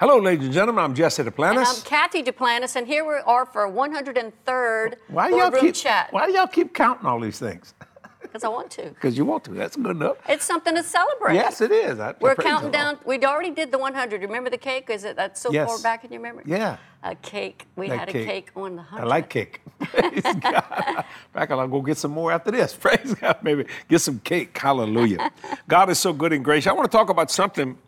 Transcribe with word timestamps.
Hello, 0.00 0.20
ladies 0.20 0.44
and 0.44 0.54
gentlemen. 0.54 0.84
I'm 0.84 0.94
Jesse 0.94 1.22
And 1.22 1.34
I'm 1.40 1.80
Kathy 1.82 2.22
Duplantis, 2.22 2.76
and 2.76 2.86
here 2.86 3.04
we 3.04 3.14
are 3.26 3.44
for 3.44 3.68
103rd 3.68 4.94
Why 5.08 5.28
y'all 5.28 5.50
keep 5.50 5.74
chat. 5.74 6.12
Why 6.12 6.26
do 6.26 6.32
y'all 6.32 6.46
keep 6.46 6.72
counting 6.72 7.04
all 7.06 7.18
these 7.18 7.40
things? 7.40 7.74
Because 8.20 8.44
I 8.44 8.48
want 8.48 8.70
to. 8.72 8.90
Because 8.90 9.16
you 9.16 9.24
want 9.24 9.44
to. 9.44 9.52
That's 9.52 9.74
good 9.74 9.96
enough. 9.96 10.18
It's 10.28 10.44
something 10.44 10.74
to 10.74 10.82
celebrate. 10.82 11.34
Yes, 11.34 11.62
it 11.62 11.70
is. 11.72 11.98
I- 11.98 12.14
We're 12.20 12.34
counting 12.34 12.70
down. 12.70 12.98
We 13.06 13.18
already 13.24 13.50
did 13.52 13.72
the 13.72 13.78
100. 13.78 14.20
Remember 14.20 14.50
the 14.50 14.58
cake? 14.58 14.90
Is 14.90 15.04
it 15.04 15.16
that's 15.16 15.40
so 15.40 15.50
Yes. 15.50 15.66
far 15.66 15.78
back 15.78 16.04
in 16.04 16.12
your 16.12 16.20
memory? 16.20 16.44
Yeah. 16.46 16.76
A 17.02 17.14
cake. 17.14 17.66
We 17.74 17.88
That 17.88 18.00
had 18.00 18.08
a 18.10 18.12
cake 18.12 18.50
on 18.54 18.76
the 18.76 18.82
100. 18.82 19.02
I 19.02 19.06
like 19.06 19.30
cake. 19.30 19.62
Praise 19.78 20.22
God. 20.40 21.04
Back, 21.32 21.50
I'll 21.50 21.66
go 21.68 21.80
get 21.80 21.96
some 21.96 22.10
more 22.10 22.30
after 22.30 22.50
this. 22.50 22.74
Praise 22.80 23.14
God. 23.14 23.38
Maybe 23.42 23.64
get 23.88 24.00
some 24.00 24.18
cake. 24.18 24.56
Hallelujah. 24.58 25.30
God 25.66 25.88
is 25.88 25.98
so 25.98 26.12
good 26.12 26.34
and 26.34 26.44
gracious. 26.44 26.66
I 26.66 26.72
want 26.74 26.90
to 26.90 26.94
talk 26.94 27.08
about 27.08 27.30
something 27.30 27.78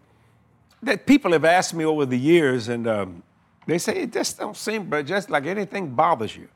that 0.83 1.07
people 1.07 1.33
have 1.33 1.45
asked 1.45 1.75
me 1.75 1.85
over 1.85 2.07
the 2.07 2.19
years, 2.19 2.69
and 2.69 2.87
um, 2.87 3.23
they 3.67 3.79
say 3.79 4.03
it 4.03 4.13
just 4.13 4.39
don't 4.39 4.57
seem, 4.57 4.89
but 4.89 5.07
just 5.07 5.31
like 5.31 5.47
anything 5.47 5.91
bothers 5.91 6.37
you. 6.37 6.49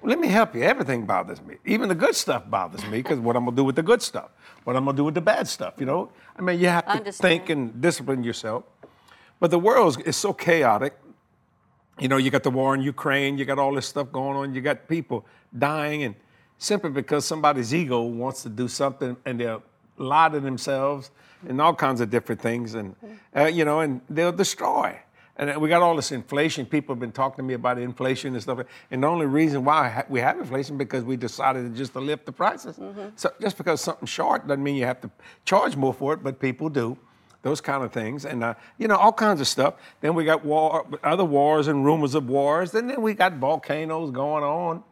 Well, 0.00 0.10
let 0.10 0.18
me 0.18 0.28
help 0.28 0.54
you. 0.54 0.62
Everything 0.62 1.06
bothers 1.06 1.40
me. 1.40 1.56
Even 1.64 1.88
the 1.88 1.94
good 1.94 2.14
stuff 2.14 2.48
bothers 2.50 2.84
me 2.86 2.98
because 2.98 3.18
what 3.18 3.36
I'm 3.36 3.44
gonna 3.44 3.56
do 3.56 3.64
with 3.64 3.76
the 3.76 3.82
good 3.82 4.02
stuff, 4.02 4.30
what 4.64 4.76
I'm 4.76 4.84
gonna 4.84 4.96
do 4.96 5.04
with 5.04 5.14
the 5.14 5.20
bad 5.20 5.48
stuff. 5.48 5.74
You 5.78 5.86
know, 5.86 6.10
I 6.36 6.42
mean, 6.42 6.58
you 6.60 6.68
have 6.68 7.04
to 7.04 7.12
think 7.12 7.48
and 7.48 7.80
discipline 7.80 8.22
yourself. 8.24 8.64
But 9.40 9.50
the 9.50 9.58
world 9.58 10.00
is 10.04 10.16
so 10.16 10.32
chaotic. 10.32 10.94
You 11.98 12.08
know, 12.08 12.16
you 12.16 12.30
got 12.30 12.42
the 12.42 12.50
war 12.50 12.74
in 12.74 12.82
Ukraine, 12.82 13.38
you 13.38 13.44
got 13.44 13.58
all 13.58 13.74
this 13.74 13.86
stuff 13.86 14.10
going 14.10 14.36
on, 14.36 14.54
you 14.54 14.60
got 14.60 14.88
people 14.88 15.24
dying, 15.56 16.02
and 16.02 16.16
simply 16.58 16.90
because 16.90 17.24
somebody's 17.24 17.72
ego 17.72 18.02
wants 18.02 18.42
to 18.42 18.48
do 18.48 18.66
something 18.66 19.16
and 19.24 19.38
they'll 19.38 19.62
lie 19.96 20.28
to 20.28 20.40
themselves 20.40 21.10
and 21.46 21.60
all 21.60 21.74
kinds 21.74 22.00
of 22.00 22.10
different 22.10 22.40
things, 22.40 22.74
and 22.74 22.96
uh, 23.36 23.44
you 23.46 23.64
know, 23.64 23.80
and 23.80 24.00
they'll 24.08 24.32
destroy. 24.32 24.98
And 25.36 25.60
we 25.60 25.68
got 25.68 25.82
all 25.82 25.96
this 25.96 26.12
inflation. 26.12 26.64
People 26.64 26.94
have 26.94 27.00
been 27.00 27.10
talking 27.10 27.38
to 27.38 27.42
me 27.42 27.54
about 27.54 27.76
inflation 27.78 28.34
and 28.34 28.42
stuff. 28.42 28.60
And 28.92 29.02
the 29.02 29.08
only 29.08 29.26
reason 29.26 29.64
why 29.64 30.04
we 30.08 30.20
have 30.20 30.38
inflation 30.38 30.78
because 30.78 31.02
we 31.02 31.16
decided 31.16 31.64
to 31.64 31.76
just 31.76 31.92
to 31.94 32.00
lift 32.00 32.24
the 32.24 32.30
prices. 32.30 32.78
So 33.16 33.32
just 33.40 33.58
because 33.58 33.80
something's 33.80 34.10
short 34.10 34.46
doesn't 34.46 34.62
mean 34.62 34.76
you 34.76 34.86
have 34.86 35.00
to 35.00 35.10
charge 35.44 35.74
more 35.74 35.92
for 35.92 36.14
it, 36.14 36.22
but 36.22 36.38
people 36.38 36.68
do 36.68 36.96
those 37.42 37.60
kind 37.60 37.84
of 37.84 37.92
things, 37.92 38.24
and 38.24 38.42
uh, 38.42 38.54
you 38.78 38.88
know 38.88 38.96
all 38.96 39.12
kinds 39.12 39.40
of 39.40 39.46
stuff. 39.46 39.74
Then 40.00 40.14
we 40.14 40.24
got 40.24 40.44
war, 40.44 40.86
other 41.04 41.26
wars 41.26 41.68
and 41.68 41.84
rumors 41.84 42.14
of 42.14 42.26
wars, 42.26 42.74
and 42.74 42.88
then 42.88 43.02
we 43.02 43.12
got 43.12 43.34
volcanoes 43.34 44.10
going 44.10 44.42
on, 44.42 44.82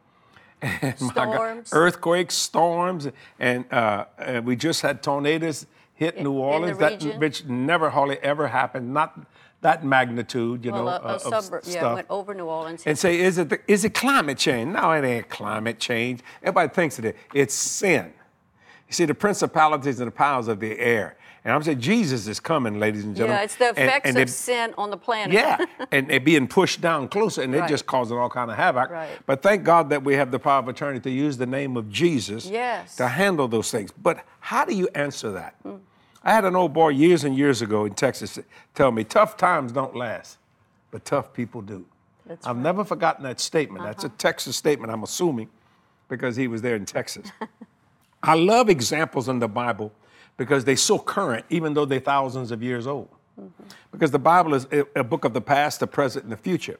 and 0.63 1.01
my 1.01 1.13
God, 1.13 1.63
earthquakes, 1.71 2.35
storms, 2.35 3.07
and, 3.39 3.71
uh, 3.71 4.05
and 4.17 4.45
we 4.45 4.55
just 4.55 4.81
had 4.81 5.03
tornadoes 5.03 5.65
hit 5.93 6.15
New 6.15 6.19
in 6.19 6.23
the 6.23 6.31
Orleans. 6.31 6.77
that 6.79 7.19
which 7.19 7.45
never 7.45 7.89
hardly 7.89 8.17
ever 8.19 8.47
happened, 8.47 8.93
not 8.93 9.19
that 9.61 9.85
magnitude, 9.85 10.63
you 10.65 10.71
well, 10.71 10.85
know, 10.85 10.89
a, 10.89 10.93
a 10.95 11.15
uh, 11.15 11.17
suburb. 11.19 11.63
Yeah, 11.65 11.71
stuff 11.71 11.95
went 11.95 12.07
over 12.09 12.33
New 12.33 12.45
Orleans. 12.45 12.83
and 12.85 12.97
say, 12.97 13.19
is 13.19 13.37
it, 13.37 13.49
the, 13.49 13.59
is 13.67 13.85
it 13.85 13.93
climate 13.93 14.37
change? 14.37 14.73
No, 14.73 14.91
it 14.91 15.03
ain't 15.05 15.29
climate 15.29 15.79
change. 15.79 16.21
Everybody 16.41 16.73
thinks 16.73 16.99
it 16.99 17.05
is. 17.05 17.13
It's 17.33 17.53
sin. 17.53 18.13
You 18.93 18.95
see, 18.95 19.05
the 19.05 19.15
principalities 19.15 19.99
and 19.99 20.07
the 20.07 20.11
powers 20.11 20.47
of 20.47 20.59
the 20.59 20.77
air. 20.77 21.17
And 21.43 21.51
I'm 21.51 21.63
saying 21.63 21.79
Jesus 21.79 22.27
is 22.27 22.39
coming, 22.39 22.79
ladies 22.79 23.03
and 23.05 23.15
gentlemen. 23.15 23.37
yeah, 23.39 23.43
it's 23.43 23.55
the 23.55 23.71
effects 23.71 24.07
and 24.07 24.15
of 24.19 24.27
they- 24.27 24.31
sin 24.31 24.75
on 24.77 24.91
the 24.91 24.97
planet. 24.97 25.33
yeah, 25.33 25.65
and 25.91 26.07
they're 26.07 26.19
being 26.19 26.47
pushed 26.47 26.79
down 26.79 27.07
closer, 27.07 27.41
and 27.41 27.51
they're 27.51 27.61
Right. 27.61 27.69
just 27.71 27.87
causing 27.87 28.19
all 28.19 28.29
kind 28.29 28.51
of 28.51 28.55
havoc. 28.57 28.91
Right. 28.91 29.17
But 29.25 29.41
thank 29.41 29.63
God 29.63 29.89
that 29.89 30.03
we 30.03 30.13
have 30.13 30.29
the 30.29 30.37
power 30.37 30.59
of 30.59 30.67
attorney 30.67 30.99
to 30.99 31.09
use 31.09 31.37
the 31.37 31.47
name 31.47 31.75
of 31.75 31.89
Jesus 31.89 32.45
Yes. 32.45 32.95
to 32.97 33.07
handle 33.07 33.47
those 33.47 33.71
things. 33.71 33.89
But 33.91 34.23
how 34.41 34.63
do 34.63 34.75
you 34.75 34.87
answer 34.93 35.31
that? 35.31 35.55
Mm. 35.63 35.79
I 36.23 36.33
had 36.33 36.45
an 36.45 36.55
old 36.55 36.71
boy 36.73 36.89
years 36.89 37.23
and 37.23 37.35
years 37.35 37.63
ago 37.63 37.85
in 37.85 37.95
Texas 37.95 38.37
tell 38.75 38.91
me, 38.91 39.03
tough 39.03 39.37
times 39.37 39.71
don't 39.71 39.95
last, 39.95 40.37
but 40.91 41.03
tough 41.03 41.33
people 41.33 41.63
do. 41.63 41.83
That's 42.27 42.45
I've 42.45 42.57
right. 42.57 42.63
never 42.63 42.83
forgotten 42.85 43.23
that 43.23 43.39
statement. 43.39 43.83
That's 43.85 44.03
a 44.03 44.07
uh-huh. 44.07 44.15
Texas 44.19 44.55
statement, 44.55 44.93
I'm 44.93 45.01
assuming, 45.01 45.49
because 46.09 46.35
he 46.35 46.47
was 46.47 46.61
there 46.61 46.75
in 46.75 46.85
Texas. 46.85 47.31
I 48.23 48.35
love 48.35 48.69
examples 48.69 49.27
in 49.27 49.39
the 49.39 49.49
Bible 49.49 49.91
because 50.37 50.63
they're 50.63 50.77
so 50.77 50.97
current, 50.97 51.45
even 51.49 51.73
though 51.73 51.85
they're 51.85 51.99
thousands 51.99 52.51
of 52.51 52.63
years 52.63 52.87
old. 52.87 53.09
Because 53.91 54.11
the 54.11 54.19
Bible 54.19 54.53
is 54.53 54.67
a, 54.95 55.03
book 55.03 55.25
of 55.25 55.33
the 55.33 55.41
past, 55.41 55.79
the 55.79 55.87
present, 55.87 56.23
and 56.23 56.31
the 56.31 56.37
future. 56.37 56.79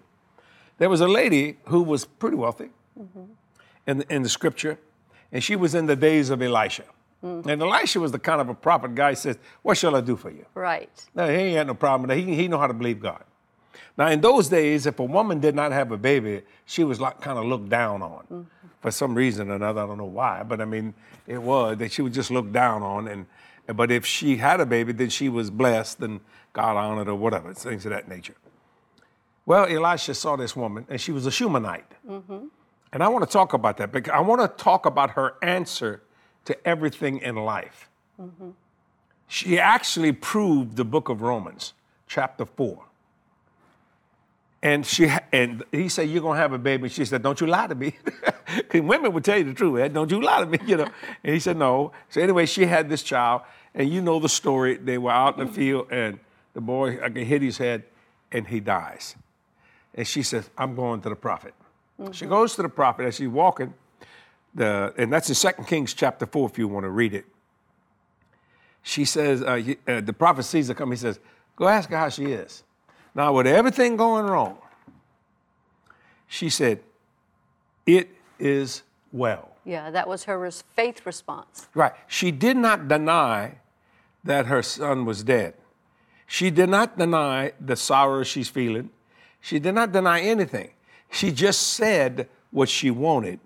There 0.77 0.89
was 0.89 1.01
a 1.01 1.07
lady 1.07 1.57
who 1.65 1.81
was 1.83 2.05
pretty 2.05 2.37
wealthy 2.37 2.69
in, 3.85 3.97
the, 3.97 4.13
in 4.13 4.23
the 4.23 4.29
scripture, 4.29 4.79
and 5.31 5.43
she 5.43 5.55
was 5.55 5.75
in 5.75 5.85
the 5.85 5.95
days 5.95 6.29
of 6.29 6.41
Elisha. 6.41 6.85
Mm. 7.23 7.45
And 7.47 7.61
Elisha 7.61 7.99
was 7.99 8.11
the 8.11 8.19
kind 8.19 8.39
of 8.41 8.49
a 8.49 8.53
prophet 8.53 8.95
guy 8.95 9.09
who 9.09 9.15
says, 9.15 9.37
What 9.61 9.77
shall 9.77 9.95
I 9.95 10.01
do 10.01 10.15
for 10.15 10.29
you? 10.29 10.45
Right. 10.55 10.91
No, 11.15 11.27
he 11.27 11.33
ain't 11.33 11.57
had 11.57 11.67
no 11.67 11.73
problem 11.73 12.01
with 12.01 12.09
that. 12.09 12.17
He, 12.17 12.35
he 12.35 12.47
know 12.47 12.59
how 12.59 12.67
to 12.67 12.73
believe 12.73 12.99
God. 12.99 13.23
Now, 13.97 14.07
in 14.07 14.21
those 14.21 14.49
days, 14.49 14.85
if 14.85 14.99
a 14.99 15.03
woman 15.03 15.39
did 15.39 15.55
not 15.55 15.71
have 15.71 15.91
a 15.91 15.97
baby, 15.97 16.41
she 16.65 16.83
was 16.83 16.99
like 16.99 17.21
kind 17.21 17.37
of 17.37 17.45
looked 17.45 17.69
down 17.69 18.01
on 18.01 18.47
for 18.81 18.91
some 18.91 19.15
reason 19.15 19.49
or 19.49 19.55
another. 19.55 19.81
I 19.81 19.87
don't 19.87 19.97
know 19.97 20.05
why, 20.05 20.43
but 20.43 20.61
I 20.61 20.65
mean, 20.65 20.93
it 21.27 21.41
was 21.41 21.77
that 21.77 21.91
she 21.91 22.01
was 22.01 22.13
just 22.13 22.31
looked 22.31 22.51
down 22.51 22.83
on. 22.83 23.07
And 23.07 23.25
but 23.67 23.91
if 23.91 24.05
she 24.05 24.37
had 24.37 24.59
a 24.59 24.65
baby, 24.65 24.91
then 24.93 25.09
she 25.09 25.29
was 25.29 25.49
blessed 25.49 25.99
and 26.01 26.19
God 26.53 26.77
honored 26.77 27.07
or 27.07 27.15
whatever, 27.15 27.53
things 27.53 27.85
of 27.85 27.91
that 27.91 28.07
nature. 28.07 28.35
Well, 29.45 29.65
Elisha 29.65 30.13
saw 30.13 30.35
this 30.37 30.55
woman, 30.55 30.85
and 30.89 31.01
she 31.01 31.11
was 31.11 31.25
a 31.25 31.29
Shumanite. 31.29 31.83
And 32.93 33.03
I 33.03 33.07
want 33.07 33.25
to 33.25 33.31
talk 33.31 33.53
about 33.53 33.77
that 33.77 33.91
because 33.91 34.13
I 34.13 34.19
want 34.19 34.41
to 34.41 34.63
talk 34.63 34.85
about 34.85 35.11
her 35.11 35.35
answer 35.41 36.03
to 36.45 36.67
everything 36.67 37.17
in 37.19 37.35
life. 37.35 37.89
She 39.27 39.59
actually 39.59 40.11
proved 40.11 40.75
the 40.75 40.85
book 40.85 41.09
of 41.09 41.21
Romans, 41.21 41.73
chapter 42.07 42.45
4. 42.45 42.85
And 44.63 44.85
she 44.85 45.11
and 45.33 45.61
he 45.73 45.89
said, 45.89 46.03
You're 46.09 46.21
gonna 46.21 46.39
have 46.39 46.53
a 46.53 46.57
baby. 46.57 46.83
And 46.83 46.91
she 46.91 47.03
said, 47.03 47.21
Don't 47.21 47.39
you 47.41 47.47
lie 47.47 47.67
to 47.67 47.75
me. 47.75 47.97
Women 48.73 49.11
would 49.11 49.25
tell 49.25 49.37
you 49.37 49.43
the 49.43 49.53
truth, 49.53 49.91
don't 49.93 50.09
you 50.09 50.21
lie 50.21 50.39
to 50.39 50.45
me, 50.45 50.57
you 50.65 50.77
know. 50.77 50.89
And 51.21 51.33
he 51.33 51.39
said, 51.41 51.57
No. 51.57 51.91
So 52.09 52.21
anyway, 52.21 52.45
she 52.45 52.65
had 52.65 52.87
this 52.89 53.03
child, 53.03 53.41
and 53.75 53.89
you 53.89 54.01
know 54.01 54.19
the 54.21 54.29
story. 54.29 54.77
They 54.77 54.97
were 54.97 55.11
out 55.11 55.37
in 55.37 55.45
the 55.47 55.51
field, 55.51 55.87
and 55.91 56.17
the 56.53 56.61
boy 56.61 56.97
like, 57.01 57.13
hit 57.17 57.41
his 57.41 57.57
head, 57.57 57.83
and 58.31 58.47
he 58.47 58.61
dies. 58.61 59.17
And 59.95 60.07
she 60.07 60.23
says, 60.23 60.49
I'm 60.57 60.75
going 60.75 61.01
to 61.01 61.09
the 61.09 61.15
prophet. 61.15 61.53
She 62.13 62.25
goes 62.25 62.55
to 62.55 62.61
the 62.61 62.69
prophet 62.69 63.05
as 63.05 63.15
she's 63.15 63.27
walking, 63.27 63.73
the, 64.55 64.93
and 64.97 65.11
that's 65.11 65.29
in 65.29 65.53
2 65.55 65.63
Kings 65.63 65.93
chapter 65.93 66.25
4 66.25 66.49
if 66.49 66.57
you 66.57 66.69
want 66.69 66.85
to 66.85 66.89
read 66.89 67.13
it. 67.13 67.25
She 68.81 69.03
says, 69.03 69.41
uh, 69.43 69.55
he- 69.55 69.77
uh, 69.87 69.99
the 70.01 70.13
prophet 70.13 70.43
sees 70.43 70.69
her 70.69 70.73
come, 70.73 70.89
he 70.91 70.97
says, 70.97 71.19
Go 71.57 71.67
ask 71.67 71.89
her 71.89 71.97
how 71.97 72.09
she 72.09 72.25
is. 72.27 72.63
Now, 73.15 73.33
with 73.33 73.47
everything 73.47 73.95
going 73.95 74.25
wrong, 74.25 74.57
she 76.27 76.49
said, 76.49 76.79
It 77.85 78.09
is 78.39 78.83
well. 79.11 79.51
Yeah, 79.65 79.91
that 79.91 80.07
was 80.07 80.25
her 80.25 80.51
faith 80.51 81.05
response. 81.05 81.67
Right. 81.73 81.93
She 82.07 82.31
did 82.31 82.57
not 82.57 82.87
deny 82.87 83.59
that 84.23 84.47
her 84.47 84.61
son 84.61 85.05
was 85.05 85.23
dead. 85.23 85.53
She 86.27 86.49
did 86.49 86.69
not 86.69 86.97
deny 86.97 87.53
the 87.59 87.75
sorrow 87.75 88.23
she's 88.23 88.49
feeling. 88.49 88.89
She 89.39 89.59
did 89.59 89.73
not 89.73 89.91
deny 89.91 90.21
anything. 90.21 90.71
She 91.11 91.31
just 91.31 91.61
said 91.61 92.27
what 92.51 92.69
she 92.69 92.89
wanted 92.89 93.39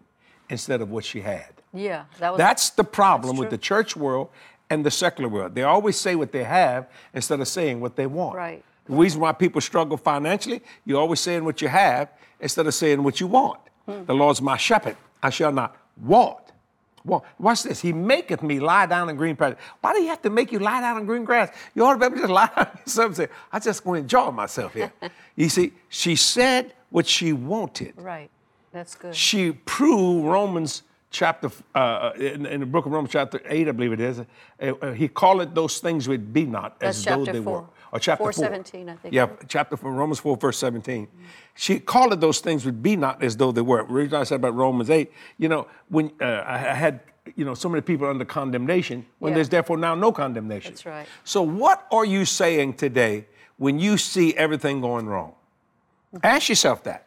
instead 0.50 0.82
of 0.82 0.90
what 0.90 1.04
she 1.04 1.22
had. 1.22 1.50
Yeah, 1.74 2.06
that 2.20 2.32
was. 2.32 2.38
That's 2.38 2.70
the 2.70 2.84
problem 2.84 3.36
That's 3.36 3.40
with 3.40 3.50
the 3.50 3.58
church 3.58 3.96
world 3.96 4.30
and 4.70 4.86
the 4.86 4.92
secular 4.92 5.30
world. 5.30 5.56
They 5.56 5.64
always 5.64 5.98
say 5.98 6.16
what 6.16 6.32
they 6.32 6.44
have 6.44 6.88
instead 7.14 7.40
of 7.40 7.48
saying 7.48 7.82
what 7.82 7.96
they 7.96 8.06
want. 8.06 8.36
Right. 8.36 8.64
The 8.88 8.96
reason 8.96 9.20
why 9.22 9.32
people 9.34 9.62
struggle 9.62 9.98
financially, 9.98 10.62
you're 10.86 11.00
always 11.00 11.20
saying 11.20 11.44
what 11.44 11.62
you 11.62 11.68
have 11.68 12.10
instead 12.40 12.66
of 12.68 12.74
saying 12.74 13.04
what 13.04 13.20
you 13.20 13.28
want. 13.28 13.60
Hmm. 13.86 14.06
The 14.06 14.14
Lord's 14.14 14.42
my 14.42 14.58
shepherd, 14.58 14.98
I 15.22 15.30
shall 15.30 15.52
not 15.52 15.76
want. 16.02 16.40
Want. 17.04 17.24
Watch 17.40 17.64
this. 17.64 17.82
He 17.82 17.94
maketh 17.94 18.44
me 18.44 18.60
lie 18.60 18.86
down 18.86 19.10
in 19.10 19.16
green 19.16 19.36
pastures. 19.36 19.60
Why 19.80 19.94
do 19.94 20.02
you 20.02 20.10
have 20.10 20.22
to 20.24 20.30
make 20.30 20.52
you 20.52 20.60
lie 20.60 20.82
down 20.82 20.98
in 20.98 21.06
green 21.06 21.24
grass? 21.24 21.50
You 21.74 21.86
ought 21.86 21.94
to 21.94 22.00
be 22.00 22.06
able 22.06 22.16
to 22.16 22.22
just 22.24 22.32
lie 22.42 22.50
down 22.54 22.68
yourself 22.86 23.08
and 23.08 23.16
say, 23.16 23.28
I 23.52 23.60
just 23.60 23.86
want 23.86 23.98
to 23.98 24.02
enjoy 24.02 24.32
myself 24.32 24.74
here. 24.74 24.92
you 25.36 25.48
see, 25.48 25.72
she 25.90 26.16
said 26.18 26.74
what 26.90 27.08
she 27.08 27.34
wanted 27.34 27.94
right. 27.98 28.30
That's 28.74 28.96
good. 28.96 29.16
she 29.16 29.54
proved 29.54 30.26
Romans 30.26 30.84
chapter, 31.10 31.50
uh, 31.74 32.12
in, 32.18 32.46
in 32.46 32.60
the 32.60 32.66
book 32.66 32.86
of 32.86 32.92
Romans 32.92 33.12
chapter 33.12 33.42
8, 33.46 33.68
I 33.68 33.72
believe 33.72 33.94
it 33.94 34.00
is, 34.02 34.20
uh, 34.20 34.26
uh, 34.60 34.92
he 34.92 35.08
called 35.08 35.42
it 35.42 35.56
those 35.56 35.80
things 35.80 36.08
which 36.08 36.22
be 36.34 36.46
not 36.46 36.76
as 36.82 37.04
That's 37.04 37.06
though 37.06 37.26
chapter 37.26 37.40
they 37.40 37.44
four. 37.44 37.62
were. 37.62 37.68
Or 37.92 38.00
chapter 38.00 38.24
4. 38.24 38.32
4:17, 38.50 38.90
I 38.90 38.96
think. 38.98 39.14
Yeah, 39.14 39.28
chapter 39.48 39.78
4, 39.78 39.92
Romans 39.92 40.20
4, 40.20 40.38
verse 40.38 40.58
17. 40.58 41.08
She 41.56 41.80
called 41.80 42.14
it 42.14 42.20
those 42.20 42.40
things 42.40 42.66
would 42.66 42.84
be 42.84 42.96
not 42.96 43.24
as 43.24 43.38
though 43.38 43.52
they 43.52 43.62
were. 43.62 43.84
The 43.88 43.94
reason 43.94 44.16
I 44.20 44.24
said 44.24 44.36
about 44.36 44.56
Romans 44.56 44.90
8, 44.90 45.12
you 45.38 45.48
know, 45.50 45.68
when 45.90 46.12
uh, 46.22 46.44
I 46.46 46.58
had, 46.58 47.00
you 47.36 47.46
know, 47.46 47.54
so 47.56 47.70
many 47.70 47.82
people 47.82 48.08
under 48.08 48.26
condemnation, 48.26 49.06
when 49.20 49.32
Yeah. 49.32 49.36
there's 49.36 49.50
therefore 49.50 49.78
now 49.78 49.96
no 49.96 50.12
condemnation. 50.12 50.74
That's 50.74 50.86
right. 50.86 51.08
So 51.24 51.42
what 51.42 51.88
are 51.92 52.06
you 52.06 52.26
saying 52.26 52.74
today 52.76 53.26
when 53.58 53.80
you 53.80 53.98
see 53.98 54.36
everything 54.36 54.82
going 54.82 55.08
wrong? 55.08 55.34
Ask 56.24 56.50
yourself 56.50 56.84
that. 56.84 57.07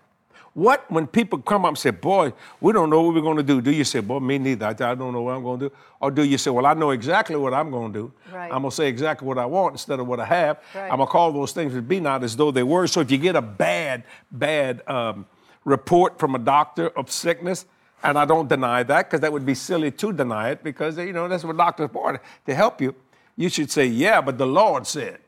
What 0.54 0.90
when 0.90 1.06
people 1.06 1.38
come 1.38 1.64
up 1.64 1.70
and 1.70 1.78
say, 1.78 1.90
"Boy, 1.90 2.32
we 2.60 2.72
don't 2.72 2.90
know 2.90 3.02
what 3.02 3.14
we're 3.14 3.20
going 3.20 3.36
to 3.36 3.42
do"? 3.42 3.60
Do 3.60 3.70
you 3.70 3.84
say, 3.84 4.00
"Boy, 4.00 4.18
me 4.18 4.36
neither. 4.38 4.66
I, 4.66 4.70
I 4.70 4.94
don't 4.94 5.12
know 5.12 5.22
what 5.22 5.36
I'm 5.36 5.42
going 5.44 5.60
to 5.60 5.68
do," 5.68 5.74
or 6.00 6.10
do 6.10 6.24
you 6.24 6.38
say, 6.38 6.50
"Well, 6.50 6.66
I 6.66 6.74
know 6.74 6.90
exactly 6.90 7.36
what 7.36 7.54
I'm 7.54 7.70
going 7.70 7.92
to 7.92 7.98
do. 7.98 8.12
Right. 8.32 8.50
I'm 8.52 8.62
going 8.62 8.70
to 8.70 8.76
say 8.76 8.88
exactly 8.88 9.28
what 9.28 9.38
I 9.38 9.46
want 9.46 9.74
instead 9.74 10.00
of 10.00 10.08
what 10.08 10.18
I 10.18 10.24
have. 10.24 10.58
Right. 10.74 10.90
I'm 10.90 10.96
going 10.96 11.06
to 11.06 11.12
call 11.12 11.32
those 11.32 11.52
things 11.52 11.72
that 11.74 11.82
be 11.82 12.00
not 12.00 12.24
as 12.24 12.36
though 12.36 12.50
they 12.50 12.64
were." 12.64 12.88
So 12.88 13.00
if 13.00 13.12
you 13.12 13.18
get 13.18 13.36
a 13.36 13.42
bad, 13.42 14.02
bad 14.32 14.82
um, 14.88 15.26
report 15.64 16.18
from 16.18 16.34
a 16.34 16.38
doctor 16.38 16.88
of 16.88 17.12
sickness, 17.12 17.64
and 18.02 18.18
I 18.18 18.24
don't 18.24 18.48
deny 18.48 18.82
that 18.82 19.08
because 19.08 19.20
that 19.20 19.32
would 19.32 19.46
be 19.46 19.54
silly 19.54 19.92
to 19.92 20.12
deny 20.12 20.50
it 20.50 20.64
because 20.64 20.98
you 20.98 21.12
know 21.12 21.28
that's 21.28 21.44
what 21.44 21.56
doctors 21.56 21.90
for 21.92 22.20
to 22.46 22.54
help 22.54 22.80
you. 22.80 22.96
You 23.36 23.48
should 23.48 23.70
say, 23.70 23.86
"Yeah, 23.86 24.20
but 24.20 24.36
the 24.36 24.46
Lord 24.46 24.84
said." 24.84 25.20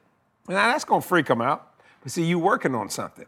Now 0.48 0.72
that's 0.72 0.84
going 0.84 1.00
to 1.00 1.06
freak 1.06 1.26
them 1.26 1.40
out. 1.40 1.74
But 2.02 2.10
see, 2.10 2.24
you 2.24 2.40
working 2.40 2.74
on 2.74 2.90
something. 2.90 3.26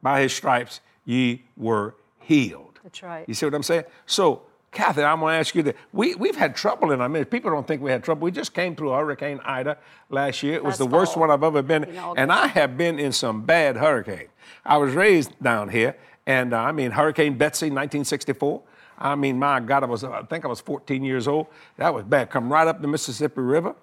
By 0.00 0.20
His 0.20 0.32
stripes, 0.32 0.80
ye 1.04 1.44
were 1.56 1.94
healed. 2.20 2.80
That's 2.82 3.02
right. 3.02 3.24
You 3.28 3.34
see 3.34 3.46
what 3.46 3.54
I'm 3.54 3.62
saying? 3.62 3.84
So, 4.06 4.42
Kathy, 4.70 5.02
I'm 5.02 5.20
going 5.20 5.34
to 5.34 5.38
ask 5.38 5.54
you 5.54 5.62
that. 5.64 5.76
We, 5.92 6.14
we've 6.16 6.36
had 6.36 6.56
trouble 6.56 6.90
in 6.90 7.00
our 7.00 7.08
midst. 7.08 7.30
People 7.30 7.50
don't 7.50 7.66
think 7.66 7.80
we 7.80 7.90
had 7.90 8.02
trouble. 8.02 8.24
We 8.24 8.32
just 8.32 8.52
came 8.54 8.74
through 8.74 8.90
Hurricane 8.90 9.40
Ida 9.44 9.78
last 10.10 10.42
year. 10.42 10.54
It 10.54 10.64
was 10.64 10.72
Last 10.72 10.78
the 10.78 10.86
worst 10.86 11.16
one 11.16 11.30
I've 11.30 11.42
ever 11.44 11.62
been 11.62 11.84
And 12.16 12.32
I 12.32 12.48
have 12.48 12.76
been 12.76 12.98
in 12.98 13.12
some 13.12 13.42
bad 13.42 13.76
hurricanes. 13.76 14.30
I 14.64 14.76
was 14.78 14.94
raised 14.94 15.30
down 15.42 15.68
here, 15.68 15.96
and 16.26 16.52
uh, 16.52 16.58
I 16.58 16.72
mean, 16.72 16.90
Hurricane 16.90 17.38
Betsy, 17.38 17.66
1964. 17.66 18.62
I 18.98 19.14
mean, 19.14 19.38
my 19.38 19.60
God, 19.60 19.82
I 19.82 19.86
was, 19.86 20.04
I 20.04 20.22
think 20.22 20.44
I 20.44 20.48
was 20.48 20.60
14 20.60 21.04
years 21.04 21.28
old. 21.28 21.46
That 21.76 21.92
was 21.92 22.04
bad. 22.04 22.30
Come 22.30 22.52
right 22.52 22.66
up 22.66 22.80
the 22.80 22.88
Mississippi 22.88 23.40
River. 23.40 23.74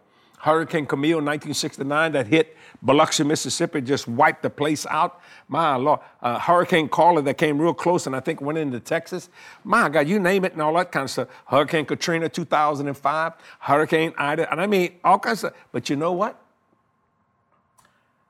Hurricane 0.42 0.88
Camille, 0.88 1.18
1969, 1.18 2.14
that 2.14 2.26
hit 2.26 2.58
Biloxi, 2.82 3.24
Mississippi, 3.24 3.80
just 3.80 4.08
wiped 4.08 4.42
the 4.42 4.50
place 4.50 4.88
out. 4.88 5.22
My 5.48 5.76
Lord. 5.76 6.00
Uh, 6.20 6.40
Hurricane 6.40 6.90
Carla 6.90 7.22
that 7.22 7.38
came 7.38 7.62
real 7.62 7.76
close 7.76 8.08
and 8.08 8.16
I 8.16 8.22
think 8.22 8.42
went 8.42 8.58
into 8.58 8.80
Texas. 8.80 9.30
My 9.64 9.88
God, 9.88 10.08
you 10.08 10.20
name 10.20 10.44
it 10.44 10.54
and 10.54 10.62
all 10.62 10.74
that 10.74 10.92
kind 10.92 11.04
of 11.04 11.12
stuff. 11.12 11.28
Hurricane 11.46 11.86
Katrina, 11.86 12.28
2005. 12.28 13.34
Hurricane 13.60 14.14
Ida. 14.18 14.52
And 14.52 14.60
I 14.60 14.66
mean, 14.66 14.94
all 15.04 15.20
kinds 15.20 15.44
of 15.44 15.54
But 15.72 15.90
you 15.92 15.96
know 15.96 16.12
what? 16.12 16.42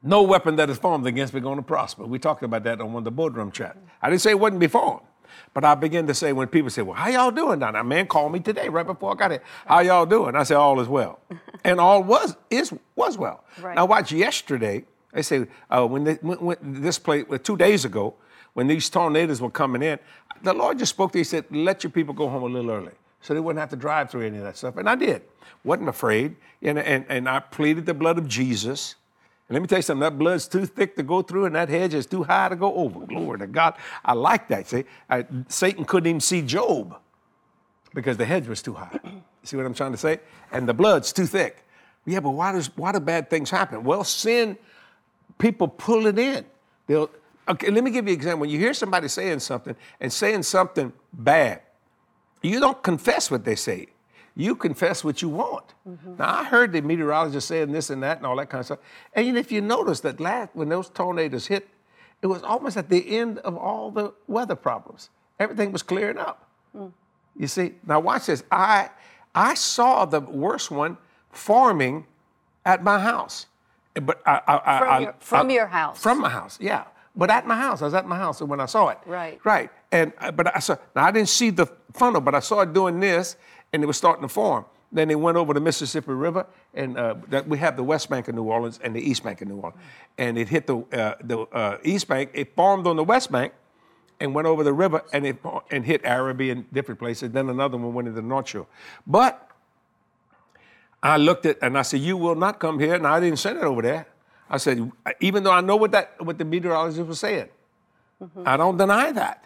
No 0.03 0.23
weapon 0.23 0.57
that 0.57 0.69
is 0.69 0.77
formed 0.77 1.07
against 1.07 1.33
me 1.33 1.39
going 1.39 1.57
to 1.57 1.63
prosper. 1.63 2.05
We 2.05 2.19
talked 2.19 2.43
about 2.43 2.63
that 2.63 2.81
on 2.81 2.91
one 2.91 3.01
of 3.01 3.05
the 3.05 3.11
boardroom 3.11 3.51
chats. 3.51 3.77
I 4.01 4.09
didn't 4.09 4.21
say 4.21 4.31
it 4.31 4.39
wasn't 4.39 4.59
be 4.59 4.67
formed. 4.67 5.05
But 5.53 5.65
I 5.65 5.75
begin 5.75 6.07
to 6.07 6.13
say 6.13 6.33
when 6.33 6.47
people 6.47 6.69
say, 6.69 6.81
well, 6.81 6.95
how 6.95 7.09
y'all 7.09 7.31
doing 7.31 7.59
down 7.59 7.73
there? 7.73 7.81
A 7.81 7.85
man 7.85 8.07
called 8.07 8.31
me 8.31 8.39
today 8.39 8.69
right 8.69 8.85
before 8.85 9.11
I 9.11 9.15
got 9.15 9.31
here. 9.31 9.43
How 9.65 9.79
y'all 9.79 10.05
doing? 10.05 10.35
I 10.35 10.43
said, 10.43 10.57
all 10.57 10.79
is 10.79 10.87
well. 10.87 11.19
and 11.63 11.79
all 11.79 12.03
was 12.03 12.35
is 12.49 12.73
was 12.95 13.17
well. 13.17 13.43
Right. 13.59 13.75
Now 13.75 13.85
watch 13.85 14.11
yesterday, 14.11 14.85
they 15.13 15.21
say 15.21 15.47
uh, 15.69 15.85
when, 15.85 16.03
they, 16.03 16.13
when, 16.15 16.37
when 16.39 16.57
this 16.61 16.99
place, 16.99 17.25
well, 17.27 17.39
two 17.39 17.57
days 17.57 17.85
ago, 17.85 18.15
when 18.53 18.67
these 18.67 18.89
tornadoes 18.89 19.41
were 19.41 19.49
coming 19.49 19.81
in, 19.81 19.99
the 20.43 20.53
Lord 20.53 20.79
just 20.79 20.91
spoke 20.91 21.11
to 21.11 21.17
me, 21.17 21.21
he 21.21 21.23
said, 21.23 21.45
let 21.51 21.83
your 21.83 21.91
people 21.91 22.13
go 22.13 22.27
home 22.27 22.43
a 22.43 22.47
little 22.47 22.71
early. 22.71 22.91
So 23.21 23.33
they 23.33 23.39
wouldn't 23.39 23.59
have 23.59 23.69
to 23.69 23.75
drive 23.75 24.09
through 24.09 24.25
any 24.25 24.39
of 24.39 24.43
that 24.43 24.57
stuff. 24.57 24.77
And 24.77 24.89
I 24.89 24.95
did. 24.95 25.21
Wasn't 25.63 25.87
afraid. 25.87 26.35
And, 26.61 26.79
and, 26.79 27.05
and 27.07 27.29
I 27.29 27.39
pleaded 27.39 27.85
the 27.85 27.93
blood 27.93 28.17
of 28.17 28.27
Jesus. 28.27 28.95
And 29.51 29.55
let 29.55 29.63
me 29.63 29.67
tell 29.67 29.79
you 29.79 29.83
something, 29.83 29.99
that 29.99 30.17
blood's 30.17 30.47
too 30.47 30.65
thick 30.65 30.95
to 30.95 31.03
go 31.03 31.21
through, 31.21 31.43
and 31.43 31.55
that 31.55 31.67
hedge 31.67 31.93
is 31.93 32.05
too 32.05 32.23
high 32.23 32.47
to 32.47 32.55
go 32.55 32.73
over. 32.73 33.05
Glory 33.05 33.37
to 33.39 33.47
God. 33.47 33.73
I 34.05 34.13
like 34.13 34.47
that. 34.47 34.65
See, 34.69 34.85
I, 35.09 35.25
Satan 35.49 35.83
couldn't 35.83 36.07
even 36.07 36.21
see 36.21 36.41
Job 36.41 36.97
because 37.93 38.15
the 38.15 38.23
hedge 38.23 38.47
was 38.47 38.61
too 38.61 38.75
high. 38.75 38.97
see 39.43 39.57
what 39.57 39.65
I'm 39.65 39.73
trying 39.73 39.91
to 39.91 39.97
say? 39.97 40.21
And 40.53 40.69
the 40.69 40.73
blood's 40.73 41.11
too 41.11 41.25
thick. 41.25 41.65
Yeah, 42.05 42.21
but 42.21 42.29
why 42.29 42.53
does 42.53 42.67
why 42.77 42.93
do 42.93 43.01
bad 43.01 43.29
things 43.29 43.49
happen? 43.49 43.83
Well, 43.83 44.05
sin, 44.05 44.57
people 45.37 45.67
pull 45.67 46.07
it 46.07 46.17
in. 46.17 46.45
They'll 46.87 47.09
okay, 47.45 47.71
let 47.71 47.83
me 47.83 47.91
give 47.91 48.05
you 48.07 48.13
an 48.13 48.17
example. 48.17 48.39
When 48.39 48.49
you 48.49 48.57
hear 48.57 48.73
somebody 48.73 49.09
saying 49.09 49.39
something 49.39 49.75
and 49.99 50.13
saying 50.13 50.43
something 50.43 50.93
bad, 51.11 51.61
you 52.41 52.61
don't 52.61 52.81
confess 52.81 53.29
what 53.29 53.43
they 53.43 53.55
say. 53.55 53.87
You 54.35 54.55
confess 54.55 55.03
what 55.03 55.21
you 55.21 55.29
want. 55.29 55.65
Now, 55.85 56.39
I 56.39 56.43
heard 56.45 56.71
the 56.71 56.81
meteorologist 56.81 57.47
saying 57.47 57.71
this 57.71 57.89
and 57.89 58.01
that 58.03 58.17
and 58.17 58.25
all 58.25 58.35
that 58.37 58.49
kind 58.49 58.59
of 58.61 58.65
stuff. 58.65 58.79
And 59.13 59.37
if 59.37 59.51
you 59.51 59.61
notice 59.61 59.99
that 60.01 60.19
last, 60.19 60.51
when 60.53 60.69
those 60.69 60.89
tornadoes 60.89 61.47
hit, 61.47 61.67
it 62.21 62.27
was 62.27 62.41
almost 62.43 62.77
at 62.77 62.87
the 62.89 63.17
end 63.17 63.39
of 63.39 63.57
all 63.57 63.91
the 63.91 64.13
weather 64.27 64.55
problems. 64.55 65.09
Everything 65.39 65.71
was 65.71 65.83
clearing 65.83 66.17
up. 66.17 66.47
You 67.37 67.47
see, 67.47 67.73
now 67.85 67.99
watch 67.99 68.27
this. 68.27 68.43
I 68.51 68.89
I 69.33 69.53
saw 69.55 70.05
the 70.05 70.19
worst 70.21 70.69
one 70.71 70.97
forming 71.31 72.05
at 72.65 72.83
my 72.83 72.99
house, 72.99 73.47
but 74.01 74.21
I, 74.25 74.41
I, 74.47 74.61
I- 74.65 74.79
From 74.79 74.89
I- 74.89 74.99
your- 74.99 75.15
from 75.19 75.49
your 75.49 75.67
house. 75.67 76.01
From 76.01 76.19
my 76.21 76.29
house, 76.29 76.57
yeah. 76.61 76.83
But 77.15 77.29
at 77.29 77.45
my 77.45 77.57
house, 77.57 77.81
I 77.81 77.85
was 77.85 77.93
at 77.93 78.07
my 78.07 78.15
house 78.17 78.41
when 78.41 78.59
I 78.61 78.65
saw 78.65 78.87
it. 78.89 78.97
Right. 79.05 79.39
Right. 79.43 79.69
And 79.91 80.13
uh, 80.19 80.31
but 80.31 80.55
I 80.55 80.59
saw 80.59 80.77
now 80.95 81.05
I 81.05 81.11
didn't 81.11 81.29
see 81.29 81.49
the 81.49 81.67
funnel, 81.93 82.21
but 82.21 82.35
I 82.35 82.39
saw 82.39 82.61
it 82.61 82.71
doing 82.73 82.99
this, 83.01 83.35
and 83.73 83.83
it 83.83 83.85
was 83.85 83.97
starting 83.97 84.21
to 84.21 84.27
form. 84.27 84.65
Then 84.91 85.09
it 85.09 85.19
went 85.19 85.37
over 85.37 85.53
the 85.53 85.61
Mississippi 85.61 86.11
River, 86.11 86.45
and 86.73 86.97
uh, 86.97 87.15
that 87.29 87.47
we 87.47 87.57
have 87.59 87.77
the 87.77 87.83
West 87.83 88.09
Bank 88.09 88.27
of 88.27 88.35
New 88.35 88.43
Orleans 88.43 88.79
and 88.83 88.93
the 88.93 88.99
East 88.99 89.23
Bank 89.23 89.41
of 89.41 89.47
New 89.47 89.55
Orleans, 89.55 89.81
and 90.17 90.37
it 90.37 90.49
hit 90.49 90.67
the 90.67 90.79
uh, 90.79 91.15
the 91.23 91.39
uh, 91.39 91.77
East 91.83 92.07
Bank. 92.09 92.31
It 92.33 92.55
formed 92.55 92.85
on 92.87 92.97
the 92.97 93.03
West 93.03 93.31
Bank, 93.31 93.53
and 94.19 94.35
went 94.35 94.47
over 94.47 94.63
the 94.63 94.73
river, 94.73 95.01
and 95.13 95.25
it 95.25 95.37
and 95.71 95.85
hit 95.85 96.01
Arabi 96.03 96.49
and 96.49 96.71
different 96.73 96.99
places. 96.99 97.31
Then 97.31 97.49
another 97.49 97.77
one 97.77 97.93
went 97.93 98.09
into 98.09 98.21
the 98.21 98.27
North 98.27 98.49
Shore. 98.49 98.67
But 99.07 99.49
I 101.01 101.15
looked 101.15 101.45
at 101.45 101.57
and 101.61 101.77
I 101.77 101.83
said, 101.83 102.01
"You 102.01 102.17
will 102.17 102.35
not 102.35 102.59
come 102.59 102.77
here." 102.77 102.95
And 102.95 103.07
I 103.07 103.21
didn't 103.21 103.39
send 103.39 103.57
it 103.59 103.63
over 103.63 103.81
there. 103.81 104.07
I 104.49 104.57
said, 104.57 104.91
even 105.21 105.43
though 105.43 105.53
I 105.53 105.61
know 105.61 105.77
what 105.77 105.93
that 105.93 106.21
what 106.23 106.37
the 106.37 106.43
meteorologist 106.43 107.07
was 107.07 107.21
saying, 107.21 107.47
I 108.45 108.57
don't 108.57 108.77
deny 108.77 109.13
that. 109.13 109.45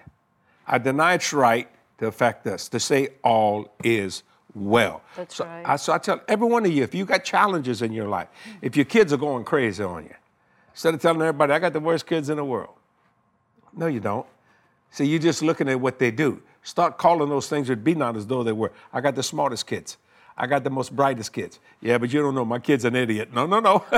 I 0.65 0.79
deny 0.79 1.13
its 1.13 1.31
right 1.31 1.69
to 1.97 2.07
affect 2.07 2.47
us 2.47 2.67
to 2.69 2.79
say 2.79 3.09
all 3.23 3.73
is 3.83 4.23
well. 4.53 5.01
That's 5.15 5.35
so 5.35 5.45
right. 5.45 5.63
I, 5.65 5.75
so 5.75 5.93
I 5.93 5.97
tell 5.97 6.21
every 6.27 6.47
one 6.47 6.65
of 6.65 6.71
you, 6.71 6.83
if 6.83 6.95
you 6.95 7.05
got 7.05 7.23
challenges 7.23 7.81
in 7.81 7.91
your 7.91 8.07
life, 8.07 8.27
if 8.61 8.75
your 8.75 8.85
kids 8.85 9.13
are 9.13 9.17
going 9.17 9.43
crazy 9.43 9.83
on 9.83 10.05
you, 10.05 10.15
instead 10.71 10.93
of 10.93 11.01
telling 11.01 11.21
everybody, 11.21 11.53
"I 11.53 11.59
got 11.59 11.73
the 11.73 11.79
worst 11.79 12.07
kids 12.07 12.29
in 12.29 12.37
the 12.37 12.45
world," 12.45 12.75
no, 13.75 13.87
you 13.87 13.99
don't. 13.99 14.25
See, 14.91 15.05
you're 15.05 15.19
just 15.19 15.41
looking 15.41 15.67
at 15.67 15.79
what 15.79 15.99
they 15.99 16.11
do. 16.11 16.41
Start 16.63 16.97
calling 16.97 17.29
those 17.29 17.49
things 17.49 17.67
that 17.67 17.83
be 17.83 17.95
not 17.95 18.15
as 18.15 18.25
though 18.25 18.43
they 18.43 18.53
were. 18.53 18.71
I 18.93 19.01
got 19.01 19.15
the 19.15 19.23
smartest 19.23 19.67
kids. 19.67 19.97
I 20.37 20.47
got 20.47 20.63
the 20.63 20.69
most 20.69 20.93
brightest 20.95 21.31
kids. 21.31 21.59
Yeah, 21.79 21.97
but 21.97 22.11
you 22.11 22.21
don't 22.21 22.35
know. 22.35 22.43
My 22.43 22.59
kid's 22.59 22.83
an 22.83 22.95
idiot. 22.95 23.33
No, 23.33 23.45
no, 23.45 23.59
no. 23.59 23.85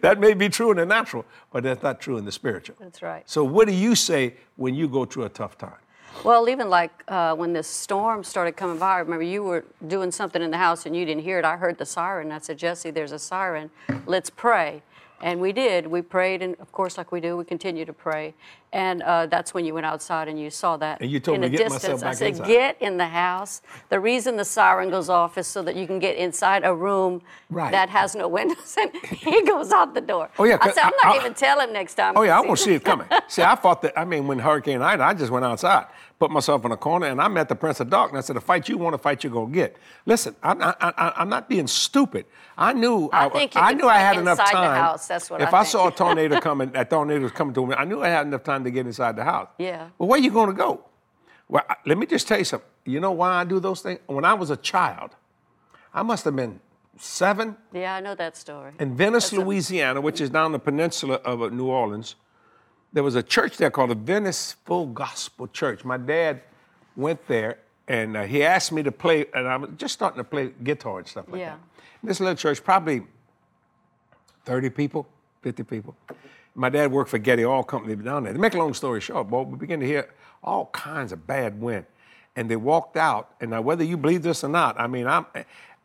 that 0.00 0.18
may 0.18 0.34
be 0.34 0.48
true 0.48 0.72
in 0.72 0.78
the 0.78 0.86
natural, 0.86 1.24
but 1.52 1.62
that's 1.62 1.82
not 1.82 2.00
true 2.00 2.16
in 2.16 2.24
the 2.24 2.32
spiritual. 2.32 2.76
That's 2.80 3.02
right. 3.02 3.22
So, 3.28 3.44
what 3.44 3.68
do 3.68 3.74
you 3.74 3.94
say 3.94 4.34
when 4.56 4.74
you 4.74 4.88
go 4.88 5.04
through 5.04 5.24
a 5.24 5.28
tough 5.28 5.56
time? 5.56 5.76
Well, 6.24 6.48
even 6.48 6.70
like 6.70 6.90
uh, 7.08 7.34
when 7.34 7.52
this 7.52 7.66
storm 7.66 8.24
started 8.24 8.56
coming 8.56 8.78
by, 8.78 8.96
I 8.96 8.98
remember 9.00 9.24
you 9.24 9.42
were 9.42 9.64
doing 9.86 10.10
something 10.10 10.40
in 10.40 10.50
the 10.50 10.56
house 10.56 10.86
and 10.86 10.96
you 10.96 11.04
didn't 11.04 11.22
hear 11.22 11.38
it. 11.38 11.44
I 11.44 11.56
heard 11.56 11.76
the 11.76 11.84
siren. 11.84 12.32
I 12.32 12.38
said, 12.38 12.56
Jesse, 12.56 12.90
there's 12.90 13.12
a 13.12 13.18
siren. 13.18 13.70
Let's 14.06 14.30
pray. 14.30 14.82
And 15.22 15.40
we 15.40 15.52
did. 15.52 15.86
We 15.86 16.02
prayed, 16.02 16.42
and 16.42 16.54
of 16.60 16.70
course, 16.72 16.98
like 16.98 17.10
we 17.10 17.20
do, 17.20 17.36
we 17.36 17.44
continue 17.44 17.84
to 17.86 17.92
pray. 17.92 18.34
And 18.72 19.02
uh, 19.02 19.26
that's 19.26 19.54
when 19.54 19.64
you 19.64 19.72
went 19.72 19.86
outside 19.86 20.26
and 20.28 20.38
you 20.38 20.50
saw 20.50 20.76
that 20.78 21.00
And 21.00 21.08
you 21.10 21.20
told 21.20 21.36
in 21.36 21.42
me 21.42 21.48
the 21.48 21.56
get 21.56 21.70
myself 21.70 22.00
distance. 22.00 22.02
I 22.02 22.12
said, 22.12 22.28
inside. 22.30 22.46
get 22.48 22.82
in 22.82 22.96
the 22.96 23.06
house. 23.06 23.62
The 23.88 24.00
reason 24.00 24.36
the 24.36 24.44
siren 24.44 24.90
goes 24.90 25.08
off 25.08 25.38
is 25.38 25.46
so 25.46 25.62
that 25.62 25.76
you 25.76 25.86
can 25.86 26.00
get 26.00 26.16
inside 26.16 26.64
a 26.64 26.74
room 26.74 27.22
Right. 27.48 27.70
that 27.70 27.88
has 27.90 28.14
no 28.16 28.26
windows, 28.26 28.76
and 28.80 28.90
he 29.06 29.42
goes 29.44 29.70
out 29.70 29.94
the 29.94 30.00
door. 30.00 30.28
Oh, 30.38 30.44
yeah, 30.44 30.58
I 30.60 30.72
said, 30.72 30.82
I'm 30.84 30.92
not 31.02 31.14
I- 31.14 31.16
even 31.20 31.34
tell 31.34 31.60
him 31.60 31.72
next 31.72 31.94
time. 31.94 32.14
Oh 32.16 32.22
yeah, 32.22 32.38
I 32.40 32.44
to 32.46 32.56
see 32.56 32.74
it 32.74 32.84
coming. 32.84 33.06
see, 33.28 33.42
I 33.42 33.54
thought 33.54 33.80
that. 33.82 33.98
I 33.98 34.04
mean, 34.04 34.26
when 34.26 34.40
Hurricane 34.40 34.82
Ida, 34.82 35.02
I 35.04 35.14
just 35.14 35.30
went 35.30 35.44
outside, 35.44 35.86
put 36.18 36.30
myself 36.30 36.64
in 36.64 36.72
a 36.72 36.76
corner, 36.76 37.06
and 37.06 37.20
I 37.20 37.28
met 37.28 37.48
the 37.48 37.54
Prince 37.54 37.80
of 37.80 37.90
Darkness. 37.90 38.28
And 38.28 38.36
I 38.36 38.40
said, 38.40 38.42
"The 38.42 38.46
fight 38.46 38.68
you 38.68 38.78
want 38.78 38.94
to 38.94 38.98
fight, 38.98 39.24
you're 39.24 39.32
gonna 39.32 39.52
get." 39.52 39.76
Listen, 40.06 40.34
I'm, 40.42 40.60
I, 40.62 40.74
I, 40.80 41.12
I'm 41.16 41.28
not 41.28 41.48
being 41.48 41.66
stupid. 41.66 42.26
I 42.56 42.72
knew. 42.72 43.08
I 43.12 43.26
you 43.26 43.48
I 43.54 43.74
knew 43.74 43.88
I 43.88 43.98
had 43.98 44.16
enough 44.18 44.38
inside 44.38 44.52
the 44.52 44.52
time. 44.66 44.80
house, 44.80 45.06
that's 45.08 45.30
what 45.30 45.40
if 45.40 45.52
I 45.52 45.60
I, 45.60 45.64
saw 45.64 45.88
a 45.88 45.92
tornado 46.02 46.40
coming, 46.40 46.70
that 46.72 46.88
tornado 46.90 47.22
was 47.22 47.32
coming 47.32 47.54
to 47.54 47.66
me. 47.66 47.74
I 47.74 47.84
knew 47.84 48.02
I 48.02 48.08
had 48.08 48.26
enough 48.26 48.44
time 48.44 48.64
to 48.64 48.70
get 48.70 48.86
inside 48.86 49.16
the 49.16 49.24
house. 49.24 49.48
Yeah. 49.58 49.88
Well, 49.98 50.08
where 50.08 50.20
you 50.20 50.30
gonna 50.30 50.52
go? 50.52 50.84
Well, 51.48 51.62
let 51.84 51.98
me 51.98 52.06
just 52.06 52.26
tell 52.28 52.38
you 52.38 52.44
something. 52.44 52.68
You 52.86 53.00
know 53.00 53.12
why 53.12 53.40
I 53.40 53.44
do 53.44 53.60
those 53.60 53.80
things? 53.82 54.00
When 54.06 54.24
I 54.24 54.34
was 54.34 54.50
a 54.50 54.56
child, 54.56 55.10
I 55.92 56.02
must 56.02 56.24
have 56.24 56.36
been 56.36 56.60
seven, 56.96 57.56
Yeah, 57.72 57.96
I 57.96 58.00
know 58.00 58.14
that 58.14 58.36
story. 58.36 58.72
in 58.78 58.94
Venice, 58.96 59.30
That's 59.30 59.40
a- 59.40 59.44
Louisiana, 59.44 60.00
which 60.00 60.20
is 60.20 60.30
down 60.30 60.52
the 60.52 60.58
peninsula 60.58 61.16
of 61.24 61.42
uh, 61.42 61.48
New 61.48 61.66
Orleans, 61.66 62.14
there 62.94 63.02
was 63.02 63.16
a 63.16 63.22
church 63.22 63.56
there 63.58 63.70
called 63.70 63.90
the 63.90 63.94
Venice 63.96 64.54
Full 64.64 64.86
Gospel 64.86 65.48
Church. 65.48 65.84
My 65.84 65.96
dad 65.98 66.40
went 66.96 67.26
there 67.26 67.58
and 67.88 68.16
uh, 68.16 68.22
he 68.22 68.42
asked 68.44 68.72
me 68.72 68.82
to 68.84 68.92
play, 68.92 69.26
and 69.34 69.46
I 69.46 69.56
was 69.56 69.70
just 69.76 69.92
starting 69.92 70.16
to 70.18 70.24
play 70.24 70.52
guitar 70.62 71.00
and 71.00 71.06
stuff 71.06 71.26
like 71.28 71.40
Yeah. 71.40 71.50
that. 71.50 71.58
This 72.02 72.20
little 72.20 72.36
church, 72.36 72.62
probably 72.64 73.02
30 74.46 74.70
people, 74.70 75.06
50 75.42 75.64
people. 75.64 75.94
My 76.54 76.68
dad 76.68 76.92
worked 76.92 77.10
for 77.10 77.18
Getty 77.18 77.44
Oil 77.44 77.64
Company 77.64 77.96
down 77.96 78.22
there. 78.24 78.32
To 78.32 78.38
make 78.38 78.54
a 78.54 78.58
long 78.58 78.72
story 78.74 79.00
short, 79.00 79.28
boy, 79.28 79.42
we 79.42 79.58
began 79.58 79.80
to 79.80 79.86
hear 79.86 80.08
all 80.42 80.66
kinds 80.66 81.12
of 81.12 81.26
bad 81.26 81.60
wind. 81.60 81.84
And 82.36 82.48
they 82.48 82.56
walked 82.56 82.96
out, 82.96 83.30
and 83.40 83.50
now 83.50 83.60
whether 83.60 83.82
you 83.84 83.96
believe 83.96 84.22
this 84.22 84.44
or 84.44 84.48
not, 84.48 84.78
I 84.80 84.86
mean, 84.86 85.06
I'm, 85.06 85.26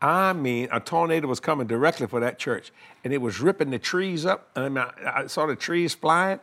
I 0.01 0.34
mean, 0.34 0.70
a 0.72 0.80
tornado 0.80 1.28
was 1.28 1.39
coming 1.39 1.68
directly 1.68 2.06
for 2.08 2.20
that 2.20 2.38
church, 2.39 2.72
and 3.04 3.12
it 3.12 3.18
was 3.18 3.39
ripping 3.42 3.72
the 3.72 3.80
trees 3.80 4.25
up. 4.25 4.50
And 4.56 4.66
I, 4.66 4.70
mean, 4.70 4.86
I, 5.06 5.22
I 5.24 5.28
saw 5.28 5.48
the 5.48 5.56
trees 5.56 5.94
flying, 5.96 6.39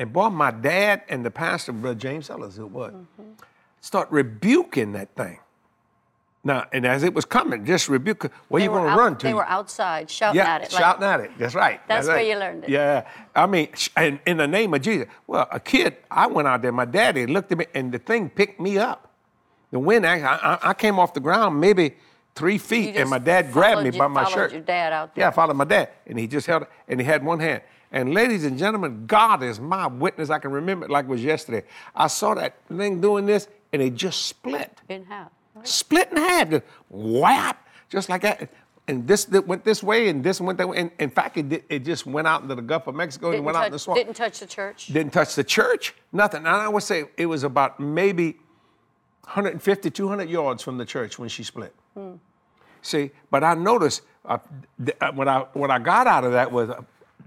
And 0.00 0.14
boy, 0.14 0.30
my 0.30 0.50
dad 0.50 1.02
and 1.10 1.22
the 1.26 1.30
pastor, 1.30 1.72
Brother 1.72 1.94
James 1.98 2.30
Ellis, 2.30 2.56
it 2.56 2.70
was, 2.70 2.94
start 3.82 4.10
rebuking 4.10 4.92
that 4.92 5.14
thing. 5.14 5.38
Now, 6.42 6.64
and 6.72 6.86
as 6.86 7.02
it 7.02 7.12
was 7.12 7.26
coming, 7.26 7.66
just 7.66 7.86
rebuke. 7.86 8.32
Where 8.48 8.60
They 8.60 8.64
you 8.64 8.70
going 8.70 8.90
to 8.90 8.96
run 8.96 9.18
to? 9.18 9.26
They 9.26 9.34
were 9.34 9.46
outside 9.46 10.10
shouting 10.10 10.38
yeah, 10.38 10.54
at 10.54 10.62
it. 10.62 10.72
like- 10.72 10.80
shouting 10.80 11.04
at 11.04 11.20
it. 11.20 11.32
That's 11.36 11.54
right. 11.54 11.86
That's 11.86 12.06
where 12.06 12.16
right. 12.16 12.26
you 12.26 12.38
learned 12.38 12.64
it. 12.64 12.70
Yeah, 12.70 13.06
I 13.36 13.44
mean, 13.44 13.68
and 13.94 14.20
in 14.24 14.38
the 14.38 14.48
name 14.48 14.72
of 14.72 14.80
Jesus. 14.80 15.06
Well, 15.26 15.46
a 15.52 15.60
kid, 15.60 15.98
I 16.10 16.28
went 16.28 16.48
out 16.48 16.62
there. 16.62 16.72
My 16.72 16.86
daddy 16.86 17.26
looked 17.26 17.52
at 17.52 17.58
me, 17.58 17.66
and 17.74 17.92
the 17.92 17.98
thing 17.98 18.30
picked 18.30 18.58
me 18.58 18.78
up. 18.78 19.12
The 19.70 19.78
wind, 19.78 20.06
I, 20.06 20.16
I, 20.20 20.70
I 20.70 20.72
came 20.72 20.98
off 20.98 21.12
the 21.12 21.20
ground 21.20 21.60
maybe 21.60 21.96
three 22.34 22.56
feet, 22.56 22.96
and 22.96 23.10
my 23.10 23.18
dad 23.18 23.52
grabbed 23.52 23.82
me 23.82 23.90
followed 23.90 23.98
by 23.98 24.08
my 24.08 24.24
followed 24.24 24.34
shirt. 24.34 24.52
your 24.52 24.62
dad 24.62 24.94
out 24.94 25.14
there. 25.14 25.24
Yeah, 25.24 25.28
I 25.28 25.32
followed 25.32 25.56
my 25.58 25.66
dad, 25.66 25.90
and 26.06 26.18
he 26.18 26.26
just 26.26 26.46
held 26.46 26.62
it, 26.62 26.70
and 26.88 26.98
he 26.98 27.04
had 27.04 27.22
one 27.22 27.38
hand. 27.38 27.60
And 27.92 28.14
ladies 28.14 28.44
and 28.44 28.56
gentlemen, 28.58 29.06
God 29.06 29.42
is 29.42 29.58
my 29.58 29.86
witness. 29.88 30.30
I 30.30 30.38
can 30.38 30.52
remember 30.52 30.86
it 30.86 30.90
like 30.90 31.06
it 31.06 31.08
was 31.08 31.24
yesterday. 31.24 31.64
I 31.94 32.06
saw 32.06 32.34
that 32.34 32.56
thing 32.68 33.00
doing 33.00 33.26
this, 33.26 33.48
and 33.72 33.82
it 33.82 33.94
just 33.94 34.26
split 34.26 34.80
in 34.88 35.04
half. 35.06 35.30
right? 35.54 35.66
split 35.66 36.10
in 36.12 36.16
half, 36.18 36.50
just 36.50 36.64
whap, 36.88 37.68
just 37.88 38.08
like 38.08 38.22
that. 38.22 38.48
And 38.86 39.06
this 39.06 39.24
that 39.26 39.46
went 39.46 39.64
this 39.64 39.82
way, 39.82 40.08
and 40.08 40.22
this 40.22 40.40
went 40.40 40.58
that 40.58 40.68
way. 40.68 40.78
And 40.78 40.90
in 40.98 41.10
fact, 41.10 41.36
it, 41.36 41.48
did, 41.48 41.64
it 41.68 41.84
just 41.84 42.06
went 42.06 42.26
out 42.28 42.42
into 42.42 42.54
the 42.54 42.62
Gulf 42.62 42.86
of 42.86 42.94
Mexico 42.94 43.26
and 43.28 43.34
Didn't, 43.34 43.44
went 43.46 43.56
out 43.56 43.66
in 43.66 43.72
the 43.72 43.78
swamp. 43.78 43.98
didn't 43.98 44.14
touch 44.14 44.38
the 44.38 44.46
church. 44.46 44.86
Didn't 44.86 45.12
touch 45.12 45.34
the 45.34 45.44
church, 45.44 45.94
nothing. 46.12 46.38
And 46.38 46.48
I 46.48 46.68
would 46.68 46.82
say 46.84 47.04
it 47.16 47.26
was 47.26 47.42
about 47.44 47.78
maybe 47.80 48.38
150, 49.24 49.90
200 49.90 50.28
yards 50.28 50.62
from 50.62 50.78
the 50.78 50.84
church 50.84 51.18
when 51.18 51.28
she 51.28 51.42
split. 51.42 51.74
See, 52.82 53.10
but 53.30 53.44
I 53.44 53.54
noticed 53.54 54.02
uh, 54.24 54.38
th- 54.84 54.96
uh, 55.00 55.12
what 55.12 55.28
I 55.28 55.40
what 55.52 55.70
I 55.70 55.78
got 55.78 56.06
out 56.06 56.24
of 56.24 56.32
that 56.32 56.50
was, 56.50 56.70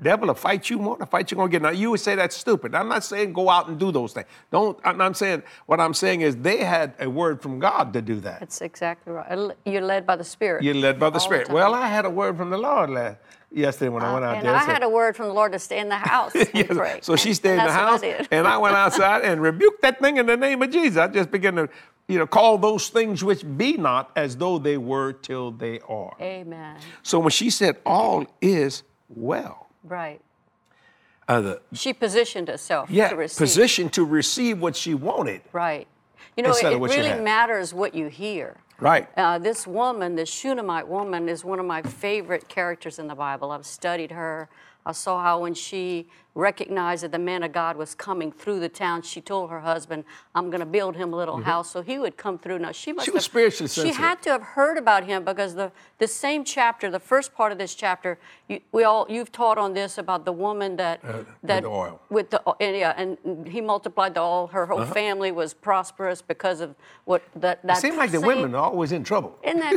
devil 0.01 0.27
will 0.27 0.33
fight 0.35 0.69
you 0.69 0.77
more, 0.79 0.97
the 0.97 1.05
fight 1.05 1.29
you're 1.31 1.37
gonna 1.37 1.51
get. 1.51 1.61
Now 1.61 1.69
you 1.69 1.91
would 1.91 1.99
say 1.99 2.15
that's 2.15 2.35
stupid. 2.35 2.73
I'm 2.75 2.87
not 2.89 3.03
saying 3.03 3.33
go 3.33 3.49
out 3.49 3.67
and 3.67 3.79
do 3.79 3.91
those 3.91 4.13
things. 4.13 4.27
Don't. 4.51 4.77
I'm 4.83 4.97
not 4.97 5.15
saying. 5.17 5.43
What 5.65 5.79
I'm 5.79 5.93
saying 5.93 6.21
is 6.21 6.35
they 6.37 6.57
had 6.63 6.93
a 6.99 7.09
word 7.09 7.41
from 7.41 7.59
God 7.59 7.93
to 7.93 8.01
do 8.01 8.19
that. 8.21 8.39
That's 8.39 8.61
exactly 8.61 9.13
right. 9.13 9.51
You're 9.65 9.81
led 9.81 10.05
by 10.07 10.15
the 10.15 10.23
Spirit. 10.23 10.63
You're 10.63 10.73
led 10.75 10.99
by 10.99 11.09
the 11.09 11.15
all 11.15 11.19
Spirit. 11.19 11.47
time. 11.47 11.55
well, 11.55 11.73
I 11.73 11.87
had 11.87 12.05
a 12.05 12.09
word 12.09 12.37
from 12.37 12.49
the 12.49 12.57
Lord 12.57 12.89
last 12.89 13.17
yesterday 13.51 13.89
when 13.89 14.01
I 14.03 14.09
uh, 14.09 14.13
went 14.13 14.25
out 14.25 14.37
and 14.37 14.45
there. 14.47 14.55
I 14.55 14.65
so- 14.65 14.71
had 14.73 14.83
a 14.83 14.89
word 14.89 15.15
from 15.15 15.27
the 15.27 15.33
Lord 15.33 15.51
to 15.51 15.59
stay 15.59 15.79
in 15.79 15.89
the 15.89 15.95
house 16.11 16.33
and 16.35 16.49
Yes, 16.53 16.67
pray. 16.69 16.99
So 17.01 17.15
she 17.15 17.33
stayed 17.33 17.59
in 17.59 17.65
the 17.65 17.71
house, 17.71 18.01
I 18.03 18.25
and 18.31 18.47
I 18.47 18.57
went 18.57 18.75
outside 18.75 19.23
and 19.23 19.41
rebuked 19.41 19.81
that 19.83 19.99
thing 19.99 20.17
in 20.17 20.25
the 20.25 20.37
name 20.37 20.61
of 20.63 20.71
Jesus. 20.71 20.97
I 20.97 21.07
just 21.07 21.29
began 21.29 21.55
to, 21.55 21.69
you 22.07 22.17
know, 22.17 22.25
call 22.27 22.57
those 22.57 22.89
things 22.89 23.23
which 23.23 23.43
be 23.57 23.77
not 23.77 24.11
as 24.15 24.35
though 24.37 24.57
they 24.57 24.77
were 24.77 25.13
till 25.13 25.51
they 25.51 25.79
are. 25.87 26.15
Amen. 26.19 26.77
So 27.03 27.19
when 27.19 27.29
she 27.29 27.49
said, 27.49 27.77
"All 27.85 28.25
is 28.41 28.83
well," 29.07 29.67
Right. 29.83 30.21
uh, 31.27 31.41
the, 31.41 31.61
She 31.73 31.93
positioned 31.93 32.47
herself 32.47 32.89
yeah, 32.89 33.09
to 33.09 33.15
receive. 33.15 33.37
position 33.37 33.89
to 33.89 34.05
receive 34.05 34.61
what 34.61 34.75
she 34.75 34.93
wanted. 34.93 35.41
Right. 35.51 35.87
You 36.35 36.43
know, 36.43 36.51
it, 36.51 36.63
it 36.63 36.77
really 36.79 37.21
matters 37.21 37.73
what 37.73 37.93
you 37.93 38.07
hear. 38.07 38.57
Right. 38.79 39.07
Uh, 39.15 39.37
this 39.37 39.67
woman, 39.67 40.15
this 40.15 40.29
Shunammite 40.29 40.87
woman, 40.87 41.29
is 41.29 41.45
one 41.45 41.59
of 41.59 41.65
my 41.65 41.81
favorite 41.81 42.47
characters 42.47 42.97
in 42.99 43.07
the 43.07 43.15
Bible. 43.15 43.51
I've 43.51 43.65
studied 43.65 44.11
her. 44.11 44.49
I 44.85 44.91
saw 44.93 45.21
how 45.21 45.41
when 45.41 45.53
she 45.53 46.09
recognized 46.35 47.03
that 47.03 47.11
the 47.11 47.19
man 47.19 47.43
of 47.43 47.51
God 47.51 47.77
was 47.77 47.93
coming 47.93 48.31
through 48.31 48.59
the 48.59 48.69
town, 48.69 49.01
she 49.03 49.21
told 49.21 49.49
her 49.51 49.59
husband, 49.59 50.03
"I'm 50.33 50.49
going 50.49 50.59
to 50.61 50.65
build 50.65 50.95
him 50.95 51.13
a 51.13 51.15
little 51.15 51.37
house 51.37 51.69
so 51.71 51.81
he 51.81 51.99
would 51.99 52.17
come 52.17 52.37
through." 52.39 52.59
Now 52.59 52.71
she 52.71 52.91
must 52.91 53.07
Mm-hmm. 53.07 53.15
was 53.15 53.23
have, 53.25 53.31
spiritually 53.31 53.67
She 53.67 53.73
sensitive. 53.81 53.97
had 53.97 54.21
to 54.23 54.29
have 54.31 54.41
heard 54.41 54.77
about 54.77 55.03
him 55.03 55.23
because 55.23 55.53
the 55.55 55.71
the 55.99 56.07
same 56.07 56.43
chapter, 56.43 56.89
the 56.89 56.99
first 56.99 57.33
part 57.35 57.51
of 57.51 57.57
this 57.57 57.75
chapter, 57.75 58.17
you, 58.47 58.59
we 58.71 58.83
all 58.83 59.05
you've 59.09 59.31
taught 59.31 59.57
on 59.57 59.73
this 59.73 59.97
about 59.97 60.25
the 60.25 60.31
woman 60.33 60.75
that 60.77 61.01
that 61.43 61.61
the 61.63 61.69
oil. 61.69 61.99
with 62.09 62.29
the 62.31 62.41
and, 62.59 62.75
yeah, 62.77 62.93
and 62.97 63.47
he 63.47 63.61
multiplied 63.61 64.15
the 64.15 64.21
oil. 64.21 64.47
Her 64.47 64.65
whole 64.65 64.79
Uh-huh. 64.81 64.93
family 64.93 65.31
was 65.31 65.53
prosperous 65.53 66.21
because 66.21 66.61
of 66.61 66.75
what 67.05 67.21
that 67.35 67.61
that. 67.63 67.77
It 67.77 67.81
seemed 67.81 67.97
like 67.97 68.11
the 68.11 68.21
women 68.21 68.55
are 68.55 68.63
always 68.63 68.91
in 68.91 69.03
trouble. 69.03 69.37
isn't 69.43 69.59
that 69.59 69.75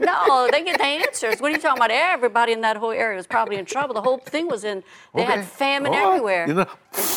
no? 0.00 0.48
They 0.50 0.62
get 0.62 0.76
the 0.78 0.84
answers. 0.84 1.40
What 1.40 1.50
are 1.50 1.54
you 1.54 1.60
talking 1.60 1.78
about? 1.78 1.90
Everybody 1.90 2.52
in 2.52 2.60
that 2.60 2.76
whole 2.76 2.90
area 2.92 3.16
was 3.16 3.26
probably 3.26 3.56
in 3.56 3.64
trouble. 3.64 3.94
The 3.94 4.02
whole 4.02 4.18
thing 4.18 4.46
was 4.48 4.64
in. 4.64 4.84
They 5.14 5.22
Okay. 5.22 5.32
had 5.36 5.44
famine 5.46 5.93
Oh, 5.94 6.10
everywhere. 6.10 6.48
you 6.48 6.54
know. 6.54 6.66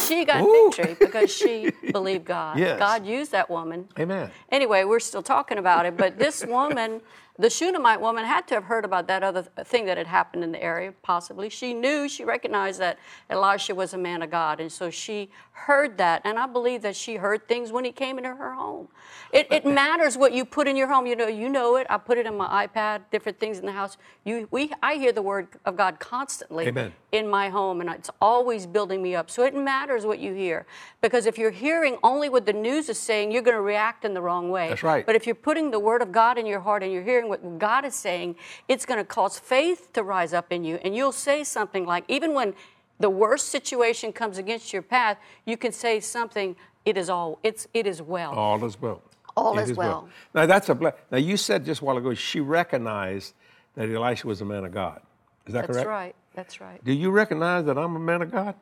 She 0.08 0.26
got 0.26 0.44
Ooh. 0.44 0.72
victory 0.76 0.96
because 1.00 1.34
she 1.34 1.72
believed 1.92 2.26
God. 2.26 2.58
Yes. 2.58 2.80
God 2.80 3.06
used 3.06 3.32
that 3.32 3.50
woman. 3.50 3.88
Amen. 4.00 4.32
Anyway, 4.52 4.84
we're 4.84 5.00
still 5.00 5.24
talking 5.24 5.58
about 5.58 5.86
it, 5.86 5.98
but 5.98 6.18
this 6.18 6.46
woman, 6.46 7.02
the 7.40 7.50
Shunammite 7.50 8.02
woman, 8.02 8.26
had 8.26 8.48
to 8.48 8.56
have 8.56 8.64
heard 8.64 8.86
about 8.86 9.08
that 9.08 9.24
other 9.24 9.44
thing 9.44 9.86
that 9.86 9.98
had 9.98 10.08
happened 10.08 10.44
in 10.44 10.52
the 10.52 10.64
area, 10.64 10.94
possibly. 11.04 11.50
She 11.50 11.74
knew, 11.74 12.08
she 12.10 12.24
recognized 12.24 12.80
that 12.80 12.98
Elisha 13.30 13.76
was 13.76 13.94
a 13.94 13.98
man 13.98 14.22
of 14.22 14.32
God, 14.32 14.60
and 14.60 14.72
so 14.72 14.90
she 14.90 15.30
heard 15.52 15.98
that, 15.98 16.22
and 16.24 16.40
I 16.40 16.48
believe 16.48 16.82
that 16.84 16.96
she 16.96 17.16
heard 17.16 17.48
things 17.48 17.72
when 17.72 17.84
he 17.86 17.92
came 17.92 18.18
into 18.18 18.34
her 18.34 18.54
home. 18.54 18.88
It, 19.32 19.48
it 19.52 19.66
matters 19.82 20.18
what 20.18 20.34
you 20.34 20.46
put 20.46 20.68
in 20.68 20.76
your 20.76 20.88
home. 20.88 21.06
You 21.06 21.16
know, 21.16 21.28
you 21.28 21.50
know 21.50 21.76
it. 21.76 21.88
I 21.90 21.98
put 21.98 22.18
it 22.18 22.26
in 22.26 22.38
my 22.38 22.68
iPad, 22.68 23.02
different 23.12 23.40
things 23.40 23.60
in 23.60 23.66
the 23.66 23.72
house. 23.72 23.98
You, 24.24 24.48
we, 24.52 24.72
I 24.82 24.96
hear 24.96 25.12
the 25.12 25.22
word 25.22 25.48
of 25.66 25.76
God 25.76 26.00
constantly 26.00 26.68
Amen. 26.68 26.94
In 27.12 27.28
my 27.28 27.50
home, 27.50 27.80
and 27.80 27.90
it's 27.90 28.10
always 28.22 28.66
building 28.66 29.02
me 29.02 29.16
up. 29.16 29.30
So 29.30 29.44
it 29.44 29.56
matters 29.56 30.06
what 30.06 30.20
you 30.20 30.34
hear, 30.34 30.66
because 31.02 31.26
if 31.26 31.38
you're 31.38 31.52
hearing 31.52 31.98
only 32.04 32.28
what 32.28 32.46
the 32.46 32.54
news 32.54 32.90
is 32.90 33.00
saying, 33.00 33.32
you're 33.32 33.42
going 33.42 33.56
to 33.56 33.62
react 33.62 34.04
in 34.04 34.14
the 34.14 34.22
wrong 34.22 34.50
way. 34.50 34.70
That's 34.70 34.84
right. 34.84 35.06
But 35.06 35.16
if 35.16 35.26
you're 35.26 35.36
putting 35.36 35.72
the 35.72 35.80
word 35.80 36.02
of 36.02 36.12
God 36.12 36.38
in 36.38 36.46
your 36.46 36.60
heart 36.60 36.84
and 36.84 36.92
you're 36.92 37.04
hearing 37.04 37.30
what 37.30 37.60
God 37.60 37.86
is 37.86 37.96
saying, 37.96 38.36
it's 38.68 38.86
going 38.86 39.00
to 39.00 39.06
cause 39.06 39.40
faith 39.40 39.94
to 39.94 40.04
rise 40.04 40.34
up 40.34 40.52
in 40.52 40.64
you, 40.64 40.80
and 40.84 40.96
you'll 40.96 41.14
say 41.14 41.44
something 41.44 41.86
like, 41.86 42.04
even 42.10 42.34
when 42.34 42.54
the 43.00 43.10
worst 43.10 43.50
situation 43.50 44.12
comes 44.12 44.38
against 44.38 44.74
your 44.74 44.82
path, 44.82 45.18
you 45.46 45.56
can 45.56 45.72
say 45.72 46.00
something. 46.00 46.56
It 46.84 46.98
is 46.98 47.10
all. 47.10 47.40
It's 47.44 47.68
it 47.74 47.86
is 47.86 48.02
well. 48.02 48.32
All 48.34 48.64
is 48.66 48.82
well. 48.82 49.02
All 49.36 49.58
It 49.60 49.70
is 49.70 49.78
well. 49.78 50.10
Now 50.34 50.46
that's 50.46 50.68
a 50.70 50.76
ble- 50.76 50.94
now 51.12 51.20
you 51.20 51.38
said 51.38 51.64
just 51.64 51.82
a 51.82 51.86
while 51.86 51.98
ago 51.98 52.14
she 52.16 52.40
recognized 52.40 53.34
that 53.76 53.90
Elisha 53.90 54.26
was 54.26 54.42
a 54.42 54.46
man 54.46 54.66
of 54.66 54.72
God. 54.72 55.02
Is 55.46 55.54
that 55.54 55.68
That's 55.68 55.68
correct? 55.68 55.78
That's 55.78 55.88
right. 55.88 56.16
That's 56.38 56.62
right. 56.62 56.79
Do 56.86 56.94
you 56.94 57.10
recognize 57.10 57.65
that 57.65 57.79
I'm 57.79 57.96
a 57.96 58.00
man 58.00 58.22
of 58.22 58.32
God? 58.32 58.53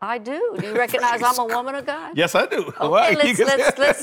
I 0.00 0.18
do. 0.18 0.56
Do 0.58 0.66
you 0.66 0.74
recognize 0.76 1.22
I'm 1.22 1.38
a 1.38 1.44
woman 1.44 1.76
of 1.76 1.86
God? 1.86 2.18
Yes, 2.18 2.34
I 2.34 2.46
do. 2.46 2.64
Okay, 2.66 2.74
Well, 2.80 2.90
let's, 2.90 3.36
can- 3.38 3.46
let's, 3.46 3.78
let's, 3.78 4.02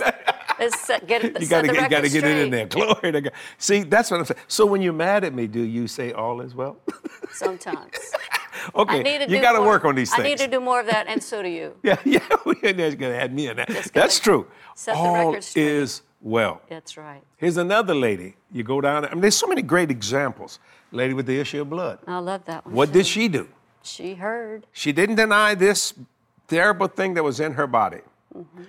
let's 0.57 0.87
get 1.05 1.25
it. 1.25 1.41
you 1.41 1.47
record 1.49 1.89
gotta 1.89 2.07
get 2.07 2.23
it 2.23 2.37
in 2.37 2.49
there. 2.49 2.67
Glory 2.67 3.11
to 3.11 3.19
God. 3.19 3.33
See, 3.57 3.83
that's 3.83 4.09
what 4.09 4.21
I'm 4.21 4.25
saying. 4.25 4.39
So 4.47 4.65
when 4.65 4.81
you're 4.81 4.93
mad 4.93 5.25
at 5.25 5.33
me, 5.33 5.47
do 5.47 5.59
you 5.59 5.89
say 5.89 6.13
all 6.13 6.39
is 6.39 6.55
well? 6.55 6.77
Sometimes. 7.33 7.91
okay, 8.75 9.03
to 9.17 9.29
you 9.29 9.41
got 9.41 9.59
to 9.59 9.63
work 9.63 9.83
on 9.83 9.95
these 9.95 10.09
things. 10.11 10.21
I 10.21 10.29
need 10.29 10.37
to 10.37 10.47
do 10.47 10.61
more 10.61 10.79
of 10.79 10.85
that, 10.85 11.07
and 11.07 11.21
so 11.21 11.43
do 11.43 11.49
you. 11.49 11.75
yeah, 11.83 11.97
yeah, 12.05 12.21
we're 12.45 12.53
gonna 12.53 13.15
add 13.15 13.33
me 13.33 13.49
in 13.49 13.57
that. 13.57 13.91
That's 13.93 14.17
true. 14.17 14.47
set 14.75 14.93
the 14.93 14.99
all 14.99 15.27
record 15.27 15.43
straight. 15.43 15.65
is 15.65 16.03
well. 16.21 16.61
That's 16.69 16.97
right. 16.97 17.21
Here's 17.37 17.57
another 17.57 17.95
lady. 17.95 18.35
You 18.51 18.63
go 18.63 18.81
down. 18.81 19.05
I 19.05 19.11
mean, 19.11 19.21
there's 19.21 19.37
so 19.37 19.47
many 19.47 19.61
great 19.61 19.91
examples. 19.91 20.59
Lady 20.91 21.13
with 21.13 21.27
the 21.27 21.39
issue 21.39 21.61
of 21.61 21.69
blood. 21.69 21.99
I 22.07 22.17
love 22.17 22.45
that 22.45 22.65
one. 22.65 22.73
What 22.73 22.87
too. 22.87 22.93
did 22.93 23.07
she 23.07 23.27
do? 23.27 23.47
She 23.83 24.15
heard. 24.15 24.65
She 24.73 24.91
didn't 24.91 25.15
deny 25.15 25.55
this 25.55 25.93
terrible 26.47 26.87
thing 26.87 27.13
that 27.13 27.23
was 27.23 27.39
in 27.39 27.53
her 27.53 27.67
body. 27.67 28.01
Mm-hmm. 28.35 28.63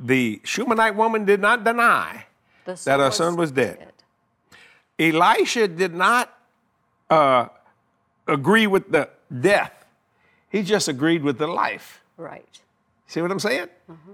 The 0.00 0.40
Shumanite 0.44 0.96
woman 0.96 1.24
did 1.24 1.40
not 1.40 1.64
deny 1.64 2.26
that 2.64 3.00
her 3.00 3.10
son 3.10 3.36
was 3.36 3.50
dead. 3.50 3.92
Elisha 4.98 5.68
did 5.68 5.94
not 5.94 6.36
uh, 7.10 7.48
agree 8.26 8.66
with 8.66 8.90
the 8.90 9.08
death. 9.40 9.84
He 10.48 10.62
just 10.62 10.88
agreed 10.88 11.22
with 11.22 11.38
the 11.38 11.46
life. 11.46 12.02
Right. 12.16 12.60
See 13.06 13.22
what 13.22 13.30
I'm 13.30 13.38
saying? 13.38 13.68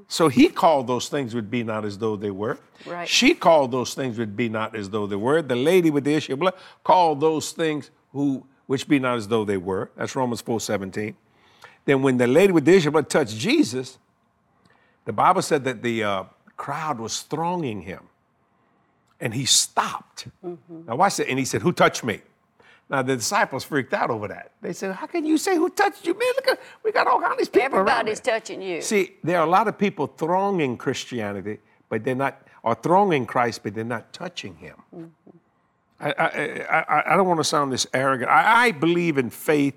So 0.07 0.29
he 0.29 0.49
called 0.49 0.87
those 0.87 1.09
things 1.09 1.35
would 1.35 1.51
be 1.51 1.65
not 1.65 1.85
as 1.85 1.97
though 1.97 2.17
they 2.17 2.31
were. 2.31 2.59
Right. 2.87 3.09
She 3.09 3.35
called 3.35 3.71
those 3.73 3.95
things 3.95 4.19
would 4.19 4.37
be 4.37 4.49
not 4.49 4.77
as 4.77 4.91
though 4.91 5.07
they 5.07 5.17
were. 5.17 5.41
The 5.41 5.57
lady 5.57 5.91
with 5.91 6.05
the 6.05 6.15
issue 6.15 6.35
of 6.35 6.41
blood 6.41 6.55
called 6.85 7.21
those 7.21 7.53
things 7.53 7.91
who 8.13 8.47
which 8.67 8.87
be 8.87 8.99
not 8.99 9.17
as 9.17 9.29
though 9.29 9.45
they 9.45 9.57
were. 9.57 9.91
That's 9.97 10.15
Romans 10.15 10.43
4:17. 10.43 11.15
Then 11.85 12.03
when 12.03 12.19
the 12.19 12.27
lady 12.27 12.53
with 12.53 12.65
the 12.65 12.75
issue 12.75 12.89
of 12.89 12.93
blood 12.93 13.09
touched 13.09 13.37
Jesus, 13.37 13.99
the 15.05 15.13
Bible 15.13 15.43
said 15.43 15.65
that 15.65 15.83
the 15.83 16.05
uh, 16.05 16.25
crowd 16.57 17.01
was 17.01 17.23
thronging 17.23 17.83
him, 17.83 18.09
and 19.21 19.35
he 19.35 19.47
stopped. 19.47 20.29
Now 20.87 20.97
watch 20.97 21.17
that. 21.17 21.29
And 21.29 21.39
he 21.39 21.45
said, 21.45 21.63
"Who 21.63 21.73
touched 21.73 22.05
me?" 22.05 22.21
Now 22.93 23.01
the 23.01 23.17
disciples 23.17 23.65
freaked 23.65 23.95
out 23.95 24.11
over 24.11 24.29
that. 24.29 24.53
They 24.61 24.75
said, 24.75 24.95
"How 24.95 25.07
can 25.07 25.25
you 25.25 25.39
say 25.39 25.57
who 25.57 25.71
touched 25.71 26.07
you, 26.07 26.13
man? 26.13 26.33
Look 26.37 26.49
at 26.49 26.61
we 26.85 26.93
got 26.93 27.07
all 27.07 27.19
kinds 27.19 27.33
of 27.33 27.39
these 27.39 27.49
people 27.49 27.79
Everybody's 27.79 28.21
here." 28.21 28.35
touching 28.35 28.61
you. 28.61 28.83
See, 28.83 29.17
there 29.25 29.39
are 29.41 29.47
a 29.47 29.51
lot 29.51 29.67
of 29.67 29.79
people 29.79 30.07
thronging 30.07 30.77
Christianity, 30.77 31.59
but 31.89 32.05
they're 32.05 32.15
not, 32.15 32.47
or 32.63 32.75
thronging 32.75 33.25
Christ, 33.25 33.63
but 33.63 33.75
they're 33.75 33.83
not 33.83 34.13
touching 34.13 34.57
Him. 34.57 34.77
Mm-hmm. 34.95 35.31
I, 36.01 36.13
I, 36.13 36.77
I, 36.79 37.13
I 37.15 37.17
don't 37.17 37.27
want 37.27 37.41
to 37.41 37.45
sound 37.45 37.73
this 37.73 37.87
arrogant. 37.95 38.31
I, 38.31 38.67
I 38.67 38.73
believe 38.73 39.17
in 39.17 39.31
faith 39.31 39.75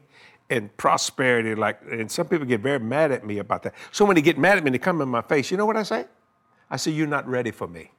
and 0.50 0.76
prosperity, 0.76 1.56
like, 1.56 1.80
and 1.90 2.12
some 2.12 2.28
people 2.28 2.46
get 2.46 2.60
very 2.60 2.80
mad 2.80 3.14
at 3.14 3.26
me 3.26 3.38
about 3.38 3.64
that. 3.64 3.76
So 3.94 4.04
when 4.04 4.16
they 4.16 4.22
get 4.22 4.38
mad 4.38 4.58
at 4.58 4.64
me, 4.64 4.72
they 4.72 4.78
come 4.78 5.02
in 5.02 5.08
my 5.08 5.22
face. 5.22 5.52
You 5.52 5.58
know 5.58 5.66
what 5.66 5.78
I 5.78 5.84
say? 5.84 6.06
I 6.70 6.76
say, 6.76 6.92
"You're 6.92 7.08
not 7.08 7.26
ready 7.30 7.52
for 7.52 7.68
me. 7.68 7.92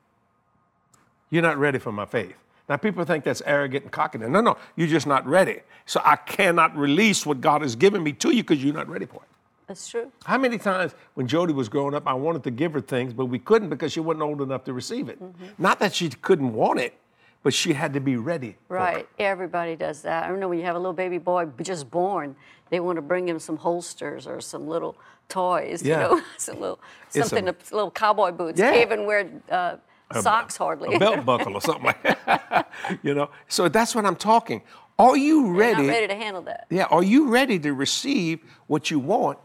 You're 1.31 1.43
not 1.43 1.57
ready 1.57 1.79
for 1.79 1.91
my 1.91 2.05
faith." 2.05 2.37
Now, 2.69 2.77
people 2.77 3.05
think 3.05 3.25
that's 3.25 3.43
arrogant 3.47 3.85
and 3.85 3.93
cocky. 3.93 4.19
No, 4.19 4.41
no, 4.41 4.57
you're 4.75 4.89
just 4.89 5.07
not 5.07 5.27
ready. 5.27 5.61
So 5.85 6.01
I 6.05 6.17
cannot 6.17 6.77
release 6.77 7.25
what 7.25 7.41
God 7.41 7.63
has 7.63 7.77
given 7.77 8.03
me 8.03 8.13
to 8.15 8.31
you 8.31 8.43
because 8.43 8.63
you're 8.63 8.75
not 8.75 8.89
ready 8.89 9.07
for 9.07 9.17
it. 9.23 9.29
That's 9.69 9.89
true. 9.89 10.11
How 10.25 10.39
many 10.39 10.59
times 10.59 10.95
when 11.15 11.27
Jody 11.27 11.53
was 11.53 11.69
growing 11.69 11.95
up, 11.95 12.07
I 12.07 12.15
wanted 12.15 12.45
to 12.45 12.51
give 12.51 12.73
her 12.73 12.81
things, 12.81 13.13
but 13.13 13.27
we 13.27 13.39
couldn't 13.39 13.69
because 13.69 13.93
she 13.93 14.01
wasn't 14.01 14.23
old 14.23 14.41
enough 14.41 14.65
to 14.65 14.73
receive 14.73 15.09
it. 15.09 15.21
Mm-hmm. 15.23 15.45
Not 15.59 15.81
that 15.81 15.95
she 15.95 16.09
couldn't 16.09 16.53
want 16.55 16.81
it, 16.81 16.95
but 17.43 17.53
she 17.55 17.73
had 17.73 17.93
to 17.95 18.01
be 18.01 18.17
ready. 18.17 18.57
Right. 18.69 19.09
Everybody 19.19 19.77
does 19.77 20.03
that. 20.03 20.25
I 20.25 20.27
remember 20.29 20.49
when 20.49 20.59
you 20.59 20.65
have 20.65 20.77
a 20.77 20.79
little 20.79 20.93
baby 20.93 21.19
boy 21.19 21.47
just 21.63 21.91
born, 21.91 22.35
they 22.71 22.81
want 22.81 22.97
to 22.97 23.03
bring 23.03 23.29
him 23.29 23.39
some 23.39 23.57
holsters 23.57 24.27
or 24.27 24.41
some 24.41 24.67
little 24.69 24.97
toys, 25.29 25.83
Yeah. 25.83 26.11
you 26.11 26.17
know, 26.17 26.23
some 26.39 26.61
little 26.61 26.81
something, 27.11 27.49
a- 27.49 27.55
little 27.73 27.91
cowboy 27.91 28.33
boots. 28.33 28.59
Yeah. 28.61 28.81
Even 28.83 29.05
wear 29.07 29.29
uh, 29.51 29.77
socks 30.15 30.57
hardly. 30.57 30.95
A 30.95 30.99
belt 30.99 31.25
buckle 31.25 31.55
or 31.55 31.61
something 31.61 31.85
like 31.85 32.03
that. 32.03 32.71
you 33.03 33.15
know? 33.15 33.31
So 33.49 33.69
that's 33.69 33.95
what 33.95 34.07
I'm 34.07 34.17
talking. 34.17 34.63
Are 34.99 35.17
you 35.17 35.53
ready? 35.53 35.87
ready 35.89 36.07
to 36.07 36.15
handle 36.15 36.43
that. 36.43 36.67
Yeah, 36.71 36.85
are 36.85 37.03
you 37.03 37.29
ready 37.29 37.59
to 37.59 37.73
receive 37.75 38.41
what 38.67 38.91
you 38.91 38.99
want 38.99 39.39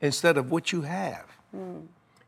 instead 0.00 0.36
of 0.36 0.50
what 0.50 0.72
you 0.72 0.82
have? 0.82 1.24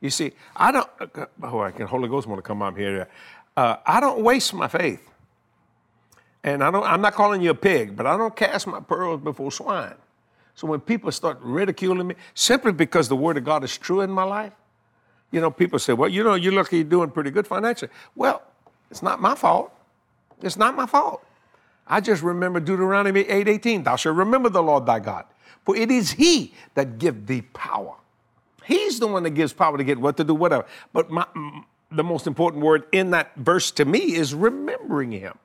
You 0.01 0.11
see, 0.11 0.33
I 0.57 0.71
don't. 0.73 0.89
uh, 1.01 1.27
Oh, 1.43 1.61
I 1.61 1.71
can. 1.73 1.87
Holy 1.87 2.09
Ghost 2.09 2.27
want 2.29 2.39
to 2.39 2.43
come 2.43 2.63
up 2.63 2.77
here. 2.77 3.09
Uh, 3.57 3.77
I 3.85 3.99
don't 4.01 4.23
waste 4.23 4.55
my 4.55 4.69
faith, 4.69 5.03
and 6.45 6.63
I 6.63 6.71
don't. 6.71 6.85
I'm 6.85 7.01
not 7.01 7.15
calling 7.15 7.43
you 7.43 7.51
a 7.51 7.55
pig, 7.55 7.97
but 7.97 8.07
I 8.07 8.17
don't 8.17 8.35
cast 8.37 8.67
my 8.69 8.81
pearls 8.81 9.21
before 9.21 9.51
swine. 9.51 9.95
So 10.55 10.67
when 10.69 10.81
people 10.81 11.11
start 11.13 11.39
ridiculing 11.43 12.07
me 12.07 12.15
simply 12.35 12.73
because 12.73 13.09
the 13.09 13.17
Word 13.17 13.37
of 13.37 13.45
God 13.45 13.65
is 13.65 13.77
true 13.77 14.01
in 14.03 14.11
my 14.11 14.23
life, 14.25 14.53
you 15.31 15.41
know, 15.41 15.51
people 15.51 15.79
say, 15.79 15.93
"Well, 15.93 16.09
you 16.09 16.25
know, 16.25 16.35
you 16.35 16.51
look, 16.51 16.73
you're 16.73 16.85
doing 16.85 17.11
pretty 17.11 17.31
good 17.31 17.47
financially." 17.47 17.91
Well, 18.15 18.43
it's 18.91 19.03
not 19.03 19.21
my 19.21 19.35
fault. 19.35 19.73
It's 20.43 20.57
not 20.57 20.75
my 20.75 20.87
fault. 20.87 21.25
I 21.87 22.01
just 22.01 22.23
remember 22.23 22.61
Deuteronomy 22.61 23.25
8:18. 23.25 23.85
Thou 23.85 23.97
shalt 23.97 24.17
remember 24.17 24.49
the 24.49 24.63
Lord 24.63 24.87
thy 24.87 25.01
God, 25.01 25.25
for 25.65 25.77
it 25.77 25.91
is 25.91 26.13
He 26.13 26.55
that 26.75 26.99
give 26.99 27.27
thee 27.27 27.43
power. 27.43 27.95
He's 28.65 29.01
the 29.01 29.07
one 29.07 29.23
that 29.23 29.31
gives 29.31 29.53
power 29.53 29.79
to 29.79 29.85
get 29.85 29.99
what 29.99 30.17
to 30.19 30.25
do, 30.25 30.35
whatever. 30.35 30.67
But 30.93 31.11
my, 31.11 31.27
the 31.91 32.05
most 32.05 32.27
important 32.27 32.63
word 32.63 32.85
in 32.93 33.11
that 33.13 33.35
verse 33.37 33.71
to 33.73 33.87
me 33.87 34.15
is 34.15 34.35
remembering 34.35 35.13
Him. 35.13 35.39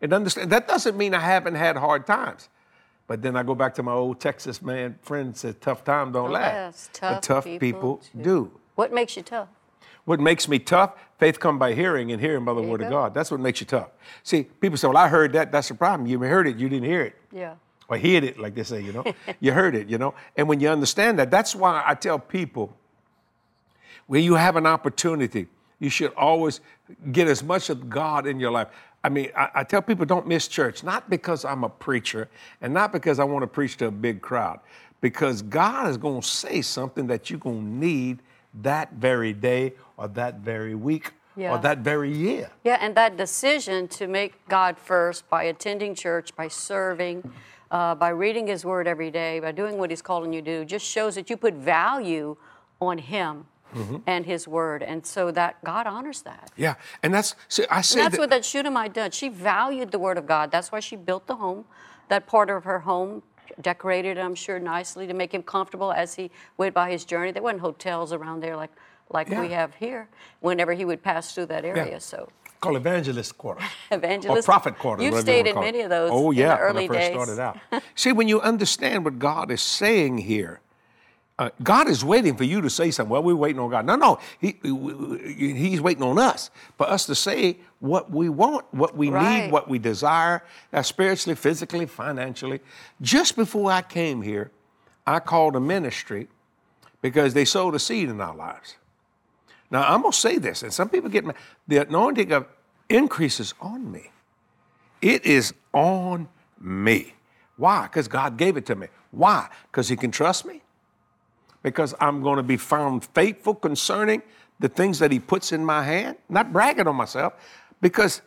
And 0.00 0.12
understand 0.14 0.50
that 0.50 0.66
doesn't 0.66 0.96
mean 0.96 1.14
I 1.14 1.20
haven't 1.20 1.56
had 1.56 1.76
hard 1.76 2.06
times. 2.06 2.48
But 3.06 3.22
then 3.22 3.36
I 3.36 3.42
go 3.42 3.54
back 3.54 3.74
to 3.74 3.82
my 3.82 3.92
old 3.92 4.20
Texas 4.20 4.62
man 4.62 4.98
friend 5.02 5.36
said, 5.36 5.60
"Tough 5.60 5.84
time 5.84 6.12
don't 6.12 6.30
oh, 6.30 6.32
last, 6.32 6.54
Yes, 6.54 6.90
but 6.92 6.98
tough 7.08 7.22
tough 7.22 7.44
people 7.44 7.60
people 7.60 8.02
do." 8.22 8.52
Do." 8.80 8.88
What 8.88 8.92
makes 8.92 9.16
you 9.16 9.22
tough? 9.22 9.48
What 10.04 10.20
makes 10.20 10.48
me 10.48 10.58
tough? 10.58 10.94
Faith 11.18 11.38
come 11.38 11.58
by 11.58 11.74
hearing, 11.74 12.10
and 12.12 12.20
hearing 12.20 12.44
by 12.44 12.54
the 12.54 12.62
word 12.62 12.82
of. 12.82 12.90
God. 12.90 13.14
That's 13.14 13.30
what 13.30 13.40
makes 13.40 13.60
you 13.60 13.66
tough. 13.66 13.90
See, 14.22 14.44
people 14.44 14.78
say, 14.78 14.88
"Well, 14.88 14.96
I 14.96 15.08
heard 15.08 15.32
that. 15.34 15.52
That's 15.52 15.68
the 15.68 15.74
problem. 15.74 16.08
You 16.08 16.18
heard 16.20 16.46
it. 16.46 16.56
You 16.56 16.68
didn't 16.68 16.88
hear 16.88 17.02
it." 17.02 17.16
Yeah. 17.30 17.54
or 17.88 17.98
heard 17.98 18.24
it, 18.24 18.38
like 18.38 18.54
they 18.54 18.62
say, 18.62 18.80
you 18.80 18.92
know. 18.92 19.04
you 19.40 19.52
heard 19.52 19.74
it, 19.74 19.88
you 19.88 19.98
know. 19.98 20.14
And 20.36 20.48
when 20.48 20.60
you 20.60 20.68
understand 20.68 21.18
that, 21.18 21.30
that's 21.30 21.54
why 21.54 21.82
I 21.84 21.94
tell 21.94 22.18
people 22.18 22.76
when 24.06 24.24
you 24.24 24.34
have 24.34 24.56
an 24.56 24.66
opportunity, 24.66 25.46
you 25.78 25.90
should 25.90 26.12
always 26.14 26.60
get 27.12 27.28
as 27.28 27.42
much 27.42 27.70
of 27.70 27.88
God 27.88 28.26
in 28.26 28.40
your 28.40 28.50
life. 28.50 28.68
I 29.04 29.08
mean, 29.08 29.30
I, 29.36 29.50
I 29.54 29.64
tell 29.64 29.82
people 29.82 30.04
don't 30.04 30.26
miss 30.26 30.48
church, 30.48 30.82
not 30.82 31.08
because 31.08 31.44
I'm 31.44 31.64
a 31.64 31.68
preacher 31.68 32.28
and 32.60 32.74
not 32.74 32.92
because 32.92 33.18
I 33.18 33.24
want 33.24 33.42
to 33.44 33.46
preach 33.46 33.76
to 33.78 33.86
a 33.86 33.90
big 33.90 34.20
crowd, 34.20 34.60
because 35.00 35.42
God 35.42 35.88
is 35.88 35.96
going 35.96 36.20
to 36.20 36.26
say 36.26 36.60
something 36.60 37.06
that 37.06 37.30
you're 37.30 37.38
going 37.38 37.60
to 37.60 37.86
need 37.86 38.18
that 38.54 38.92
very 38.92 39.32
day 39.32 39.74
or 39.96 40.08
that 40.08 40.36
very 40.40 40.74
week 40.74 41.12
Yeah. 41.36 41.52
or 41.54 41.58
that 41.58 41.78
very 41.78 42.12
year. 42.12 42.50
Yeah, 42.64 42.78
and 42.80 42.94
that 42.96 43.16
decision 43.16 43.88
to 43.88 44.06
make 44.06 44.32
God 44.48 44.76
first 44.78 45.28
by 45.30 45.44
attending 45.44 45.94
church, 45.94 46.34
by 46.36 46.48
serving, 46.48 47.32
uh, 47.70 47.94
by 47.94 48.08
reading 48.08 48.46
His 48.48 48.64
Word 48.64 48.86
every 48.88 49.10
day, 49.10 49.40
by 49.40 49.52
doing 49.52 49.78
what 49.78 49.90
He's 49.90 50.02
calling 50.02 50.32
you 50.32 50.42
to 50.42 50.58
do, 50.60 50.64
just 50.64 50.84
shows 50.84 51.14
that 51.14 51.30
you 51.30 51.36
put 51.36 51.54
value 51.54 52.36
on 52.80 52.98
Him 52.98 53.46
Mm-hmm. 53.72 53.98
and 54.08 54.26
His 54.26 54.48
Word, 54.48 54.82
and 54.82 55.06
so 55.06 55.30
that 55.30 55.62
God 55.62 55.86
honors 55.86 56.22
that. 56.22 56.50
Yeah, 56.56 56.74
and 57.04 57.14
that's 57.14 57.36
see, 57.48 57.64
I 57.70 57.82
say 57.82 58.00
And 58.00 58.06
that's 58.06 58.16
that, 58.16 58.20
what 58.20 58.30
that 58.30 58.44
Shunammite 58.44 58.92
did. 58.92 59.14
She 59.14 59.28
valued 59.28 59.92
the 59.92 59.98
Word 60.00 60.18
of 60.18 60.26
God. 60.26 60.50
That's 60.50 60.72
why 60.72 60.80
she 60.80 60.96
built 60.96 61.28
the 61.28 61.36
home, 61.36 61.66
that 62.08 62.26
part 62.26 62.50
of 62.50 62.64
her 62.64 62.80
home, 62.80 63.22
decorated, 63.60 64.18
I'm 64.18 64.34
sure, 64.34 64.58
nicely 64.58 65.06
to 65.06 65.14
make 65.14 65.32
him 65.32 65.42
comfortable 65.42 65.92
as 65.92 66.14
he 66.14 66.30
went 66.56 66.74
by 66.74 66.90
his 66.90 67.04
journey. 67.04 67.30
There 67.32 67.42
wasn't 67.42 67.60
hotels 67.60 68.12
around 68.12 68.40
there 68.42 68.56
like 68.56 68.70
like 69.12 69.28
we 69.28 69.48
have 69.48 69.74
here. 69.74 70.08
Whenever 70.40 70.72
he 70.72 70.84
would 70.84 71.02
pass 71.02 71.34
through 71.34 71.46
that 71.46 71.64
area, 71.64 71.98
so. 72.00 72.28
called 72.60 72.76
evangelist 72.76 73.36
quarter. 73.36 73.60
Evangelist- 73.90 74.46
Or 74.48 74.52
prophet 74.52 74.78
quarter. 74.78 75.02
You've 75.02 75.14
whatever 75.14 75.32
you 75.38 75.42
stayed 75.44 75.50
in 75.50 75.58
many 75.60 75.80
of 75.80 75.90
those 75.90 76.10
Oh, 76.12 76.30
in 76.30 76.36
the 76.36 76.42
yeah, 76.42 76.56
early 76.58 76.88
when 76.88 76.96
I 76.98 77.00
first 77.00 77.12
days. 77.12 77.36
started 77.38 77.40
out. 77.72 77.82
See, 77.96 78.12
when 78.12 78.28
you 78.28 78.40
understand 78.40 79.04
what 79.04 79.18
God 79.18 79.50
is 79.50 79.60
saying 79.62 80.18
here, 80.18 80.60
uh, 81.40 81.48
God 81.62 81.88
is 81.88 82.04
waiting 82.04 82.36
for 82.36 82.44
you 82.44 82.60
to 82.60 82.68
say 82.68 82.90
something. 82.90 83.10
Well, 83.10 83.22
we're 83.22 83.34
waiting 83.34 83.58
on 83.60 83.70
God. 83.70 83.86
No, 83.86 83.96
no, 83.96 84.18
he, 84.38 84.56
he- 84.62 85.54
He's 85.54 85.80
waiting 85.80 86.02
on 86.02 86.18
us 86.18 86.50
for 86.76 86.86
us 86.86 87.06
to 87.06 87.14
say 87.14 87.56
what 87.78 88.10
we 88.10 88.28
want, 88.28 88.66
what 88.72 88.94
we 88.94 89.08
Right. 89.08 89.44
need, 89.44 89.50
what 89.52 89.66
we 89.66 89.78
desire, 89.78 90.42
uh, 90.72 90.82
spiritually, 90.82 91.34
physically, 91.34 91.86
financially. 91.86 92.60
Just 93.00 93.36
before 93.36 93.72
I 93.72 93.80
came 93.80 94.20
here, 94.20 94.50
I 95.06 95.18
called 95.18 95.56
a 95.56 95.60
ministry 95.60 96.28
because 97.00 97.32
they 97.32 97.46
sowed 97.46 97.74
a 97.74 97.78
seed 97.78 98.10
in 98.10 98.20
our 98.20 98.36
lives. 98.36 98.76
Now, 99.70 99.82
I'm 99.92 100.02
going 100.02 100.12
to 100.12 100.18
say 100.18 100.36
this, 100.36 100.62
and 100.62 100.72
some 100.74 100.90
people 100.90 101.08
get 101.08 101.24
mad. 101.24 101.36
The 101.66 101.78
anointing 101.78 102.32
of 102.32 102.46
increase 102.90 103.40
is 103.40 103.54
on 103.62 103.90
me. 103.90 104.10
It 105.00 105.24
is 105.24 105.54
on 105.72 106.28
me. 106.60 107.14
Why? 107.56 107.84
Because 107.84 108.08
God 108.08 108.36
gave 108.36 108.58
it 108.58 108.66
to 108.66 108.74
me. 108.74 108.88
Why? 109.10 109.48
Because 109.72 109.88
He 109.88 109.96
can 109.96 110.10
trust 110.10 110.44
me. 110.44 110.60
Because 111.62 111.94
I'm 112.00 112.22
going 112.22 112.36
to 112.36 112.42
be 112.42 112.56
found 112.56 113.04
faithful 113.04 113.54
concerning 113.54 114.22
the 114.58 114.68
things 114.68 114.98
that 114.98 115.12
He 115.12 115.18
puts 115.18 115.52
in 115.52 115.64
my 115.64 115.82
hand. 115.82 116.16
Not 116.28 116.52
bragging 116.52 116.86
on 116.86 116.96
myself. 116.96 117.34
Because, 117.80 118.22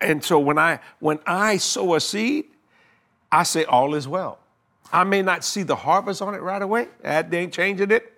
and 0.00 0.22
so 0.22 0.38
when 0.38 0.58
I 0.58 0.80
when 1.00 1.18
I 1.26 1.56
sow 1.56 1.94
a 1.94 2.00
seed, 2.00 2.46
I 3.30 3.42
say 3.42 3.64
all 3.64 3.94
is 3.94 4.06
well. 4.06 4.38
I 4.92 5.04
may 5.04 5.22
not 5.22 5.44
see 5.44 5.62
the 5.62 5.76
harvest 5.76 6.22
on 6.22 6.34
it 6.34 6.42
right 6.42 6.62
away. 6.62 6.88
That 7.02 7.32
ain't 7.34 7.52
changing 7.52 7.90
it. 7.90 8.12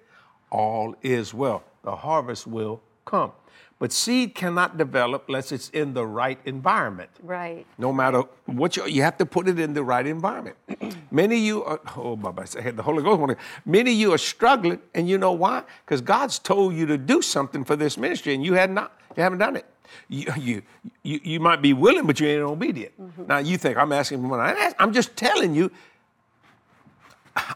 All 0.50 0.94
is 1.02 1.32
well. 1.32 1.64
The 1.82 1.96
harvest 1.96 2.46
will 2.46 2.82
come. 3.04 3.32
But 3.78 3.92
seed 3.92 4.34
cannot 4.34 4.78
develop 4.78 5.24
unless 5.28 5.52
it's 5.52 5.68
in 5.68 5.92
the 5.92 6.06
right 6.06 6.38
environment. 6.46 7.10
Right. 7.22 7.66
No 7.76 7.92
matter 7.92 8.22
what 8.46 8.74
you, 8.76 8.86
you 8.86 9.02
have 9.02 9.18
to 9.18 9.26
put 9.26 9.48
it 9.48 9.58
in 9.60 9.74
the 9.74 9.84
right 9.84 10.06
environment. 10.06 10.56
Many 11.10 11.36
of 11.36 11.42
you 11.42 11.64
are, 11.64 11.80
oh, 11.94 12.16
Baba, 12.16 12.46
I 12.56 12.62
had 12.62 12.78
the 12.78 12.82
Holy 12.82 13.02
Ghost. 13.02 13.20
wanted- 13.20 13.36
Many 13.66 13.90
of 13.92 13.96
you 13.98 14.14
are 14.14 14.18
struggling, 14.18 14.80
and 14.94 15.06
you 15.06 15.18
know 15.18 15.32
why? 15.32 15.62
Because 15.84 16.00
God's 16.00 16.38
told 16.38 16.74
you 16.74 16.86
to 16.86 16.96
do 16.96 17.20
something 17.20 17.64
for 17.64 17.76
this 17.76 17.98
ministry, 17.98 18.34
and 18.34 18.42
you 18.42 18.54
had 18.54 18.70
not, 18.70 18.98
you 19.14 19.22
haven't 19.22 19.40
done 19.40 19.56
it. 19.56 19.66
You, 20.08 20.32
you, 20.38 20.62
you, 21.02 21.20
you 21.22 21.40
might 21.40 21.60
be 21.60 21.74
willing, 21.74 22.06
but 22.06 22.18
you 22.18 22.28
ain't 22.28 22.42
obedient. 22.42 22.98
Mm-hmm. 23.00 23.26
Now 23.26 23.38
you 23.38 23.58
think 23.58 23.76
I'm 23.76 23.92
asking 23.92 24.22
for 24.22 24.28
money. 24.28 24.54
I'm 24.58 24.74
I'm 24.78 24.92
just 24.92 25.16
telling 25.16 25.54
you. 25.54 25.70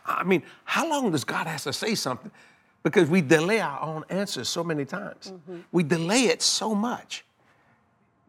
I 0.07 0.23
mean, 0.25 0.43
how 0.65 0.89
long 0.89 1.11
does 1.11 1.25
God 1.25 1.47
have 1.47 1.63
to 1.63 1.73
say 1.73 1.95
something? 1.95 2.31
Because 2.83 3.11
we 3.11 3.21
delay 3.21 3.61
our 3.61 3.81
own 3.83 4.05
answers 4.09 4.49
so 4.49 4.65
many 4.65 4.85
times. 4.85 5.33
Mm-hmm. 5.33 5.61
We 5.73 5.83
delay 5.83 6.25
it 6.25 6.41
so 6.41 6.75
much. 6.75 7.25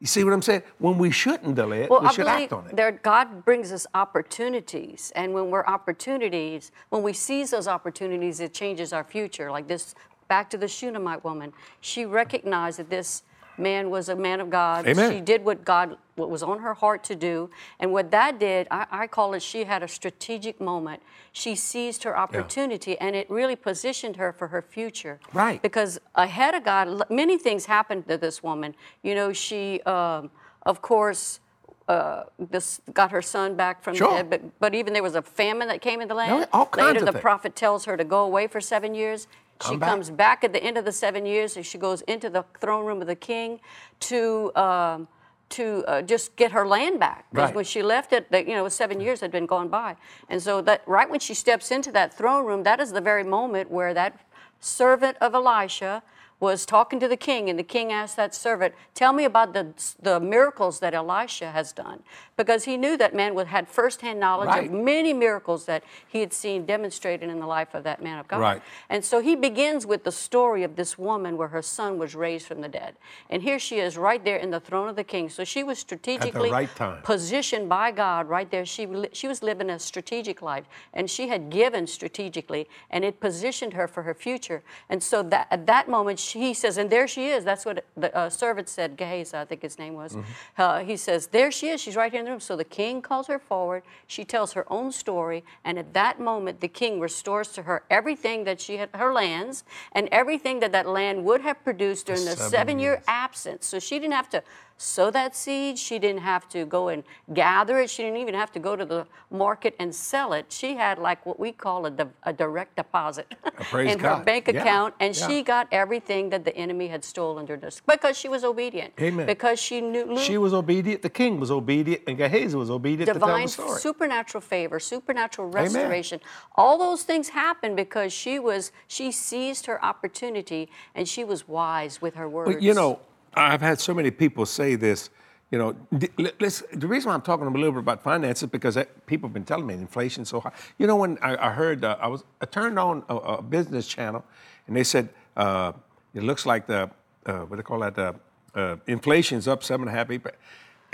You 0.01 0.07
see 0.07 0.23
what 0.23 0.33
I'm 0.33 0.41
saying? 0.41 0.63
When 0.79 0.97
we 0.97 1.11
shouldn't 1.11 1.55
delay 1.55 1.83
it, 1.83 1.89
Well, 1.89 2.01
we 2.01 2.07
I 2.07 2.11
should 2.11 2.25
act 2.27 2.51
on 2.51 2.65
it. 2.65 2.75
there, 2.75 2.91
God 2.91 3.45
brings 3.45 3.71
us 3.71 3.85
opportunities, 3.93 5.11
and 5.15 5.31
when 5.31 5.51
we're 5.51 5.63
opportunities, 5.65 6.71
when 6.89 7.03
we 7.03 7.13
seize 7.13 7.51
those 7.51 7.67
opportunities, 7.67 8.39
it 8.39 8.51
changes 8.51 8.93
our 8.93 9.03
future. 9.03 9.51
Like 9.51 9.67
this, 9.67 9.93
back 10.27 10.49
to 10.49 10.57
the 10.57 10.67
Shunammite 10.67 11.23
woman, 11.23 11.53
she 11.81 12.05
recognized 12.05 12.79
that 12.79 12.89
this 12.89 13.21
man 13.59 13.91
was 13.91 14.09
a 14.09 14.15
man 14.15 14.39
of 14.39 14.49
God. 14.49 14.87
Amen. 14.87 15.11
She 15.11 15.21
did 15.21 15.45
what 15.45 15.63
God, 15.63 15.97
what 16.21 16.29
was 16.29 16.43
on 16.43 16.59
her 16.59 16.73
heart 16.75 17.03
to 17.05 17.15
do, 17.15 17.49
and 17.79 17.91
what 17.91 18.11
that 18.11 18.39
did, 18.39 18.67
I, 18.71 18.85
I 18.91 19.07
call 19.07 19.33
it, 19.33 19.41
she 19.41 19.63
had 19.65 19.81
a 19.83 19.87
strategic 19.87 20.61
moment. 20.61 21.01
She 21.33 21.55
seized 21.55 22.03
her 22.03 22.17
opportunity, 22.17 22.97
and 22.99 23.15
it 23.15 23.29
really 23.29 23.55
positioned 23.55 24.15
her 24.17 24.31
for 24.31 24.47
her 24.49 24.61
future. 24.61 25.19
Right. 25.33 25.61
Because 25.61 25.99
ahead 26.15 26.53
of 26.55 26.63
God, 26.63 27.03
many 27.09 27.37
things 27.37 27.65
happened 27.65 28.07
to 28.07 28.17
this 28.17 28.41
woman. 28.43 28.75
You 29.01 29.15
know, 29.15 29.33
she, 29.33 29.81
um, 29.81 30.29
of 30.65 30.81
course, 30.81 31.39
uh, 31.87 32.23
this 32.37 32.79
got 32.93 33.11
her 33.11 33.21
son 33.21 33.55
back 33.55 33.81
from 33.83 33.95
Sure. 33.95 34.09
the 34.09 34.15
dead, 34.17 34.29
but, 34.29 34.41
but 34.59 34.75
even 34.75 34.93
there 34.93 35.03
was 35.03 35.15
a 35.15 35.21
famine 35.21 35.67
that 35.69 35.81
came 35.81 35.99
in 36.01 36.07
the 36.07 36.13
land. 36.15 36.39
yeah, 36.39 36.45
all 36.53 36.67
kinds 36.67 36.85
Later, 36.87 36.99
of 36.99 37.05
the 37.07 37.11
things. 37.13 37.21
prophet 37.21 37.55
tells 37.55 37.85
her 37.85 37.97
to 37.97 38.03
go 38.05 38.23
away 38.23 38.45
for 38.47 38.61
seven 38.61 38.93
years. 38.93 39.27
Come 39.59 39.73
she 39.73 39.77
back. 39.77 39.89
comes 39.89 40.09
back 40.09 40.43
at 40.43 40.53
the 40.53 40.63
end 40.63 40.77
of 40.77 40.85
the 40.85 40.91
seven 40.91 41.25
years, 41.25 41.55
and 41.57 41.65
she 41.65 41.77
goes 41.77 42.01
into 42.03 42.29
the 42.29 42.43
throne 42.59 42.85
room 42.85 43.01
of 43.01 43.07
the 43.07 43.15
king 43.15 43.59
to. 44.01 44.51
Um, 44.55 45.07
to 45.51 45.83
uh, 45.87 46.01
just 46.01 46.35
get 46.35 46.51
her 46.51 46.67
land 46.67 46.99
back 46.99 47.25
because 47.31 47.49
Right. 47.49 47.55
when 47.55 47.65
she 47.65 47.81
left 47.81 48.13
it, 48.13 48.31
that, 48.31 48.47
you 48.47 48.55
know, 48.55 48.67
seven 48.69 48.99
years 48.99 49.21
had 49.21 49.31
been 49.31 49.45
gone 49.45 49.67
by, 49.69 49.95
and 50.29 50.41
so 50.41 50.61
that 50.61 50.81
right 50.87 51.09
when 51.09 51.19
she 51.19 51.33
steps 51.33 51.71
into 51.71 51.91
that 51.91 52.13
throne 52.13 52.45
room, 52.45 52.63
that 52.63 52.79
is 52.79 52.91
the 52.91 53.01
very 53.01 53.23
moment 53.23 53.69
where 53.71 53.93
that 53.93 54.19
servant 54.59 55.17
of 55.21 55.33
Elisha 55.33 56.03
was 56.39 56.65
talking 56.65 56.99
to 56.99 57.07
the 57.07 57.17
king, 57.17 57.49
and 57.51 57.59
the 57.59 57.63
king 57.63 57.91
asked 57.91 58.15
that 58.15 58.33
servant, 58.33 58.73
Tell 58.95 59.13
me 59.13 59.25
about 59.25 59.53
the, 59.53 59.73
the 60.01 60.19
miracles 60.19 60.79
that 60.79 60.93
Elisha 60.95 61.51
has 61.51 61.71
done. 61.71 62.01
Because 62.41 62.63
he 62.63 62.75
knew 62.75 62.97
that 62.97 63.13
man 63.13 63.37
had 63.37 63.67
firsthand 63.67 64.19
knowledge 64.19 64.47
Right. 64.47 64.65
of 64.65 64.71
many 64.71 65.13
miracles 65.13 65.65
that 65.65 65.83
he 66.07 66.21
had 66.21 66.33
seen 66.33 66.65
demonstrated 66.65 67.29
in 67.29 67.39
the 67.39 67.45
life 67.45 67.75
of 67.75 67.83
that 67.83 68.01
man 68.01 68.17
of 68.17 68.27
God. 68.27 68.39
Right. 68.39 68.63
And 68.89 69.05
so 69.05 69.19
he 69.19 69.35
begins 69.35 69.85
with 69.85 70.03
the 70.03 70.11
story 70.11 70.63
of 70.63 70.75
this 70.75 70.97
woman 70.97 71.37
where 71.37 71.49
her 71.49 71.61
son 71.61 71.99
was 71.99 72.15
raised 72.15 72.47
from 72.47 72.61
the 72.61 72.67
dead. 72.67 72.95
And 73.29 73.43
here 73.43 73.59
she 73.59 73.77
is 73.77 73.95
right 73.95 74.25
there 74.25 74.37
in 74.37 74.49
the 74.49 74.59
throne 74.59 74.89
of 74.89 74.95
the 74.95 75.03
king. 75.03 75.29
So 75.29 75.43
she 75.43 75.63
was 75.63 75.77
strategically 75.77 76.49
right 76.49 76.67
positioned 77.03 77.69
by 77.69 77.91
God 77.91 78.27
right 78.27 78.49
there. 78.49 78.65
She, 78.65 78.87
she 79.13 79.27
was 79.27 79.43
living 79.43 79.69
a 79.69 79.77
strategic 79.77 80.41
life 80.41 80.65
and 80.95 81.07
she 81.07 81.27
had 81.27 81.51
given 81.51 81.85
strategically 81.85 82.67
and 82.89 83.05
it 83.05 83.19
positioned 83.19 83.73
her 83.73 83.87
for 83.87 84.01
her 84.01 84.15
future. 84.15 84.63
And 84.89 85.03
so 85.03 85.21
that, 85.21 85.45
at 85.51 85.67
that 85.67 85.87
moment, 85.87 86.17
she, 86.17 86.39
he 86.39 86.53
says, 86.55 86.77
and 86.77 86.89
there 86.89 87.07
she 87.07 87.27
is. 87.27 87.43
That's 87.43 87.65
what 87.65 87.85
the 87.95 88.15
uh, 88.17 88.31
servant 88.31 88.67
said, 88.67 88.97
Gehazi, 88.97 89.37
I 89.37 89.45
think 89.45 89.61
his 89.61 89.77
name 89.77 89.93
was. 89.93 90.17
Uh, 90.57 90.79
he 90.79 90.97
says, 90.97 91.27
there 91.27 91.51
she 91.51 91.69
is. 91.69 91.79
She's 91.79 91.95
right 91.95 92.11
here 92.11 92.21
in 92.21 92.25
the 92.25 92.30
So 92.39 92.55
the 92.55 92.63
king 92.63 93.01
calls 93.01 93.27
her 93.27 93.39
forward. 93.39 93.83
She 94.07 94.23
tells 94.23 94.53
her 94.53 94.71
own 94.71 94.91
story. 94.91 95.43
And 95.63 95.77
at 95.77 95.93
that 95.93 96.19
moment, 96.19 96.61
the 96.61 96.67
king 96.67 96.99
restores 96.99 97.49
to 97.49 97.63
her 97.63 97.83
everything 97.89 98.45
that 98.45 98.61
she 98.61 98.77
had, 98.77 98.89
her 98.93 99.13
lands, 99.13 99.63
and 99.91 100.07
everything 100.11 100.61
that 100.61 100.71
that 100.71 100.87
land 100.87 101.25
would 101.25 101.41
have 101.41 101.63
produced 101.63 102.07
during 102.07 102.25
the 102.25 102.37
seven 102.37 102.71
seven 102.71 102.79
year 102.79 103.03
absence. 103.07 103.65
So 103.65 103.79
she 103.79 103.99
didn't 103.99 104.13
have 104.13 104.29
to 104.29 104.43
sow 104.81 105.11
that 105.11 105.35
seed. 105.35 105.77
She 105.77 105.99
didn't 105.99 106.21
have 106.21 106.49
to 106.49 106.65
go 106.65 106.89
and 106.89 107.03
gather 107.33 107.79
it. 107.79 107.89
She 107.89 108.03
didn't 108.03 108.17
even 108.17 108.33
have 108.33 108.51
to 108.53 108.59
go 108.59 108.75
to 108.75 108.85
the 108.85 109.05
market 109.29 109.75
and 109.79 109.93
sell 109.93 110.33
it. 110.33 110.47
She 110.49 110.75
had 110.75 110.97
like 110.97 111.25
what 111.25 111.39
we 111.39 111.51
call 111.51 111.85
a, 111.85 111.91
di- 111.91 112.05
a 112.23 112.33
direct 112.33 112.75
deposit 112.75 113.33
in 113.73 113.99
her 113.99 114.17
God. 114.17 114.25
bank 114.25 114.47
Yeah, 114.47 114.61
account, 114.61 114.95
and 114.99 115.17
yeah. 115.17 115.27
she 115.27 115.43
got 115.43 115.67
everything 115.71 116.29
that 116.31 116.43
the 116.45 116.55
enemy 116.55 116.87
had 116.87 117.03
stolen 117.03 117.45
this 117.45 117.81
because 117.85 118.17
she 118.17 118.27
was 118.27 118.43
obedient. 118.43 118.93
Amen. 118.99 119.25
Because 119.25 119.59
she 119.59 119.81
knew 119.81 120.17
She 120.17 120.37
was 120.37 120.53
obedient. 120.53 121.01
The 121.01 121.09
king 121.09 121.39
was 121.39 121.51
obedient, 121.51 122.01
and 122.07 122.17
Gehazi 122.17 122.55
was 122.55 122.69
obedient 122.69 123.11
divine 123.13 123.47
supernatural 123.47 124.41
favor 124.41 124.79
supernatural 124.79 125.49
restoration 125.49 126.19
all 126.55 126.77
those 126.77 127.03
things 127.03 127.29
happened 127.29 127.75
because 127.75 128.11
she 128.11 128.39
was 128.39 128.71
she 128.87 129.11
seized 129.11 129.65
her 129.65 129.83
opportunity 129.83 130.69
and 130.95 131.07
she 131.07 131.23
was 131.23 131.47
wise 131.47 132.01
with 132.01 132.15
her 132.15 132.27
words 132.27 132.49
Well, 132.49 132.63
you 132.63 132.73
know, 132.73 132.99
I've 133.33 133.61
had 133.61 133.79
so 133.79 133.93
many 133.93 134.11
people 134.11 134.45
say 134.45 134.75
this. 134.75 135.09
You 135.51 135.57
know, 135.57 135.75
d- 135.97 136.09
let- 136.17 136.39
let's, 136.41 136.63
the 136.73 136.87
reason 136.87 137.09
why 137.09 137.15
I'm 137.15 137.21
talking 137.21 137.45
a 137.45 137.49
little 137.49 137.71
bit 137.73 137.79
about 137.79 138.01
finances 138.01 138.47
because 138.49 138.77
people 139.05 139.27
have 139.27 139.33
been 139.33 139.43
telling 139.43 139.67
me 139.67 139.73
inflation's 139.73 140.29
so 140.29 140.39
high. 140.39 140.51
You 140.77 140.87
know, 140.87 140.95
when 140.95 141.17
I, 141.21 141.47
I 141.47 141.51
heard, 141.51 141.83
uh, 141.83 141.97
I 141.99 142.07
was 142.07 142.23
I 142.41 142.45
turned 142.45 142.79
on 142.79 143.03
a, 143.09 143.15
a 143.15 143.41
business 143.41 143.85
channel, 143.87 144.23
and 144.67 144.75
they 144.77 144.83
said 144.85 145.09
uh, 145.35 145.73
it 146.13 146.23
looks 146.23 146.45
like 146.45 146.67
the 146.67 146.89
uh, 147.25 147.39
what 147.39 147.49
do 147.51 147.55
they 147.57 147.63
call 147.63 147.79
that? 147.79 147.97
Uh, 147.99 148.13
uh, 148.55 148.75
inflation's 148.87 149.47
up 149.47 149.61
seven 149.63 149.87
and 149.87 149.95
a 149.95 149.97
half, 149.99 150.09
eight, 150.09 150.21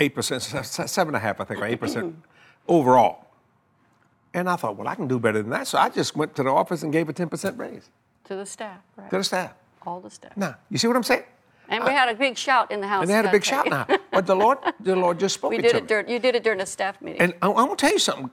eight 0.00 0.14
percent, 0.14 0.42
se- 0.42 0.62
se- 0.62 0.86
seven 0.88 1.14
and 1.14 1.22
a 1.22 1.26
half, 1.26 1.40
I 1.40 1.44
think, 1.44 1.60
or 1.60 1.64
eight 1.66 1.78
percent 1.80 2.16
overall. 2.66 3.26
And 4.34 4.48
I 4.50 4.56
thought, 4.56 4.76
well, 4.76 4.88
I 4.88 4.94
can 4.94 5.08
do 5.08 5.18
better 5.18 5.40
than 5.40 5.50
that. 5.50 5.66
So 5.68 5.78
I 5.78 5.88
just 5.88 6.16
went 6.16 6.34
to 6.36 6.42
the 6.42 6.50
office 6.50 6.82
and 6.82 6.92
gave 6.92 7.08
a 7.08 7.12
ten 7.12 7.28
percent 7.28 7.56
raise 7.58 7.90
to 8.24 8.34
the 8.36 8.44
staff 8.46 8.78
right 8.96 9.08
to 9.10 9.18
the 9.18 9.24
staff. 9.24 9.54
all 9.86 10.00
the 10.00 10.10
staff 10.10 10.36
Now, 10.36 10.56
you 10.68 10.78
see 10.78 10.86
what 10.88 10.96
I'm 10.96 11.02
saying? 11.04 11.22
And 11.68 11.84
we 11.84 11.90
had 11.90 12.08
a 12.08 12.14
big 12.14 12.36
shout 12.36 12.70
in 12.70 12.80
the 12.80 12.88
house 12.88 13.02
And 13.02 13.10
they 13.10 13.14
had 13.14 13.26
a 13.26 13.30
big 13.30 13.44
shout 13.44 13.68
now. 13.68 13.86
But 14.10 14.26
the 14.26 14.34
Lord, 14.34 14.58
the 14.80 14.96
Lord 14.96 15.20
just 15.20 15.34
spoke 15.36 15.50
we 15.50 15.58
did 15.58 15.70
to 15.72 15.76
it 15.78 15.86
during 15.86 16.08
you 16.08 16.18
did 16.18 16.34
it 16.34 16.42
during 16.42 16.60
a 16.60 16.66
staff 16.66 17.00
meeting 17.00 17.20
And 17.20 17.34
I, 17.42 17.48
am 17.48 17.54
going 17.54 17.70
to 17.70 17.76
tell 17.76 17.92
you 17.92 17.98
something. 17.98 18.30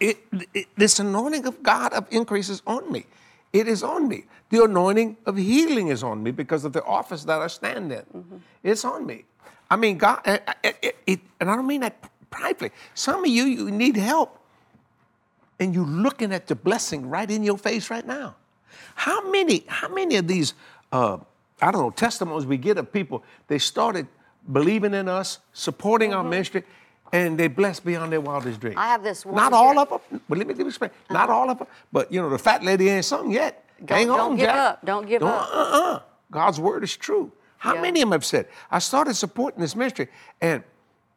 It, 0.00 0.18
it, 0.54 0.66
this 0.76 0.98
anointing 0.98 1.46
of 1.46 1.62
God 1.62 1.92
of 1.92 2.06
increase 2.10 2.48
is 2.48 2.62
on 2.66 2.90
me. 2.90 3.06
It 3.52 3.68
is 3.68 3.82
on 3.82 4.08
me. 4.08 4.24
The 4.48 4.64
anointing 4.64 5.18
of 5.26 5.36
healing 5.36 5.88
is 5.88 6.02
on 6.02 6.22
me 6.22 6.30
because 6.30 6.64
of 6.64 6.72
the 6.72 6.82
office 6.84 7.24
that 7.24 7.40
I 7.40 7.46
stand 7.46 7.92
in. 7.92 8.00
Mm-hmm. 8.00 8.36
It's 8.62 8.84
on 8.84 9.06
me. 9.06 9.24
I 9.70 9.76
mean, 9.76 9.98
God, 9.98 10.20
it, 10.26 10.96
it, 11.06 11.20
and 11.40 11.50
I 11.50 11.56
don't 11.56 11.66
mean 11.66 11.80
that 11.80 11.96
privately. 12.30 12.70
Some 12.94 13.24
of 13.24 13.30
you, 13.30 13.44
you 13.44 13.70
need 13.70 13.96
help, 13.96 14.38
and 15.58 15.74
you're 15.74 15.86
looking 15.86 16.32
at 16.32 16.46
the 16.46 16.54
blessing 16.54 17.08
right 17.08 17.30
in 17.30 17.42
your 17.42 17.56
face 17.56 17.88
right 17.88 18.06
now. 18.06 18.36
How 18.94 19.30
many, 19.30 19.64
how 19.66 19.88
many 19.88 20.16
of 20.16 20.26
these, 20.26 20.54
uh, 20.90 21.18
I 21.62 21.70
don't 21.70 21.80
know, 21.80 21.90
testimonies 21.90 22.44
we 22.44 22.56
get 22.58 22.76
of 22.78 22.92
people, 22.92 23.22
they 23.46 23.58
started 23.58 24.06
believing 24.52 24.94
in 24.94 25.08
us, 25.08 25.38
supporting 25.52 26.12
our 26.12 26.24
ministry, 26.24 26.64
and 27.12 27.38
they 27.38 27.46
blessed 27.46 27.84
beyond 27.84 28.12
their 28.12 28.20
wildest 28.20 28.58
dreams. 28.60 28.74
Mm-hmm. 28.76 28.84
I 28.84 28.88
have 28.88 29.02
this 29.04 29.24
one 29.24 29.36
Not 29.36 29.52
here. 29.52 29.60
all 29.60 29.78
of 29.78 29.88
them, 29.88 30.20
but 30.28 30.38
let 30.38 30.46
me, 30.46 30.54
let 30.54 30.62
me 30.64 30.68
explain. 30.68 30.90
Not 31.10 31.30
all 31.30 31.48
of 31.48 31.58
them, 31.58 31.68
but 31.92 32.10
you 32.12 32.20
know, 32.20 32.28
the 32.30 32.38
fat 32.38 32.64
lady 32.64 32.88
ain't 32.88 33.04
something 33.04 33.30
yet. 33.30 33.64
Don't- 33.84 33.96
Hang 33.98 34.06
don't 34.08 34.20
on, 34.20 34.36
give 34.36 34.46
Jack. 34.46 34.56
up. 34.56 34.84
Don't 34.86 35.06
give 35.06 35.22
up. 35.22 35.48
Uh-uh. 35.52 36.00
God's 36.30 36.58
word 36.58 36.82
is 36.82 36.96
true. 36.96 37.30
How 37.58 37.74
Yeah. 37.74 37.82
many 37.82 38.00
of 38.00 38.06
them 38.08 38.12
have 38.12 38.24
said, 38.24 38.48
I 38.70 38.80
started 38.80 39.14
supporting 39.14 39.60
this 39.60 39.76
ministry, 39.76 40.08
and 40.40 40.64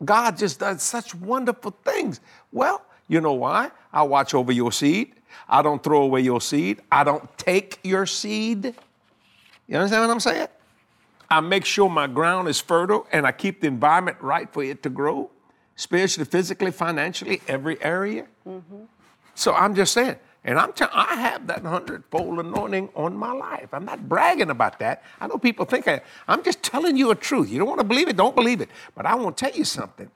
God 0.03 0.37
just 0.37 0.59
does 0.59 0.83
such 0.83 1.15
wonderful 1.15 1.75
things. 1.83 2.19
Well, 2.51 2.81
you 3.07 3.21
know 3.21 3.33
why? 3.33 3.71
I 3.93 4.03
watch 4.03 4.33
over 4.35 4.51
your 4.51 4.71
seed. 4.71 5.13
I 5.49 5.61
don't 5.61 5.81
throw 5.81 6.01
away 6.03 6.21
your 6.21 6.41
seed. 6.41 6.81
I 6.91 7.03
don't 7.03 7.35
take 7.37 7.79
your 7.83 8.05
seed. 8.05 8.75
You 9.67 9.77
understand 9.77 10.03
what 10.03 10.11
I'm 10.11 10.19
saying? 10.19 10.47
I 11.29 11.39
make 11.39 11.65
sure 11.65 11.89
my 11.89 12.07
ground 12.07 12.47
is 12.47 12.61
fertile 12.61 13.07
and 13.11 13.25
I 13.25 13.31
keep 13.31 13.61
the 13.61 13.67
environment 13.67 14.17
right 14.21 14.51
for 14.51 14.63
it 14.63 14.83
to 14.83 14.89
grow, 14.89 15.31
spiritually, 15.75 16.29
physically, 16.29 16.71
financially, 16.71 17.41
every 17.47 17.81
area. 17.83 18.27
Mm-hmm. 18.47 18.83
So 19.33 19.53
I'm 19.53 19.75
just 19.75 19.93
saying, 19.93 20.17
and 20.43 20.59
I'm 20.59 20.71
tell- 20.73 20.91
I 20.93 21.15
have 21.15 21.47
that 21.47 21.63
hundredfold 21.63 22.39
anointing 22.39 22.89
on 22.95 23.17
my 23.17 23.31
life. 23.31 23.69
I'm 23.73 23.85
not 23.85 24.07
bragging 24.07 24.51
about 24.51 24.77
that. 24.79 25.03
I 25.19 25.25
know 25.27 25.37
people 25.37 25.65
think 25.65 25.87
I, 25.87 26.01
I'm 26.27 26.43
just 26.43 26.61
telling 26.61 26.95
you 26.95 27.09
a 27.09 27.15
truth. 27.15 27.49
You 27.49 27.57
don't 27.57 27.67
want 27.67 27.79
to 27.79 27.85
believe 27.85 28.07
it, 28.07 28.15
don't 28.15 28.35
believe 28.35 28.61
it. 28.61 28.69
But 28.93 29.07
I 29.07 29.15
want 29.15 29.35
to 29.37 29.45
tell 29.45 29.57
you 29.57 29.65
something. 29.65 30.11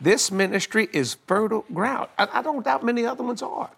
This 0.00 0.30
ministry 0.30 0.88
is 0.92 1.14
fertile 1.26 1.64
ground. 1.72 2.08
I, 2.16 2.28
I 2.34 2.42
don't 2.42 2.64
doubt 2.64 2.84
many 2.84 3.04
other 3.04 3.24
ones 3.24 3.42
are. 3.42 3.70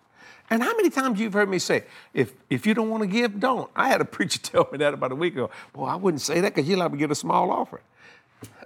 And 0.48 0.62
how 0.62 0.76
many 0.76 0.90
times 0.90 1.18
you've 1.18 1.32
heard 1.32 1.48
me 1.48 1.58
say, 1.58 1.84
if, 2.14 2.32
if 2.48 2.66
you 2.66 2.74
don't 2.74 2.88
want 2.88 3.02
to 3.02 3.08
give, 3.08 3.40
don't. 3.40 3.70
I 3.74 3.88
had 3.88 4.00
a 4.00 4.04
preacher 4.16 4.38
tell 4.38 4.68
me 4.70 4.78
that 4.78 4.94
about 4.94 5.12
a 5.12 5.16
week 5.16 5.34
ago. 5.34 5.50
Boy, 5.72 5.86
I 5.86 5.96
wouldn't 5.96 6.20
say 6.20 6.40
that 6.40 6.54
because 6.54 6.68
you'll 6.68 6.80
have 6.80 6.92
to 6.92 6.96
get 6.96 7.10
a 7.10 7.14
small 7.14 7.50
offering. 7.50 7.82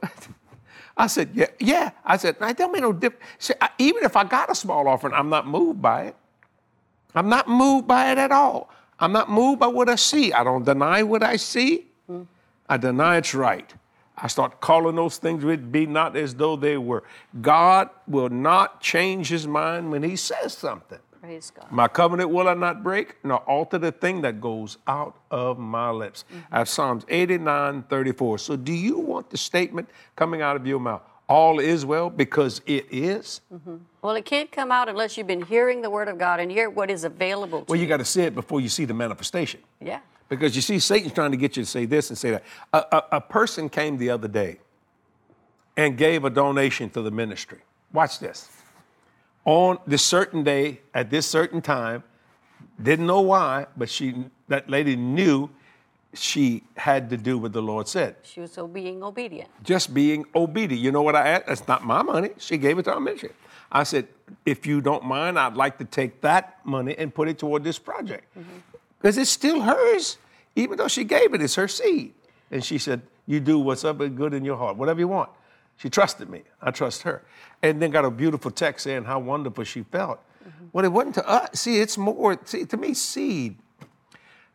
I 0.97 1.07
said, 1.07 1.31
yeah, 1.33 1.47
yeah. 1.59 1.91
I 2.05 2.17
said, 2.19 2.37
it 2.41 2.57
don't 2.59 2.73
make 2.73 2.83
no 2.83 2.93
difference. 2.93 3.51
Even 3.79 4.05
if 4.05 4.17
I 4.17 4.25
got 4.25 4.51
a 4.51 4.55
small 4.55 4.87
offering, 4.87 5.15
I'm 5.15 5.31
not 5.31 5.47
moved 5.47 5.81
by 5.81 6.05
it. 6.05 6.17
I'm 7.15 7.29
not 7.29 7.49
moved 7.49 7.89
by 7.89 8.13
it 8.13 8.19
at 8.19 8.31
all. 8.31 8.71
I'm 8.99 9.13
not 9.13 9.31
moved 9.31 9.61
by 9.61 9.67
what 9.67 9.89
I 9.89 9.95
see. 9.95 10.33
I 10.33 10.45
don't 10.45 10.65
deny 10.65 11.03
what 11.03 11.23
I 11.23 11.37
see. 11.37 11.87
I 12.69 12.77
deny 12.77 13.17
it's 13.17 13.35
right. 13.35 13.73
I 14.17 14.29
start 14.29 14.61
calling 14.61 14.95
those 14.95 15.17
things 15.17 15.45
which 15.45 15.73
be 15.73 15.87
not 15.87 16.15
as 16.17 16.35
though 16.35 16.55
they 16.55 16.77
were. 16.77 17.03
God 17.41 17.89
will 18.07 18.29
not 18.29 18.81
change 18.81 19.29
his 19.29 19.47
mind 19.47 19.91
when 19.91 20.03
he 20.03 20.15
says 20.17 20.53
something. 20.53 20.99
Praise 21.21 21.51
god 21.55 21.71
My 21.71 21.87
covenant 21.89 22.31
will 22.31 22.49
I 22.49 22.55
not 22.55 22.83
break, 22.83 23.17
nor 23.25 23.39
alter 23.41 23.79
the 23.79 23.93
thing 23.93 24.23
that 24.23 24.41
goes 24.41 24.79
out 24.87 25.17
of 25.31 25.59
my 25.59 25.91
lips. 25.91 26.25
Mm-hmm. 26.33 26.55
I 26.55 26.59
have 26.59 26.69
Psalms 26.69 27.05
89, 27.09 27.83
34. 27.85 28.39
So 28.39 28.57
do 28.57 28.73
you 28.73 28.99
want 28.99 29.31
the 29.31 29.37
statement 29.37 29.89
coming 30.17 30.41
out 30.43 30.57
of 30.57 30.67
your 30.67 30.81
mouth? 30.81 31.03
All 31.29 31.61
is 31.61 31.85
well 31.87 32.11
because 32.11 32.61
it 32.67 32.87
is? 32.91 33.41
Mm-hmm. 33.55 33.77
well 34.03 34.15
it 34.17 34.25
can't 34.25 34.51
come 34.51 34.73
out 34.73 34.89
unless 34.89 35.17
you've 35.17 35.27
been 35.29 35.43
hearing 35.43 35.81
the 35.83 35.91
word 35.91 36.09
of 36.09 36.19
god 36.19 36.41
and 36.41 36.51
hear 36.51 36.69
what 36.71 36.91
is 36.91 37.05
available 37.05 37.61
to 37.61 37.67
Well, 37.71 37.81
you 37.81 37.87
got 37.87 37.99
to 37.99 38.05
see 38.05 38.23
it 38.23 38.35
before 38.35 38.61
you 38.61 38.69
see 38.69 38.85
the 38.85 38.95
manifestation. 38.95 39.61
yeah 39.81 40.01
Because 40.29 40.57
you 40.57 40.63
see, 40.63 40.79
Satan's 40.81 41.13
trying 41.13 41.31
to 41.33 41.37
get 41.37 41.57
you 41.57 41.63
to 41.65 41.69
say 41.71 41.87
this 41.87 42.11
and 42.11 42.19
say 42.19 42.31
that. 42.33 42.43
A, 42.73 42.79
a, 42.97 43.03
a 43.13 43.21
person 43.21 43.69
came 43.69 43.97
the 43.99 44.11
other 44.11 44.29
day 44.29 44.59
and 45.77 45.97
gave 45.97 46.25
a 46.25 46.31
donation 46.31 46.91
to 46.91 47.01
the 47.03 47.11
ministry. 47.11 47.59
Watch 47.93 48.19
this. 48.19 48.49
On 49.45 49.79
this 49.87 50.03
certain 50.03 50.43
day, 50.45 50.81
at 50.93 51.11
this 51.11 51.27
certain 51.27 51.63
time, 51.63 52.05
didn't 52.83 53.07
know 53.07 53.21
why, 53.21 53.67
but 53.77 53.89
she 53.89 54.27
that 54.49 54.69
lady 54.69 54.97
knew 54.97 55.49
she 56.13 56.63
had 56.77 57.09
to 57.11 57.17
do 57.17 57.39
what 57.39 57.53
the 57.53 57.63
Lord 57.63 57.87
said. 57.87 58.17
she 58.23 58.41
was 58.41 58.53
so 58.53 58.67
being 58.67 59.03
obedient 59.03 59.49
Just 59.63 59.95
being 59.95 60.25
obedient. 60.35 60.83
You 60.83 60.91
know 60.91 61.03
what 61.03 61.15
I 61.15 61.29
asked? 61.29 61.47
That's 61.47 61.69
not 61.69 61.85
my 61.85 62.03
money. 62.03 62.31
She 62.39 62.59
gave 62.59 62.79
it 62.79 62.85
to 62.85 62.95
our 62.95 63.01
ministry. 63.01 63.31
I 63.71 63.85
said, 63.85 64.09
if 64.45 64.67
you 64.67 64.81
don't 64.81 65.05
mind, 65.05 65.39
I'd 65.39 65.55
like 65.55 65.79
to 65.79 65.85
take 65.85 66.21
that 66.23 66.59
money 66.65 66.97
and 66.99 67.15
put 67.15 67.29
it 67.29 67.39
toward 67.39 67.63
this 67.63 67.79
project. 67.79 68.25
Mm-hmm. 68.37 68.59
Because 69.01 69.17
it's 69.17 69.31
still 69.31 69.61
hers. 69.61 70.19
Even 70.57 70.77
though 70.79 70.89
she 70.89 71.05
gave 71.05 71.33
it, 71.33 71.41
it's 71.41 71.55
her 71.55 71.69
seed. 71.69 72.13
And 72.51 72.65
she 72.65 72.79
said, 72.79 73.03
You 73.27 73.39
do 73.39 73.61
what's 73.61 73.85
up 73.85 74.01
and 74.01 74.17
good 74.17 74.35
in 74.35 74.45
your 74.45 74.57
heart, 74.57 74.77
whatever 74.77 74.99
you 74.99 75.09
want. 75.09 75.31
She 75.81 75.89
trusted 75.89 76.29
me. 76.29 76.43
I 76.61 76.71
trust 76.73 77.03
her. 77.03 77.23
And 77.63 77.81
then 77.81 77.91
got 77.91 78.05
a 78.05 78.11
beautiful 78.11 78.51
text 78.51 78.85
saying 78.85 79.05
how 79.05 79.19
wonderful 79.19 79.65
she 79.65 79.83
felt. 79.85 80.21
Mm-hmm. 80.47 80.67
Well, 80.73 80.85
it 80.85 80.93
wasn't 80.93 81.15
to 81.15 81.27
us. 81.27 81.61
See, 81.61 81.81
it's 81.81 81.97
more, 81.97 82.39
see, 82.45 82.67
to 82.67 82.77
me, 82.77 82.93
seed 82.93 83.57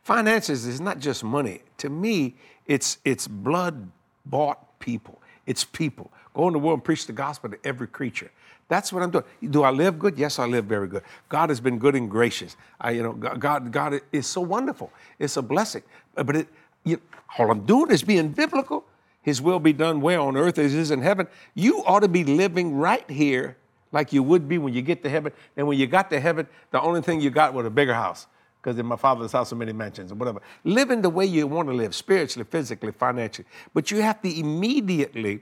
finances 0.04 0.68
is 0.68 0.80
not 0.80 1.00
just 1.00 1.24
money. 1.24 1.62
To 1.78 1.90
me, 1.90 2.36
it's 2.68 3.00
it's 3.04 3.28
blood 3.28 3.90
bought 4.28 4.80
people. 4.80 5.20
It's 5.48 5.64
people. 5.64 6.12
Go 6.36 6.46
in 6.46 6.54
the 6.54 6.60
world 6.60 6.78
and 6.78 6.84
preach 6.84 7.08
the 7.08 7.14
gospel 7.14 7.50
to 7.50 7.58
every 7.64 7.88
creature. 7.88 8.30
That's 8.68 8.94
what 8.94 9.02
I'm 9.02 9.10
doing. 9.10 9.26
Do 9.50 9.64
I 9.64 9.72
live 9.72 9.98
good? 9.98 10.20
Yes, 10.20 10.38
I 10.38 10.46
live 10.46 10.66
very 10.66 10.88
good. 10.88 11.02
God 11.28 11.50
has 11.50 11.60
been 11.60 11.80
good 11.80 11.96
and 11.96 12.10
gracious. 12.10 12.56
I, 12.80 12.92
you 12.92 13.02
know, 13.02 13.14
God, 13.14 13.40
God, 13.40 13.72
God 13.72 14.02
is 14.12 14.28
so 14.28 14.42
wonderful. 14.42 14.92
It's 15.18 15.38
a 15.38 15.42
blessing. 15.42 15.84
But 16.14 16.36
it, 16.36 16.48
you, 16.84 17.02
all 17.38 17.50
I'm 17.50 17.66
doing 17.66 17.90
is 17.90 18.04
being 18.04 18.30
biblical. 18.30 18.86
His 19.26 19.42
will 19.42 19.60
be 19.60 19.74
done 19.74 20.02
where 20.02 20.20
on 20.20 20.38
earth 20.38 20.60
as 20.60 20.76
it 20.76 20.80
is 20.80 20.92
in 20.92 21.02
heaven. 21.02 21.28
You 21.56 21.84
ought 21.88 22.02
to 22.02 22.08
be 22.08 22.24
living 22.24 22.76
right 22.76 23.10
here 23.10 23.58
like 23.92 24.14
you 24.14 24.22
would 24.22 24.48
be 24.48 24.60
when 24.60 24.72
you 24.72 24.84
get 24.84 25.02
to 25.02 25.10
heaven. 25.10 25.34
And 25.58 25.66
when 25.66 25.80
you 25.80 25.88
got 25.88 26.12
to 26.12 26.20
heaven, 26.20 26.46
the 26.70 26.80
only 26.80 27.02
thing 27.02 27.22
you 27.22 27.32
got 27.32 27.52
was 27.52 27.66
a 27.66 27.72
bigger 27.72 27.96
house 27.96 28.28
because 28.62 28.78
in 28.78 28.86
my 28.86 28.96
father's 28.96 29.32
house 29.32 29.52
are 29.52 29.56
many 29.56 29.74
mansions 29.74 30.12
or 30.12 30.16
whatever. 30.16 30.42
Living 30.64 31.02
the 31.02 31.10
way 31.10 31.26
you 31.26 31.48
want 31.48 31.68
to 31.70 31.74
live, 31.74 31.96
spiritually, 31.96 32.46
physically, 32.48 32.92
financially. 32.92 33.48
But 33.74 33.90
you 33.90 34.00
have 34.04 34.22
to 34.22 34.40
immediately 34.40 35.42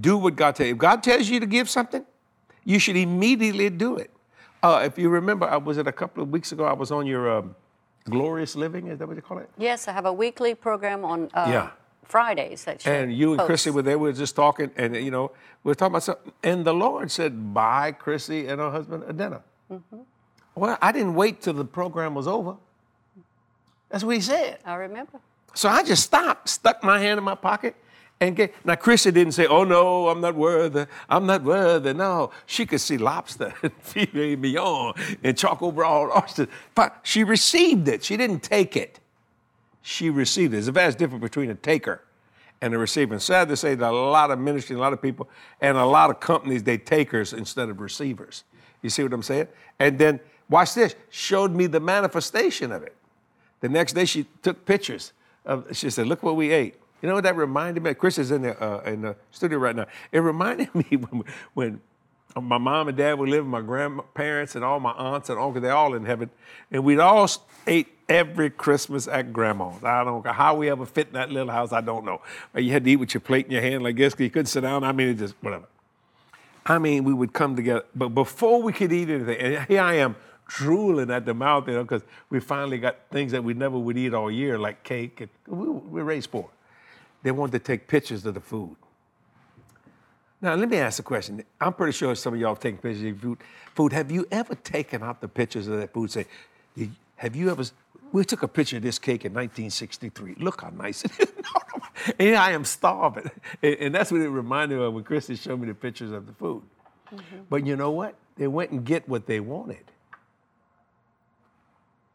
do 0.00 0.18
what 0.18 0.34
God 0.34 0.56
tells 0.56 0.66
you. 0.66 0.74
If 0.74 0.78
God 0.78 1.00
tells 1.04 1.28
you 1.28 1.38
to 1.38 1.46
give 1.46 1.70
something, 1.70 2.04
you 2.64 2.80
should 2.80 2.96
immediately 2.96 3.70
do 3.70 3.98
it. 3.98 4.10
Uh, 4.64 4.82
if 4.84 4.98
you 4.98 5.10
remember, 5.10 5.46
I 5.46 5.58
was 5.58 5.78
it 5.78 5.86
a 5.86 5.92
couple 5.92 6.24
of 6.24 6.30
weeks 6.30 6.50
ago. 6.50 6.64
I 6.64 6.72
was 6.72 6.90
on 6.90 7.06
your 7.06 7.38
um, 7.38 7.54
Glorious 8.10 8.56
Living. 8.56 8.88
Is 8.88 8.98
that 8.98 9.06
what 9.06 9.14
you 9.14 9.22
call 9.22 9.38
it? 9.38 9.48
Yes, 9.58 9.86
I 9.86 9.92
have 9.92 10.06
a 10.06 10.12
weekly 10.12 10.56
program 10.56 11.04
on 11.04 11.30
uh, 11.34 11.46
Yeah. 11.48 11.70
Fridays. 12.04 12.64
That 12.64 12.86
And 12.86 13.12
you 13.12 13.32
and 13.32 13.42
Chrissy 13.42 13.70
were 13.70 13.82
there. 13.82 13.98
We 13.98 14.08
were 14.08 14.14
just 14.14 14.36
talking, 14.36 14.70
and 14.76 14.94
you 14.96 15.10
know, 15.10 15.32
we 15.62 15.70
were 15.70 15.74
talking 15.74 15.92
about 15.92 16.02
something. 16.02 16.32
And 16.42 16.64
the 16.64 16.74
Lord 16.74 17.10
said, 17.10 17.54
"Buy 17.54 17.92
Chrissy 17.92 18.46
and 18.46 18.60
her 18.60 18.70
husband 18.70 19.04
a 19.06 19.12
dinner." 19.12 19.42
Mm-hmm. 19.70 19.98
Well, 20.54 20.78
I 20.80 20.92
didn't 20.92 21.14
wait 21.14 21.42
till 21.42 21.54
the 21.54 21.64
program 21.64 22.14
was 22.14 22.28
over. 22.28 22.56
That's 23.90 24.04
what 24.04 24.14
he 24.14 24.20
said. 24.20 24.58
I 24.64 24.74
remember. 24.74 25.20
So 25.54 25.68
I 25.68 25.82
just 25.82 26.02
stopped, 26.02 26.48
stuck 26.48 26.82
my 26.82 26.98
hand 26.98 27.18
in 27.18 27.24
my 27.24 27.34
pocket, 27.34 27.76
and 28.20 28.34
get. 28.34 28.54
Now 28.64 28.74
Chrissy 28.74 29.10
didn't 29.10 29.32
say, 29.32 29.46
"Oh 29.46 29.64
no, 29.64 30.08
I'm 30.08 30.20
not 30.20 30.34
worthy. 30.34 30.86
I'm 31.08 31.26
not 31.26 31.42
worthy." 31.42 31.92
No, 31.92 32.30
she 32.46 32.66
could 32.66 32.80
see 32.80 32.98
lobster 32.98 33.54
and 33.62 33.72
filet 33.80 34.36
mignon 34.36 34.94
and 35.22 35.36
charcoal 35.36 35.72
brown 35.72 36.10
oyster. 36.16 36.48
But 36.74 37.00
she 37.02 37.24
received 37.24 37.88
it. 37.88 38.04
She 38.04 38.16
didn't 38.16 38.42
take 38.42 38.76
it. 38.76 39.00
She 39.86 40.08
received 40.08 40.54
it. 40.54 40.56
There's 40.56 40.68
a 40.68 40.72
vast 40.72 40.96
difference 40.96 41.20
between 41.20 41.50
a 41.50 41.54
taker 41.54 42.00
and 42.62 42.72
a 42.72 42.78
receiver. 42.78 43.12
And 43.12 43.22
sad 43.22 43.48
to 43.48 43.56
say 43.56 43.74
that 43.74 43.92
a 43.92 43.94
lot 43.94 44.30
of 44.30 44.38
ministry, 44.38 44.74
a 44.76 44.78
lot 44.78 44.94
of 44.94 45.02
people, 45.02 45.28
and 45.60 45.76
a 45.76 45.84
lot 45.84 46.08
of 46.08 46.20
companies, 46.20 46.62
they 46.62 46.78
takers 46.78 47.34
instead 47.34 47.68
of 47.68 47.82
receivers. 47.82 48.44
You 48.80 48.88
see 48.88 49.02
what 49.02 49.12
I'm 49.12 49.22
saying? 49.22 49.48
And 49.78 49.98
then 49.98 50.20
watch 50.48 50.72
this. 50.72 50.94
Showed 51.10 51.52
me 51.52 51.66
the 51.66 51.80
manifestation 51.80 52.72
of 52.72 52.82
it. 52.82 52.96
The 53.60 53.68
next 53.68 53.92
day 53.92 54.06
she 54.06 54.24
took 54.40 54.64
pictures 54.64 55.12
of. 55.44 55.66
She 55.76 55.90
said, 55.90 56.06
"Look 56.06 56.22
what 56.22 56.36
we 56.36 56.50
ate." 56.50 56.76
You 57.02 57.08
know 57.10 57.16
what 57.16 57.24
that 57.24 57.36
reminded 57.36 57.82
me? 57.82 57.92
Chris 57.92 58.16
is 58.16 58.30
in 58.30 58.40
the 58.40 58.62
uh, 58.62 58.80
in 58.86 59.02
the 59.02 59.16
studio 59.32 59.58
right 59.58 59.76
now. 59.76 59.86
It 60.12 60.20
reminded 60.20 60.74
me 60.74 60.96
when, 60.96 61.24
when 61.52 61.80
my 62.42 62.58
mom 62.58 62.88
and 62.88 62.96
dad 62.96 63.18
were 63.18 63.28
living, 63.28 63.50
my 63.50 63.60
grandparents 63.60 64.56
and 64.56 64.64
all 64.64 64.80
my 64.80 64.92
aunts 64.92 65.30
and 65.30 65.38
uncles, 65.38 65.62
they're 65.62 65.72
all 65.72 65.94
in 65.94 66.04
heaven, 66.04 66.30
and 66.70 66.84
we'd 66.84 66.98
all 66.98 67.30
ate 67.66 67.88
every 68.08 68.50
Christmas 68.50 69.06
at 69.08 69.32
grandma's. 69.32 69.82
I 69.84 70.04
don't 70.04 70.24
know 70.24 70.32
how 70.32 70.56
we 70.56 70.68
ever 70.68 70.84
fit 70.84 71.08
in 71.08 71.14
that 71.14 71.30
little 71.30 71.52
house. 71.52 71.72
I 71.72 71.80
don't 71.80 72.04
know. 72.04 72.20
You 72.56 72.72
had 72.72 72.84
to 72.84 72.90
eat 72.90 72.96
with 72.96 73.14
your 73.14 73.20
plate 73.20 73.46
in 73.46 73.52
your 73.52 73.62
hand 73.62 73.82
like 73.82 73.96
this 73.96 74.12
because 74.12 74.24
you 74.24 74.30
couldn't 74.30 74.46
sit 74.46 74.62
down. 74.62 74.84
I 74.84 74.92
mean, 74.92 75.08
it 75.08 75.14
just 75.14 75.34
whatever. 75.40 75.66
I 76.66 76.78
mean, 76.78 77.04
we 77.04 77.12
would 77.12 77.32
come 77.32 77.56
together, 77.56 77.84
but 77.94 78.08
before 78.10 78.62
we 78.62 78.72
could 78.72 78.92
eat 78.92 79.10
anything, 79.10 79.38
and 79.38 79.66
here 79.66 79.82
I 79.82 79.94
am 79.94 80.16
drooling 80.46 81.10
at 81.10 81.24
the 81.24 81.34
mouth, 81.34 81.68
you 81.68 81.74
know, 81.74 81.82
because 81.82 82.02
we 82.30 82.40
finally 82.40 82.78
got 82.78 82.96
things 83.10 83.32
that 83.32 83.42
we 83.44 83.54
never 83.54 83.78
would 83.78 83.96
eat 83.96 84.14
all 84.14 84.30
year, 84.30 84.58
like 84.58 84.82
cake. 84.82 85.20
And 85.20 85.30
we, 85.46 85.68
we 85.68 86.02
raised 86.02 86.30
poor. 86.30 86.48
They 87.22 87.30
wanted 87.30 87.52
to 87.52 87.58
take 87.58 87.86
pictures 87.86 88.24
of 88.26 88.34
the 88.34 88.40
food. 88.40 88.76
Now, 90.44 90.56
let 90.56 90.68
me 90.68 90.76
ask 90.76 90.98
a 90.98 91.02
question. 91.02 91.42
I'm 91.58 91.72
pretty 91.72 91.92
sure 91.92 92.14
some 92.14 92.34
of 92.34 92.40
y'all 92.40 92.50
have 92.50 92.60
taken 92.60 92.76
pictures 92.76 93.00
of 93.00 93.06
your 93.06 93.16
food. 93.16 93.38
Food. 93.74 93.94
Have 93.94 94.10
you 94.10 94.28
ever 94.30 94.54
taken 94.54 95.02
out 95.02 95.22
the 95.22 95.26
pictures 95.26 95.68
of 95.68 95.78
that 95.78 95.94
food? 95.94 96.10
Say, 96.10 96.26
have 97.16 97.34
you 97.34 97.50
ever? 97.50 97.64
We 98.12 98.26
took 98.26 98.42
a 98.42 98.48
picture 98.48 98.76
of 98.76 98.82
this 98.82 98.98
cake 98.98 99.24
in 99.24 99.32
1963. 99.32 100.34
Look 100.40 100.60
how 100.60 100.68
nice 100.68 101.02
it 101.06 101.12
is. 101.18 101.28
and 102.18 102.36
I 102.36 102.50
am 102.50 102.66
starving, 102.66 103.30
and, 103.62 103.74
and 103.76 103.94
that's 103.94 104.12
what 104.12 104.20
it 104.20 104.28
reminded 104.28 104.76
me 104.76 104.84
of 104.84 104.92
when 104.92 105.02
Christy 105.02 105.34
showed 105.34 105.60
me 105.60 105.66
the 105.66 105.74
pictures 105.74 106.12
of 106.12 106.26
the 106.26 106.34
food. 106.34 106.62
Mm-hmm. 107.10 107.36
But 107.48 107.64
you 107.64 107.76
know 107.76 107.92
what? 107.92 108.14
They 108.36 108.46
went 108.46 108.70
and 108.70 108.84
get 108.84 109.08
what 109.08 109.24
they 109.24 109.40
wanted. 109.40 109.84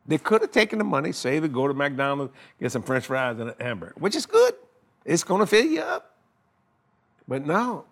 They 0.05 0.19
could 0.19 0.41
have 0.41 0.51
taken 0.51 0.77
the 0.77 0.85
money, 0.85 1.13
save 1.13 1.45
it, 1.45 1.51
go 1.51 1.67
to 1.67 1.73
McDonald's, 1.73 2.31
get 2.59 2.71
some 2.71 2.83
French 2.83 3.07
fries 3.07 3.39
and 3.39 3.49
a 3.49 3.55
hamburger, 3.59 3.95
which 3.97 4.15
is 4.15 4.27
good. 4.27 4.53
It's 5.03 5.23
going 5.23 5.39
to 5.39 5.47
fill 5.47 5.65
you 5.65 5.81
up. 5.81 6.15
But 7.27 7.47
no, 7.47 7.85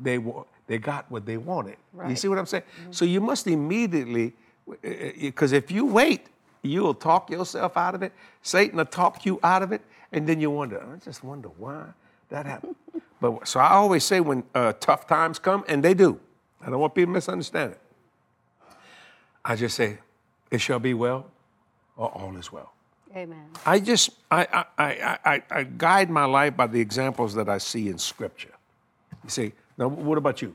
they 0.00 0.18
they 0.66 0.78
got 0.78 1.10
what 1.10 1.26
they 1.26 1.36
wanted. 1.36 1.76
You 2.06 2.16
see 2.16 2.28
what 2.28 2.38
I'm 2.38 2.46
saying? 2.46 2.64
Mm-hmm. 2.82 2.92
So 2.92 3.04
you 3.04 3.20
must 3.20 3.46
immediately, 3.46 4.34
because 4.82 5.52
uh, 5.52 5.56
uh, 5.56 5.58
if 5.58 5.70
you 5.70 5.86
wait, 5.86 6.26
you'll 6.62 6.94
talk 6.94 7.30
yourself 7.30 7.76
out 7.76 7.94
of 7.94 8.02
it. 8.02 8.12
Satan 8.42 8.76
will 8.76 8.84
talk 8.84 9.24
you 9.24 9.40
out 9.42 9.62
of 9.62 9.72
it, 9.72 9.82
and 10.12 10.28
then 10.28 10.40
you 10.40 10.50
wonder. 10.50 10.80
I 10.80 10.96
just 11.04 11.24
wonder 11.24 11.48
why 11.56 11.86
that 12.28 12.46
happened. 12.46 12.76
but 13.20 13.48
so 13.48 13.60
I 13.60 13.70
always 13.70 14.04
say 14.04 14.20
when 14.20 14.44
uh, 14.54 14.74
tough 14.78 15.06
times 15.06 15.38
come, 15.38 15.64
and 15.68 15.82
they 15.82 15.94
do. 15.94 16.20
I 16.60 16.70
don't 16.70 16.80
want 16.80 16.94
people 16.94 17.12
to 17.12 17.14
misunderstand 17.14 17.72
it. 17.72 17.80
I 19.44 19.56
just 19.56 19.76
say, 19.76 19.98
"It 20.50 20.60
shall 20.60 20.80
be 20.80 20.94
well, 20.94 21.30
or 21.96 22.10
all 22.10 22.36
is 22.36 22.52
well." 22.52 22.72
Amen. 23.16 23.46
I 23.64 23.80
just 23.80 24.10
I, 24.30 24.46
I, 24.52 24.64
I, 24.78 25.18
I, 25.24 25.42
I 25.50 25.62
guide 25.62 26.10
my 26.10 26.26
life 26.26 26.56
by 26.56 26.66
the 26.66 26.80
examples 26.80 27.34
that 27.34 27.48
I 27.48 27.58
see 27.58 27.88
in 27.88 27.98
Scripture. 27.98 28.52
You 29.24 29.30
see, 29.30 29.52
now 29.78 29.88
what 29.88 30.18
about 30.18 30.42
you? 30.42 30.54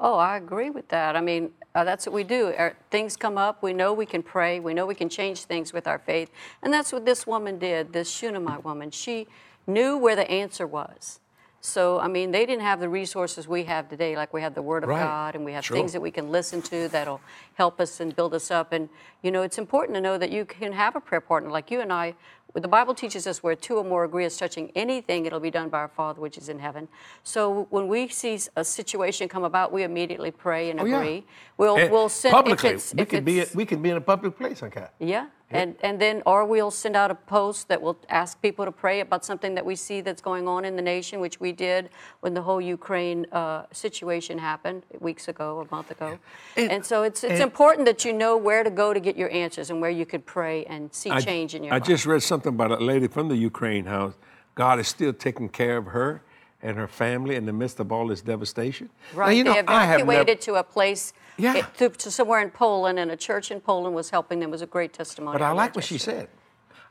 Oh, 0.00 0.16
I 0.16 0.36
agree 0.36 0.70
with 0.70 0.88
that. 0.88 1.16
I 1.16 1.20
mean, 1.20 1.50
uh, 1.74 1.84
that's 1.84 2.06
what 2.06 2.12
we 2.12 2.24
do. 2.24 2.52
Our, 2.56 2.76
things 2.90 3.16
come 3.16 3.38
up. 3.38 3.62
We 3.62 3.72
know 3.72 3.92
we 3.92 4.06
can 4.06 4.22
pray. 4.22 4.60
We 4.60 4.74
know 4.74 4.86
we 4.86 4.94
can 4.94 5.08
change 5.08 5.44
things 5.44 5.72
with 5.72 5.86
our 5.86 5.98
faith. 5.98 6.30
And 6.62 6.72
that's 6.72 6.92
what 6.92 7.04
this 7.04 7.26
woman 7.26 7.58
did, 7.58 7.92
this 7.92 8.10
Shunammite 8.10 8.64
woman. 8.64 8.90
She 8.90 9.26
knew 9.66 9.96
where 9.96 10.16
the 10.16 10.30
answer 10.30 10.66
was. 10.66 11.20
So, 11.60 11.98
I 11.98 12.06
mean, 12.06 12.30
they 12.30 12.46
didn't 12.46 12.62
have 12.62 12.78
the 12.78 12.88
resources 12.88 13.48
we 13.48 13.64
have 13.64 13.88
today, 13.88 14.16
like 14.16 14.32
we 14.32 14.40
have 14.42 14.54
the 14.54 14.62
Word 14.62 14.84
of 14.84 14.90
Right. 14.90 15.02
God 15.02 15.34
and 15.34 15.44
we 15.44 15.52
have 15.52 15.64
Sure. 15.64 15.76
things 15.76 15.92
that 15.92 16.00
we 16.00 16.10
can 16.10 16.30
listen 16.30 16.62
to 16.62 16.88
that'll 16.88 17.20
help 17.54 17.80
us 17.80 17.98
and 18.00 18.14
build 18.14 18.32
us 18.32 18.50
up. 18.50 18.72
And, 18.72 18.88
you 19.22 19.30
know, 19.32 19.42
it's 19.42 19.58
important 19.58 19.96
to 19.96 20.00
know 20.00 20.18
that 20.18 20.30
you 20.30 20.44
can 20.44 20.72
have 20.72 20.94
a 20.94 21.00
prayer 21.00 21.20
partner 21.20 21.50
like 21.50 21.70
you 21.70 21.80
and 21.80 21.92
I. 21.92 22.14
The 22.54 22.68
Bible 22.68 22.94
teaches 22.94 23.26
us 23.26 23.42
where 23.42 23.54
two 23.54 23.76
or 23.76 23.84
more 23.84 24.04
agree 24.04 24.24
as 24.24 24.36
touching 24.36 24.72
anything, 24.74 25.26
it'll 25.26 25.38
be 25.40 25.50
done 25.50 25.68
by 25.68 25.78
our 25.78 25.88
Father 25.88 26.20
which 26.20 26.38
is 26.38 26.48
in 26.48 26.58
heaven. 26.60 26.88
So 27.22 27.66
when 27.70 27.88
we 27.88 28.08
see 28.08 28.38
a 28.56 28.64
situation 28.64 29.28
come 29.28 29.44
about, 29.44 29.70
we 29.72 29.82
immediately 29.82 30.30
pray 30.30 30.70
and 30.70 30.80
Oh, 30.80 30.84
yeah. 30.84 30.96
agree. 30.96 31.26
We'll, 31.58 31.76
And 31.76 31.90
we'll 31.92 32.08
send 32.08 32.32
publicly. 32.32 32.70
If 32.70 32.76
it's, 32.76 32.94
we 32.94 33.02
if 33.02 33.08
could 33.10 33.24
be 33.24 33.44
we 33.54 33.66
could 33.66 33.82
be 33.82 33.90
in 33.90 33.96
a 33.96 34.00
public 34.00 34.36
place, 34.38 34.62
okay? 34.62 34.86
yeah, 34.98 35.26
and 35.50 35.76
and 35.82 36.00
then 36.00 36.22
or 36.26 36.44
we'll 36.44 36.70
send 36.70 36.94
out 36.96 37.10
a 37.10 37.14
post 37.14 37.68
that 37.68 37.80
will 37.80 37.96
ask 38.10 38.40
people 38.42 38.64
to 38.64 38.72
pray 38.72 39.00
about 39.00 39.24
something 39.24 39.54
that 39.54 39.64
we 39.64 39.74
see 39.76 40.00
that's 40.00 40.20
going 40.20 40.46
on 40.46 40.64
in 40.64 40.76
the 40.76 40.82
nation, 40.82 41.20
which 41.20 41.40
we 41.40 41.52
did 41.52 41.88
when 42.20 42.34
the 42.34 42.42
whole 42.42 42.60
Ukraine 42.60 43.26
uh, 43.32 43.62
situation 43.72 44.38
happened 44.38 44.84
weeks 45.00 45.28
ago, 45.28 45.66
a 45.68 45.74
month 45.74 45.90
ago. 45.90 46.18
And- 46.56 46.70
And, 46.70 46.84
so 46.84 47.02
it's 47.02 47.24
it's 47.24 47.34
and- 47.34 47.42
important 47.42 47.86
that 47.86 48.04
you 48.04 48.12
know 48.12 48.36
where 48.36 48.62
to 48.62 48.70
go 48.70 48.92
to 48.92 49.00
get 49.00 49.16
your 49.16 49.30
answers 49.30 49.70
and 49.70 49.80
where 49.80 49.90
you 49.90 50.04
could 50.06 50.24
pray 50.26 50.64
and 50.66 50.92
see 50.92 51.10
I, 51.10 51.20
change 51.20 51.54
in 51.54 51.64
your 51.64 51.72
I 51.74 51.78
life. 51.78 51.86
just 51.88 52.04
read 52.06 52.22
something 52.22 52.52
about 52.54 52.70
a 52.72 52.84
lady 52.92 53.08
from 53.08 53.28
the 53.28 53.36
Ukraine 53.36 53.86
house. 53.86 54.14
God 54.54 54.78
is 54.80 54.88
still 54.88 55.12
taking 55.12 55.48
care 55.48 55.76
of 55.78 55.86
her 55.86 56.22
and 56.62 56.76
her 56.76 56.88
family 56.88 57.36
in 57.36 57.46
the 57.46 57.52
midst 57.52 57.78
of 57.80 57.92
all 57.92 58.08
this 58.08 58.20
devastation. 58.20 58.90
Now, 59.12 59.18
Right, 59.20 59.36
you 59.36 59.44
know, 59.44 59.52
they 59.54 59.60
I 59.66 59.84
have 59.84 60.00
never- 60.00 60.12
evacuated 60.12 60.40
to 60.42 60.54
a 60.56 60.64
place, 60.64 61.12
Yeah. 61.36 61.56
it- 61.58 61.74
to, 61.78 61.88
to 61.90 62.10
somewhere 62.10 62.40
in 62.40 62.50
Poland, 62.50 62.98
and 62.98 63.10
a 63.10 63.16
church 63.16 63.50
in 63.50 63.60
Poland 63.60 63.94
was 63.94 64.10
helping 64.10 64.40
them. 64.40 64.48
It 64.48 64.52
was 64.52 64.62
a 64.62 64.66
great 64.66 64.92
testimony. 64.92 65.34
but 65.38 65.42
I 65.44 65.52
like 65.52 65.74
what 65.76 65.84
she 65.84 65.98
said. 65.98 66.28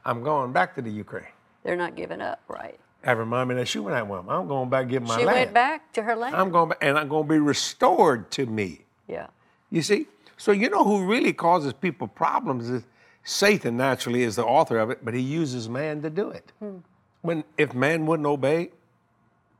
I'm 0.06 0.24
going 0.24 0.54
back 0.54 0.74
to 0.76 0.82
the 0.82 0.90
Ukraine. 0.92 1.26
They're 1.64 1.76
not 1.76 1.96
giving 1.96 2.22
up, 2.22 2.40
right? 2.48 2.80
That 3.02 3.18
reminded 3.18 3.56
me 3.56 3.62
that 3.62 3.68
Shunammite 3.68 4.08
woman. 4.08 4.34
I'm 4.34 4.48
going 4.48 4.70
back 4.70 4.86
to 4.86 4.92
get 4.92 5.02
my 5.04 5.18
she 5.18 5.26
land. 5.26 5.36
went 5.38 5.54
back 5.54 5.92
to 5.94 6.04
her 6.04 6.16
land. 6.16 6.36
I'm 6.36 6.50
going 6.50 6.70
back, 6.70 6.78
and 6.82 6.98
I'm 6.98 7.10
going 7.10 7.24
to 7.28 7.30
be 7.34 7.40
restored 7.40 8.32
to 8.32 8.46
me. 8.46 8.86
yeah. 9.08 9.28
You 9.70 9.82
see? 9.82 10.08
So 10.38 10.54
you 10.54 10.70
know 10.70 10.86
who 10.86 11.06
really 11.06 11.34
causes 11.34 11.74
people 11.74 12.08
problems 12.08 12.70
is 12.70 12.84
Satan 13.26 13.76
naturally 13.76 14.24
is 14.24 14.38
the 14.38 14.46
author 14.46 14.78
of 14.80 14.90
it, 14.90 15.04
but 15.04 15.14
he 15.14 15.20
uses 15.20 15.68
man 15.68 16.02
to 16.04 16.10
do 16.10 16.30
it. 16.30 16.54
Hmm. 16.60 16.78
When 17.22 17.44
if 17.58 17.74
man 17.74 18.06
wouldn't 18.06 18.26
obey 18.28 18.72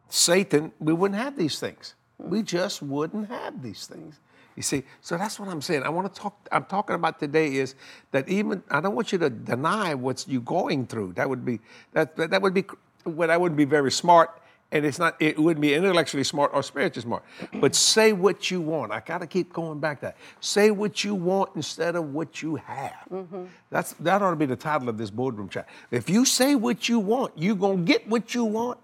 Satan, 0.10 0.72
we 0.80 0.94
wouldn't 0.94 1.20
have 1.20 1.38
these 1.38 1.60
things. 1.60 1.96
We 2.18 2.42
just 2.44 2.82
wouldn't 2.82 3.30
have 3.30 3.62
these 3.62 3.86
things. 3.86 4.20
You 4.56 4.64
see, 4.64 4.84
so 5.02 5.18
that's 5.18 5.40
what 5.40 5.50
I'm 5.50 5.62
saying. 5.62 5.84
I 5.84 5.90
want 5.90 6.12
to 6.12 6.20
talk. 6.20 6.50
I'm 6.52 6.66
talking 6.66 6.96
about 6.96 7.20
today 7.20 7.56
is 7.58 7.76
that 8.12 8.28
even 8.28 8.64
I 8.72 8.82
don't 8.82 8.96
want 8.96 9.12
you 9.12 9.20
to 9.20 9.30
deny 9.30 9.94
what 9.94 10.26
you're 10.28 10.42
going 10.42 10.88
through. 10.88 11.14
That 11.14 11.30
would 11.30 11.46
be 11.46 11.60
that 11.94 12.16
that, 12.16 12.32
that 12.32 12.42
would 12.42 12.56
be 12.56 12.66
well, 13.06 13.28
that 13.28 13.40
wouldn't 13.40 13.58
be 13.58 13.66
very 13.66 13.92
smart, 13.92 14.42
and 14.72 14.84
it's 14.84 14.98
not. 14.98 15.16
It 15.20 15.38
wouldn't 15.38 15.62
be 15.62 15.76
intellectually 15.76 16.24
smart 16.24 16.52
or 16.56 16.64
spiritually 16.64 17.04
smart. 17.04 17.24
But 17.54 17.76
say 17.76 18.14
what 18.14 18.50
you 18.50 18.60
want. 18.60 18.92
I 18.92 19.00
got 19.00 19.20
to 19.20 19.28
keep 19.28 19.54
going 19.54 19.80
back 19.80 20.00
to 20.00 20.08
that. 20.08 20.18
Say 20.40 20.72
what 20.72 21.04
you 21.04 21.14
want 21.14 21.52
instead 21.56 21.96
of 21.96 22.16
what 22.16 22.42
you 22.42 22.56
have. 22.56 23.06
Mm-hmm. 23.12 23.44
That's 23.70 23.94
that 23.94 24.24
ought 24.24 24.32
to 24.32 24.36
be 24.36 24.48
the 24.48 24.56
title 24.56 24.90
of 24.90 24.98
this 24.98 25.12
boardroom 25.12 25.50
chat. 25.50 25.68
If 25.92 26.10
you 26.10 26.26
say 26.26 26.56
what 26.56 26.90
you 26.90 26.98
want, 26.98 27.34
you're 27.36 27.56
gonna 27.56 27.84
get 27.84 28.08
what 28.08 28.34
you 28.34 28.44
want. 28.44 28.80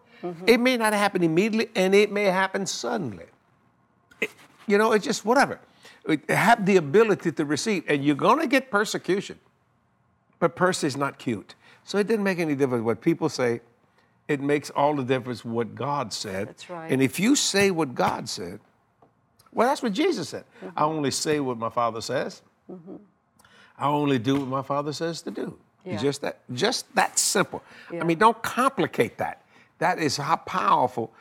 It 0.47 0.59
may 0.59 0.77
not 0.77 0.93
happen 0.93 1.23
immediately, 1.23 1.69
and 1.75 1.93
it 1.93 2.11
may 2.11 2.25
happen 2.25 2.65
suddenly. 2.65 3.25
It- 4.21 4.31
you 4.67 4.77
know, 4.77 4.93
it's 4.93 5.03
just 5.05 5.25
whatever. 5.25 5.59
It- 6.07 6.29
Have 6.29 6.65
the 6.65 6.77
ability 6.77 7.31
to 7.33 7.45
receive, 7.45 7.83
and 7.87 8.03
you're 8.03 8.15
gonna 8.15 8.47
get 8.47 8.71
persecution. 8.71 9.39
but 10.39 10.57
Percy's 10.57 10.97
not 10.97 11.17
cute. 11.19 11.55
So 11.85 11.97
it 11.97 12.05
didn't 12.05 12.25
make 12.25 12.37
any 12.37 12.53
difference 12.53 12.83
what 12.83 12.99
people 12.99 13.29
say. 13.29 13.61
It 14.27 14.41
makes 14.41 14.69
all 14.71 14.93
the 14.93 15.03
difference 15.03 15.45
what 15.45 15.73
God 15.73 16.11
said. 16.11 16.49
That's 16.49 16.69
right. 16.69 16.91
And 16.91 17.01
if 17.01 17.17
you 17.17 17.35
say 17.37 17.71
what 17.71 17.95
God 17.95 18.27
said, 18.27 18.59
well, 19.53 19.69
that's 19.69 19.81
what 19.81 19.93
Jesus 19.93 20.27
said. 20.29 20.43
Mm-hmm. 20.61 20.77
I 20.77 20.83
only 20.83 21.11
say 21.11 21.39
what 21.39 21.57
my 21.57 21.69
Father 21.69 22.01
says. 22.01 22.41
I 23.77 23.87
only 23.87 24.19
do 24.19 24.35
what 24.35 24.47
my 24.49 24.61
Father 24.63 24.91
says 24.91 25.21
to 25.21 25.31
do. 25.31 25.57
Yeah. 25.85 25.97
Just 25.97 26.21
that, 26.21 26.39
just 26.53 26.93
that 26.95 27.17
simple. 27.19 27.63
Yeah. 27.91 28.01
I 28.01 28.03
mean, 28.03 28.17
don't 28.17 28.41
complicate 28.43 29.17
that. 29.19 29.42
That 29.79 29.99
is 29.99 30.17
how 30.17 30.37
powerful 30.37 31.13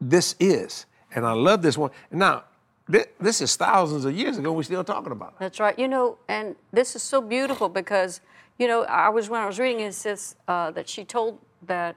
this 0.00 0.34
is. 0.38 0.86
And 1.14 1.26
I 1.26 1.32
love 1.32 1.62
this 1.62 1.76
one. 1.76 1.90
Now, 2.10 2.44
this 2.88 3.40
is 3.40 3.56
thousands 3.56 4.04
of 4.04 4.14
years 4.14 4.38
ago. 4.38 4.52
We're 4.52 4.62
still 4.62 4.84
talking 4.84 5.12
about 5.12 5.30
it. 5.30 5.34
That's 5.40 5.60
right. 5.60 5.78
You 5.78 5.88
know, 5.88 6.18
and 6.28 6.56
this 6.72 6.96
is 6.96 7.02
so 7.02 7.20
beautiful 7.20 7.68
because, 7.68 8.20
you 8.58 8.66
know, 8.66 8.84
I 8.84 9.08
was 9.08 9.28
when 9.28 9.40
I 9.40 9.46
was 9.46 9.58
reading 9.58 9.80
it, 9.80 9.88
it 9.88 9.94
says 9.94 10.36
uh, 10.46 10.70
that 10.70 10.88
she 10.88 11.04
told 11.04 11.38
that 11.66 11.96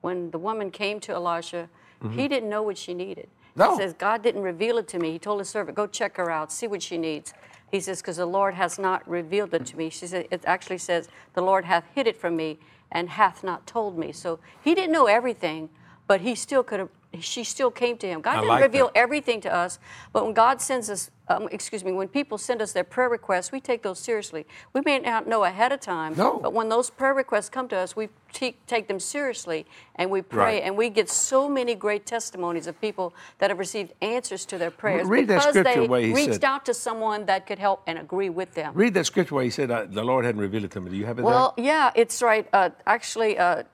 when 0.00 0.30
the 0.30 0.38
woman 0.38 0.70
came 0.70 1.00
to 1.00 1.12
Elisha, 1.12 1.68
he 2.12 2.28
didn't 2.28 2.48
know 2.48 2.62
what 2.62 2.78
she 2.78 2.94
needed. 2.94 3.26
Mm-hmm. 3.26 3.60
No. 3.60 3.70
He 3.72 3.82
says, 3.82 3.92
God 3.94 4.22
didn't 4.22 4.42
reveal 4.42 4.78
it 4.78 4.86
to 4.88 5.00
me. 5.00 5.10
He 5.10 5.18
told 5.18 5.40
his 5.40 5.48
servant, 5.48 5.76
go 5.76 5.88
check 5.88 6.16
her 6.16 6.30
out, 6.30 6.52
see 6.52 6.68
what 6.68 6.80
she 6.80 6.96
needs. 6.96 7.34
He 7.72 7.80
says, 7.80 8.00
because 8.00 8.18
the 8.18 8.26
Lord 8.26 8.54
has 8.54 8.78
not 8.78 9.08
revealed 9.08 9.52
it 9.52 9.66
to 9.66 9.76
me. 9.76 9.90
She 9.90 10.06
said, 10.06 10.28
it 10.30 10.42
actually 10.46 10.78
says, 10.78 11.08
the 11.34 11.42
Lord 11.42 11.64
hath 11.64 11.84
hid 11.94 12.06
it 12.06 12.16
from 12.16 12.36
me 12.36 12.58
and 12.90 13.10
hath 13.10 13.44
not 13.44 13.66
told 13.66 13.98
me. 13.98 14.12
So 14.12 14.38
he 14.62 14.74
didn't 14.74 14.92
know 14.92 15.06
everything, 15.06 15.68
but 16.06 16.20
he 16.22 16.34
still 16.34 16.62
could 16.62 16.80
have. 16.80 16.88
She 17.20 17.42
still 17.44 17.70
came 17.70 17.96
to 17.98 18.06
him. 18.06 18.20
God 18.20 18.32
I 18.32 18.34
didn't 18.36 18.48
like 18.48 18.62
reveal 18.62 18.86
that. 18.86 18.96
everything 18.98 19.40
to 19.42 19.54
us, 19.54 19.78
but 20.12 20.24
when 20.24 20.34
God 20.34 20.60
sends 20.60 20.90
us, 20.90 21.10
um, 21.28 21.48
excuse 21.52 21.84
me, 21.84 21.92
when 21.92 22.08
people 22.08 22.38
send 22.38 22.62
us 22.62 22.72
their 22.72 22.84
prayer 22.84 23.08
requests, 23.08 23.52
we 23.52 23.60
take 23.60 23.82
those 23.82 23.98
seriously. 23.98 24.46
We 24.72 24.80
may 24.84 24.98
not 24.98 25.26
know 25.26 25.44
ahead 25.44 25.72
of 25.72 25.80
time, 25.80 26.14
No. 26.16 26.38
but 26.38 26.52
when 26.52 26.68
those 26.68 26.90
prayer 26.90 27.14
requests 27.14 27.48
come 27.50 27.68
to 27.68 27.76
us, 27.76 27.94
we 27.94 28.08
te- 28.32 28.56
take 28.66 28.88
them 28.88 28.98
seriously 29.00 29.66
and 29.96 30.10
we 30.10 30.22
pray, 30.22 30.38
Right. 30.56 30.62
and 30.62 30.76
we 30.76 30.88
get 30.90 31.08
so 31.10 31.48
many 31.48 31.74
great 31.74 32.06
testimonies 32.06 32.66
of 32.66 32.80
people 32.80 33.14
that 33.38 33.50
have 33.50 33.58
received 33.58 33.92
answers 34.00 34.44
to 34.46 34.58
their 34.58 34.70
prayers 34.70 35.06
read 35.06 35.28
that 35.28 35.38
because 35.40 35.50
scripture 35.54 35.80
they 35.82 35.88
where 35.88 36.00
he 36.00 36.12
reached 36.14 36.34
said- 36.34 36.44
out 36.44 36.64
to 36.66 36.74
someone 36.74 37.26
that 37.26 37.46
could 37.46 37.58
help 37.58 37.82
and 37.86 37.98
agree 37.98 38.30
with 38.30 38.54
them. 38.54 38.72
Read 38.74 38.94
that 38.94 39.04
scripture 39.06 39.34
where 39.34 39.44
he 39.44 39.50
said, 39.50 39.70
uh, 39.70 39.86
The 39.88 40.04
Lord 40.04 40.24
hadn't 40.24 40.40
revealed 40.40 40.64
it 40.64 40.70
to 40.72 40.80
me. 40.80 40.90
Do 40.90 40.96
you 40.96 41.06
have 41.06 41.18
it 41.18 41.22
Well, 41.22 41.54
yeah, 41.56 41.90
it's 41.94 42.22
right. 42.22 42.46
Uh, 42.52 42.70
actually, 42.86 43.38
uh, 43.38 43.64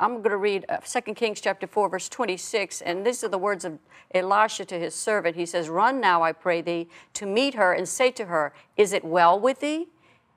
I'm 0.00 0.14
going 0.18 0.30
to 0.30 0.36
read 0.36 0.64
uh, 0.68 0.78
2 0.78 1.14
Kings 1.14 1.40
chapter 1.40 1.66
4, 1.66 1.88
verse 1.88 2.08
26, 2.08 2.80
and 2.82 3.04
these 3.06 3.22
are 3.22 3.28
the 3.28 3.38
words 3.38 3.64
of 3.64 3.78
Elisha 4.14 4.64
to 4.66 4.78
his 4.78 4.94
servant. 4.94 5.36
He 5.36 5.46
says, 5.46 5.68
Run 5.68 6.00
now, 6.00 6.22
I 6.22 6.32
pray 6.32 6.60
thee, 6.60 6.88
to 7.14 7.26
meet 7.26 7.54
her 7.54 7.72
and 7.72 7.88
say 7.88 8.10
to 8.12 8.26
her, 8.26 8.52
Is 8.76 8.92
it 8.92 9.04
well 9.04 9.38
with 9.38 9.60
thee? 9.60 9.88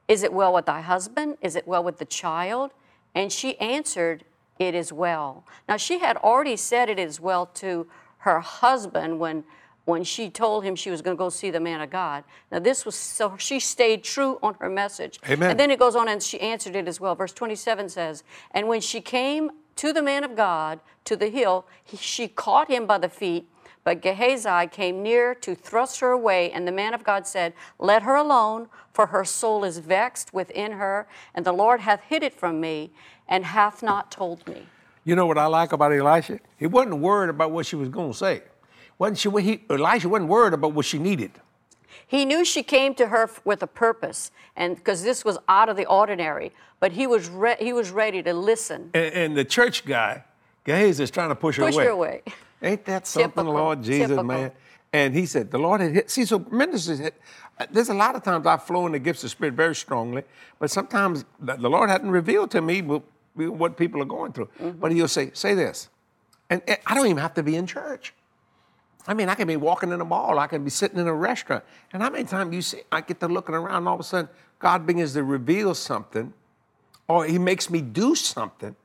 Is 0.07 0.23
it 0.23 0.33
well 0.33 0.53
with 0.53 0.65
thy 0.65 0.81
husband? 0.81 1.37
Is 1.41 1.55
it 1.55 1.67
well 1.67 1.83
with 1.83 1.97
the 1.97 2.05
child? 2.05 2.71
And 3.13 3.31
she 3.31 3.57
answered, 3.59 4.23
It 4.59 4.75
is 4.75 4.93
well. 4.93 5.45
Now, 5.67 5.77
she 5.77 5.99
had 5.99 6.17
already 6.17 6.57
said 6.57 6.89
it 6.89 6.99
is 6.99 7.19
well 7.19 7.45
to 7.55 7.87
her 8.19 8.39
husband 8.39 9.19
when 9.19 9.43
when 9.85 10.03
she 10.03 10.29
told 10.29 10.63
him 10.63 10.75
she 10.75 10.89
was 10.89 11.01
going 11.01 11.15
to 11.15 11.19
go 11.19 11.29
see 11.29 11.51
the 11.51 11.59
man 11.59 11.79
of 11.79 11.91
God. 11.91 12.23
Now, 12.51 12.59
this 12.59 12.85
was 12.85 12.95
so 12.95 13.35
she 13.37 13.59
stayed 13.59 14.03
true 14.03 14.39
on 14.41 14.55
her 14.59 14.69
message. 14.69 15.19
Amen. 15.29 15.51
And 15.51 15.59
then 15.59 15.71
it 15.71 15.79
goes 15.79 15.95
on 15.95 16.07
and 16.09 16.21
she 16.21 16.39
answered 16.41 16.75
it 16.75 16.87
as 16.87 16.99
well. 16.99 17.15
Verse 17.15 17.31
27 17.31 17.89
says, 17.89 18.23
And 18.51 18.67
when 18.67 18.81
she 18.81 18.99
came 18.99 19.51
to 19.77 19.93
the 19.93 20.01
man 20.01 20.23
of 20.23 20.35
God 20.35 20.79
to 21.05 21.15
the 21.15 21.29
hill, 21.29 21.65
he, 21.83 21.97
she 21.97 22.27
caught 22.27 22.69
him 22.69 22.85
by 22.85 22.97
the 22.97 23.09
feet. 23.09 23.47
But 23.85 24.01
Gehazi 24.01 24.67
came 24.71 25.03
near 25.03 25.35
to 25.35 25.53
thrust 25.53 25.99
her 25.99 26.09
away, 26.09 26.51
and 26.51 26.67
the 26.67 26.71
man 26.71 26.95
of 26.95 27.03
God 27.03 27.27
said, 27.27 27.53
Let 27.77 28.01
her 28.01 28.15
alone, 28.15 28.67
for 28.91 29.05
her 29.05 29.23
soul 29.23 29.63
is 29.63 29.77
vexed 29.77 30.33
within 30.33 30.73
her, 30.73 31.07
and 31.35 31.45
the 31.45 31.51
Lord 31.51 31.81
hath 31.81 32.01
hid 32.01 32.23
it 32.23 32.33
from 32.33 32.59
me, 32.59 32.91
and 33.27 33.45
hath 33.45 33.83
not 33.83 34.11
told 34.11 34.45
me. 34.47 34.65
You 35.03 35.15
know 35.15 35.27
what 35.27 35.37
I 35.37 35.45
like 35.45 35.71
about 35.71 35.93
Elisha? 35.93 36.39
He 36.57 36.65
wasn't 36.65 36.97
worried 36.97 37.29
about 37.29 37.51
what 37.51 37.67
she 37.67 37.75
was 37.75 37.89
going 37.89 38.11
to 38.11 38.17
say. 38.17 38.41
Wasn't 38.97 39.19
she? 39.19 39.29
He, 39.41 39.63
Elisha 39.69 40.09
wasn't 40.09 40.29
worried 40.29 40.53
about 40.53 40.73
what 40.73 40.85
she 40.85 40.97
needed. 40.97 41.31
He 42.07 42.25
knew 42.25 42.43
she 42.43 42.63
came 42.63 42.95
to 42.95 43.07
her 43.07 43.29
with 43.43 43.61
a 43.61 43.67
purpose, 43.67 44.31
and 44.55 44.77
because 44.77 45.03
this 45.03 45.23
was 45.23 45.37
out 45.47 45.69
of 45.69 45.77
the 45.77 45.85
ordinary, 45.85 46.51
but 46.79 46.93
he 46.93 47.05
was 47.05 47.29
re- 47.29 47.57
he 47.59 47.71
was 47.71 47.91
ready 47.91 48.23
to 48.23 48.33
listen. 48.33 48.89
And, 48.95 49.13
and 49.13 49.37
the 49.37 49.45
church 49.45 49.85
guy, 49.85 50.23
Gehazi, 50.63 51.03
is 51.03 51.11
trying 51.11 51.29
to 51.29 51.35
push 51.35 51.57
her 51.57 51.65
Push 51.65 51.75
away. 51.75 51.83
her 51.83 51.91
away. 51.91 52.23
Ain't 52.61 52.85
that 52.85 53.05
something, 53.07 53.31
Typical, 53.31 53.53
Lord 53.53 53.83
Jesus, 53.83 54.07
typical. 54.07 54.23
man? 54.23 54.51
And 54.93 55.13
he 55.13 55.25
said, 55.25 55.51
the 55.51 55.57
Lord 55.57 55.81
had 55.81 55.91
hit. 55.91 56.09
See, 56.09 56.25
so 56.25 56.39
ministers, 56.51 56.99
had- 56.99 57.13
uh, 57.59 57.65
there's 57.71 57.89
a 57.89 57.93
lot 57.93 58.15
of 58.15 58.23
times 58.23 58.45
I 58.47 58.57
flow 58.57 58.85
in 58.85 58.93
the 58.93 58.99
gifts 58.99 59.23
of 59.23 59.31
Spirit 59.31 59.53
very 59.53 59.75
strongly, 59.75 60.23
but 60.59 60.71
sometimes 60.71 61.25
the 61.39 61.69
Lord 61.69 61.89
hadn't 61.89 62.11
revealed 62.11 62.51
to 62.51 62.61
me 62.61 62.81
what, 62.81 63.77
people 63.77 64.01
are 64.01 64.05
going 64.05 64.31
through. 64.31 64.49
Mm-hmm. 64.61 64.79
But 64.79 64.91
he'll 64.93 65.07
say, 65.07 65.31
say 65.33 65.53
this. 65.53 65.89
And 66.49 66.61
and 66.67 66.77
I 66.85 66.93
don't 66.93 67.05
even 67.07 67.17
have 67.17 67.33
to 67.35 67.43
be 67.43 67.55
in 67.55 67.65
church. 67.65 68.13
I 69.07 69.13
mean, 69.13 69.29
I 69.29 69.35
can 69.35 69.47
be 69.47 69.55
walking 69.55 69.91
in 69.91 70.01
a 70.01 70.05
mall, 70.05 70.39
I 70.39 70.47
can 70.47 70.63
be 70.63 70.69
sitting 70.69 70.99
in 70.99 71.07
a 71.07 71.13
restaurant. 71.13 71.63
And 71.93 72.01
how 72.01 72.09
many 72.09 72.23
times 72.25 72.53
you 72.55 72.61
see, 72.61 72.81
I 72.91 73.01
get 73.01 73.19
to 73.19 73.27
looking 73.27 73.53
around, 73.55 73.77
and 73.77 73.87
all 73.87 73.95
of 73.95 73.99
a 73.99 74.03
sudden, 74.03 74.29
God 74.59 74.85
begins 74.87 75.13
to 75.13 75.23
reveal 75.23 75.75
something, 75.75 76.33
or 77.07 77.25
He 77.25 77.37
makes 77.37 77.69
me 77.69 77.81
do 77.81 78.15
something, 78.15 78.75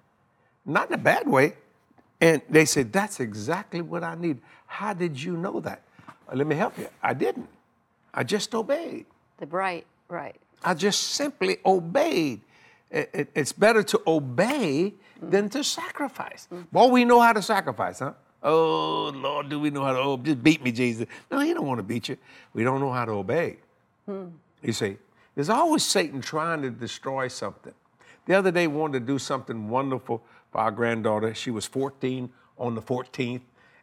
not 0.66 0.88
in 0.88 0.94
a 0.94 0.98
bad 0.98 1.28
way. 1.28 1.54
And 2.20 2.42
they 2.48 2.64
said, 2.64 2.92
That's 2.92 3.20
exactly 3.20 3.80
what 3.80 4.04
I 4.04 4.14
need. 4.14 4.38
How 4.66 4.92
did 4.92 5.20
you 5.20 5.36
know 5.36 5.60
that? 5.60 5.82
"Uh, 6.28 6.34
Let 6.36 6.46
me 6.46 6.54
help 6.56 6.78
you. 6.78 6.88
I 7.02 7.14
didn't. 7.14 7.48
I 8.14 8.24
just 8.24 8.54
obeyed. 8.54 9.06
The 9.38 9.46
right, 9.46 9.86
right. 10.08 10.36
I 10.64 10.74
just 10.74 11.00
simply 11.14 11.58
obeyed. 11.64 12.40
It- 12.90 13.10
it- 13.14 13.30
it's 13.34 13.52
better 13.52 13.82
to 13.84 14.02
obey 14.06 14.94
than 15.22 15.48
to 15.50 15.62
sacrifice. 15.64 16.48
Boy, 16.72 16.88
we 16.88 17.04
know 17.04 17.20
how 17.20 17.32
to 17.32 17.42
sacrifice, 17.42 18.00
huh? 18.00 18.12
Oh, 18.42 19.12
Lord, 19.14 19.48
do 19.48 19.60
we 19.60 19.70
know 19.70 19.84
how 19.84 19.92
to 19.92 19.98
obey? 20.00 20.30
Just 20.32 20.42
beat 20.42 20.62
me, 20.62 20.72
Jesus. 20.72 21.06
No, 21.30 21.38
he 21.40 21.52
don't 21.54 21.66
want 21.66 21.78
to 21.78 21.82
beat 21.84 22.08
you. 22.08 22.16
We 22.54 22.64
don't 22.64 22.80
know 22.80 22.90
how 22.92 23.04
to 23.04 23.12
obey. 23.12 23.58
You 24.62 24.72
see, 24.72 24.96
there's 25.34 25.50
always 25.50 25.84
Satan 25.84 26.20
trying 26.20 26.62
to 26.62 26.70
destroy 26.70 27.28
something. 27.28 27.74
The 28.26 28.34
other 28.34 28.50
day, 28.50 28.66
wanted 28.66 29.00
to 29.00 29.06
do 29.06 29.18
something 29.18 29.68
wonderful 29.68 30.22
for 30.50 30.60
our 30.60 30.70
granddaughter. 30.70 31.34
She 31.34 31.50
was 31.50 31.66
14 31.66 32.30
on 32.58 32.74
the 32.74 32.82
14th, 32.82 33.40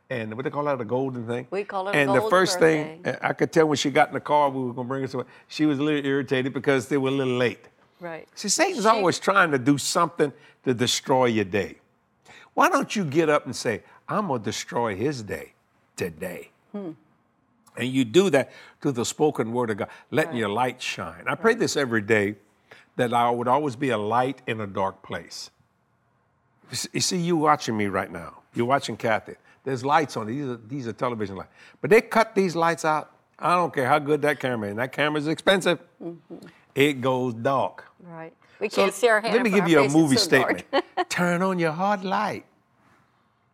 and 0.10 0.34
what 0.36 0.44
they 0.44 0.50
call 0.50 0.66
that, 0.66 0.80
a 0.80 0.86
golden 0.86 1.26
thing? 1.28 1.48
We 1.50 1.64
call 1.64 1.88
it 1.90 1.96
a 1.96 1.98
And 1.98 2.14
the 2.14 2.30
first 2.30 2.60
thing. 2.60 3.06
I 3.22 3.34
could 3.34 3.52
tell 3.52 3.68
when 3.68 3.78
she 3.78 3.90
got 3.90 4.10
in 4.10 4.14
the 4.14 4.20
car, 4.20 4.50
we 4.50 4.62
were 4.62 4.74
going 4.74 4.88
to 4.88 4.90
bring 4.90 5.02
her 5.02 5.08
somewhere, 5.08 5.28
she 5.48 5.66
was 5.66 5.80
a 5.80 5.84
little 5.84 6.06
irritated 6.06 6.54
because 6.54 6.88
they 6.88 6.98
were 6.98 7.10
a 7.10 7.14
little 7.14 7.38
late. 7.38 7.66
Right. 8.00 8.28
See, 8.36 8.50
Satan's 8.50 8.84
She- 8.84 8.90
always 8.90 9.20
trying 9.20 9.52
to 9.52 9.58
do 9.58 9.78
something 9.78 10.32
to 10.64 10.74
destroy 10.74 11.26
your 11.26 11.46
day. 11.46 11.78
Why 12.54 12.70
don't 12.70 12.96
you 12.96 13.04
get 13.04 13.30
up 13.30 13.46
and 13.46 13.56
say, 13.56 13.84
I'm 14.08 14.28
going 14.28 14.42
to 14.42 14.46
destroy 14.46 14.96
his 14.96 15.24
day 15.24 15.54
today? 15.96 16.52
Hmm. 16.72 16.92
And 17.76 17.88
you 17.88 18.06
do 18.06 18.30
that 18.32 18.52
through 18.82 18.94
the 18.94 19.06
spoken 19.06 19.52
word 19.52 19.70
of 19.70 19.78
God, 19.78 19.90
letting 20.10 20.36
your 20.36 20.50
light 20.50 20.82
shine. 20.82 21.24
I 21.28 21.36
pray 21.36 21.54
this 21.54 21.78
every 21.78 22.02
day 22.02 22.36
that 22.96 23.14
I 23.14 23.30
would 23.30 23.48
always 23.48 23.76
be 23.76 23.90
a 23.90 23.98
light 23.98 24.42
in 24.48 24.60
a 24.62 24.68
dark 24.68 25.04
place. 25.04 25.52
You 26.94 27.00
see- 27.02 27.18
You 27.18 27.38
watching 27.38 27.76
me 27.78 27.88
right 27.88 28.12
now. 28.12 28.34
You're 28.54 28.66
watching 28.66 28.98
Kathy. 28.98 29.36
There's 29.64 29.84
lights 29.84 30.16
on. 30.18 30.28
These 30.28 30.46
are, 30.48 30.58
these 30.68 30.88
are 30.88 30.94
television 30.94 31.36
lights. 31.36 31.52
But 31.82 31.90
they 31.90 32.02
cut 32.02 32.34
these 32.36 32.56
lights 32.56 32.86
out. 32.86 33.12
I 33.40 33.56
don't 33.56 33.74
care 33.74 33.88
how 33.88 34.00
good 34.00 34.22
that 34.24 34.40
camera 34.40 34.70
is. 34.70 34.76
That 34.78 34.92
camera 34.92 35.20
is 35.20 35.28
expensive. 35.28 35.80
Mm-hmm. 36.04 36.38
It 36.74 37.02
goes 37.02 37.34
dark. 37.34 37.86
Right. 38.02 38.34
We 38.60 38.70
So 38.70 38.78
can't 38.84 38.94
see 38.94 39.08
our 39.10 39.20
hand. 39.22 39.34
let 39.36 39.44
me 39.44 39.50
give 39.52 39.68
you 39.68 39.80
a 39.82 39.90
movie 39.90 40.16
so 40.16 40.24
statement. 40.24 40.64
Turn 41.10 41.42
on 41.44 41.60
your 41.60 41.72
heart 41.74 42.04
light. 42.04 42.46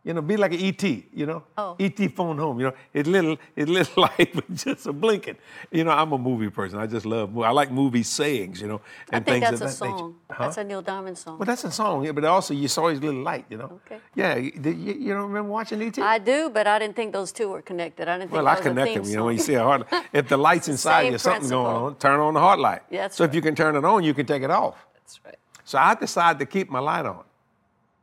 You 0.04 0.12
know, 0.12 0.20
be 0.20 0.36
like 0.36 0.52
an 0.52 0.60
ET, 0.60 0.82
you 0.82 1.24
know? 1.24 1.44
Oh. 1.56 1.76
ET 1.80 1.98
phone 2.14 2.36
home, 2.36 2.60
you 2.60 2.66
know, 2.66 2.74
it's 2.92 3.08
little, 3.08 3.38
it's 3.56 3.70
little 3.70 4.02
light, 4.18 4.32
but 4.34 4.54
just 4.54 4.86
a 4.86 4.92
blinking. 4.92 5.36
You 5.70 5.84
know, 5.84 5.92
I'm 5.92 6.12
a 6.12 6.18
movie 6.18 6.50
person. 6.50 6.78
I 6.78 6.86
just 6.86 7.06
love, 7.06 7.36
I 7.38 7.50
like 7.50 7.72
movie 7.72 8.02
sayings, 8.02 8.60
you 8.60 8.68
know, 8.68 8.82
I 9.10 9.16
and 9.16 9.24
think 9.24 9.42
things 9.46 9.60
that's 9.60 9.78
of 9.78 9.86
a 9.86 9.88
that 9.88 9.98
song. 9.98 10.14
Huh? 10.30 10.34
That's 10.36 10.36
a 10.36 10.36
song. 10.36 10.46
That's 10.46 10.56
a 10.58 10.64
Neil 10.64 10.82
Diamond 10.82 11.16
song. 11.16 11.38
Well, 11.38 11.46
that's 11.46 11.64
a 11.64 11.70
song, 11.70 12.04
yeah, 12.04 12.12
but 12.12 12.24
also 12.26 12.52
you 12.52 12.68
saw 12.68 12.88
his 12.88 13.00
little 13.00 13.22
light, 13.22 13.46
you 13.48 13.56
know? 13.56 13.80
Okay. 13.86 13.98
Yeah, 14.14 14.36
you, 14.36 14.52
you, 14.62 15.14
don't 15.14 15.28
remember 15.28 15.50
watching 15.50 15.80
ET? 15.80 15.98
I 15.98 16.18
do, 16.18 16.50
but 16.50 16.66
I 16.66 16.78
didn't 16.78 16.96
think 16.96 17.14
those 17.14 17.32
two 17.32 17.48
were 17.48 17.62
connected. 17.62 18.06
I 18.06 18.18
didn't 18.18 18.30
think 18.30 18.36
well, 18.36 18.48
I 18.48 18.56
was 18.56 18.60
connect 18.60 18.94
them. 18.94 19.04
You 19.04 19.16
know, 19.16 19.24
when 19.24 19.36
you 19.36 19.42
see 19.42 19.54
a 19.54 19.64
light, 19.64 19.84
if 20.12 20.28
the 20.28 20.36
light's 20.36 20.68
inside 20.68 21.12
you, 21.12 21.16
something's 21.16 21.50
going 21.50 21.76
on, 21.76 21.96
turn 21.96 22.20
on 22.20 22.34
the 22.34 22.40
heart 22.40 22.58
light. 22.58 22.82
Yeah, 22.90 23.02
that's 23.02 23.16
so 23.16 23.24
if 23.24 23.34
you 23.34 23.40
can 23.40 23.54
turn 23.54 23.74
it 23.74 23.86
on, 23.86 24.04
you 24.04 24.12
can 24.12 24.26
take 24.26 24.42
it 24.42 24.50
off. 24.50 24.84
That's 24.92 25.20
right. 25.24 25.36
So 25.64 25.78
I 25.78 25.94
decided 25.94 26.38
to 26.40 26.46
keep 26.46 26.68
my 26.68 26.80
light 26.80 27.06
on. 27.06 27.24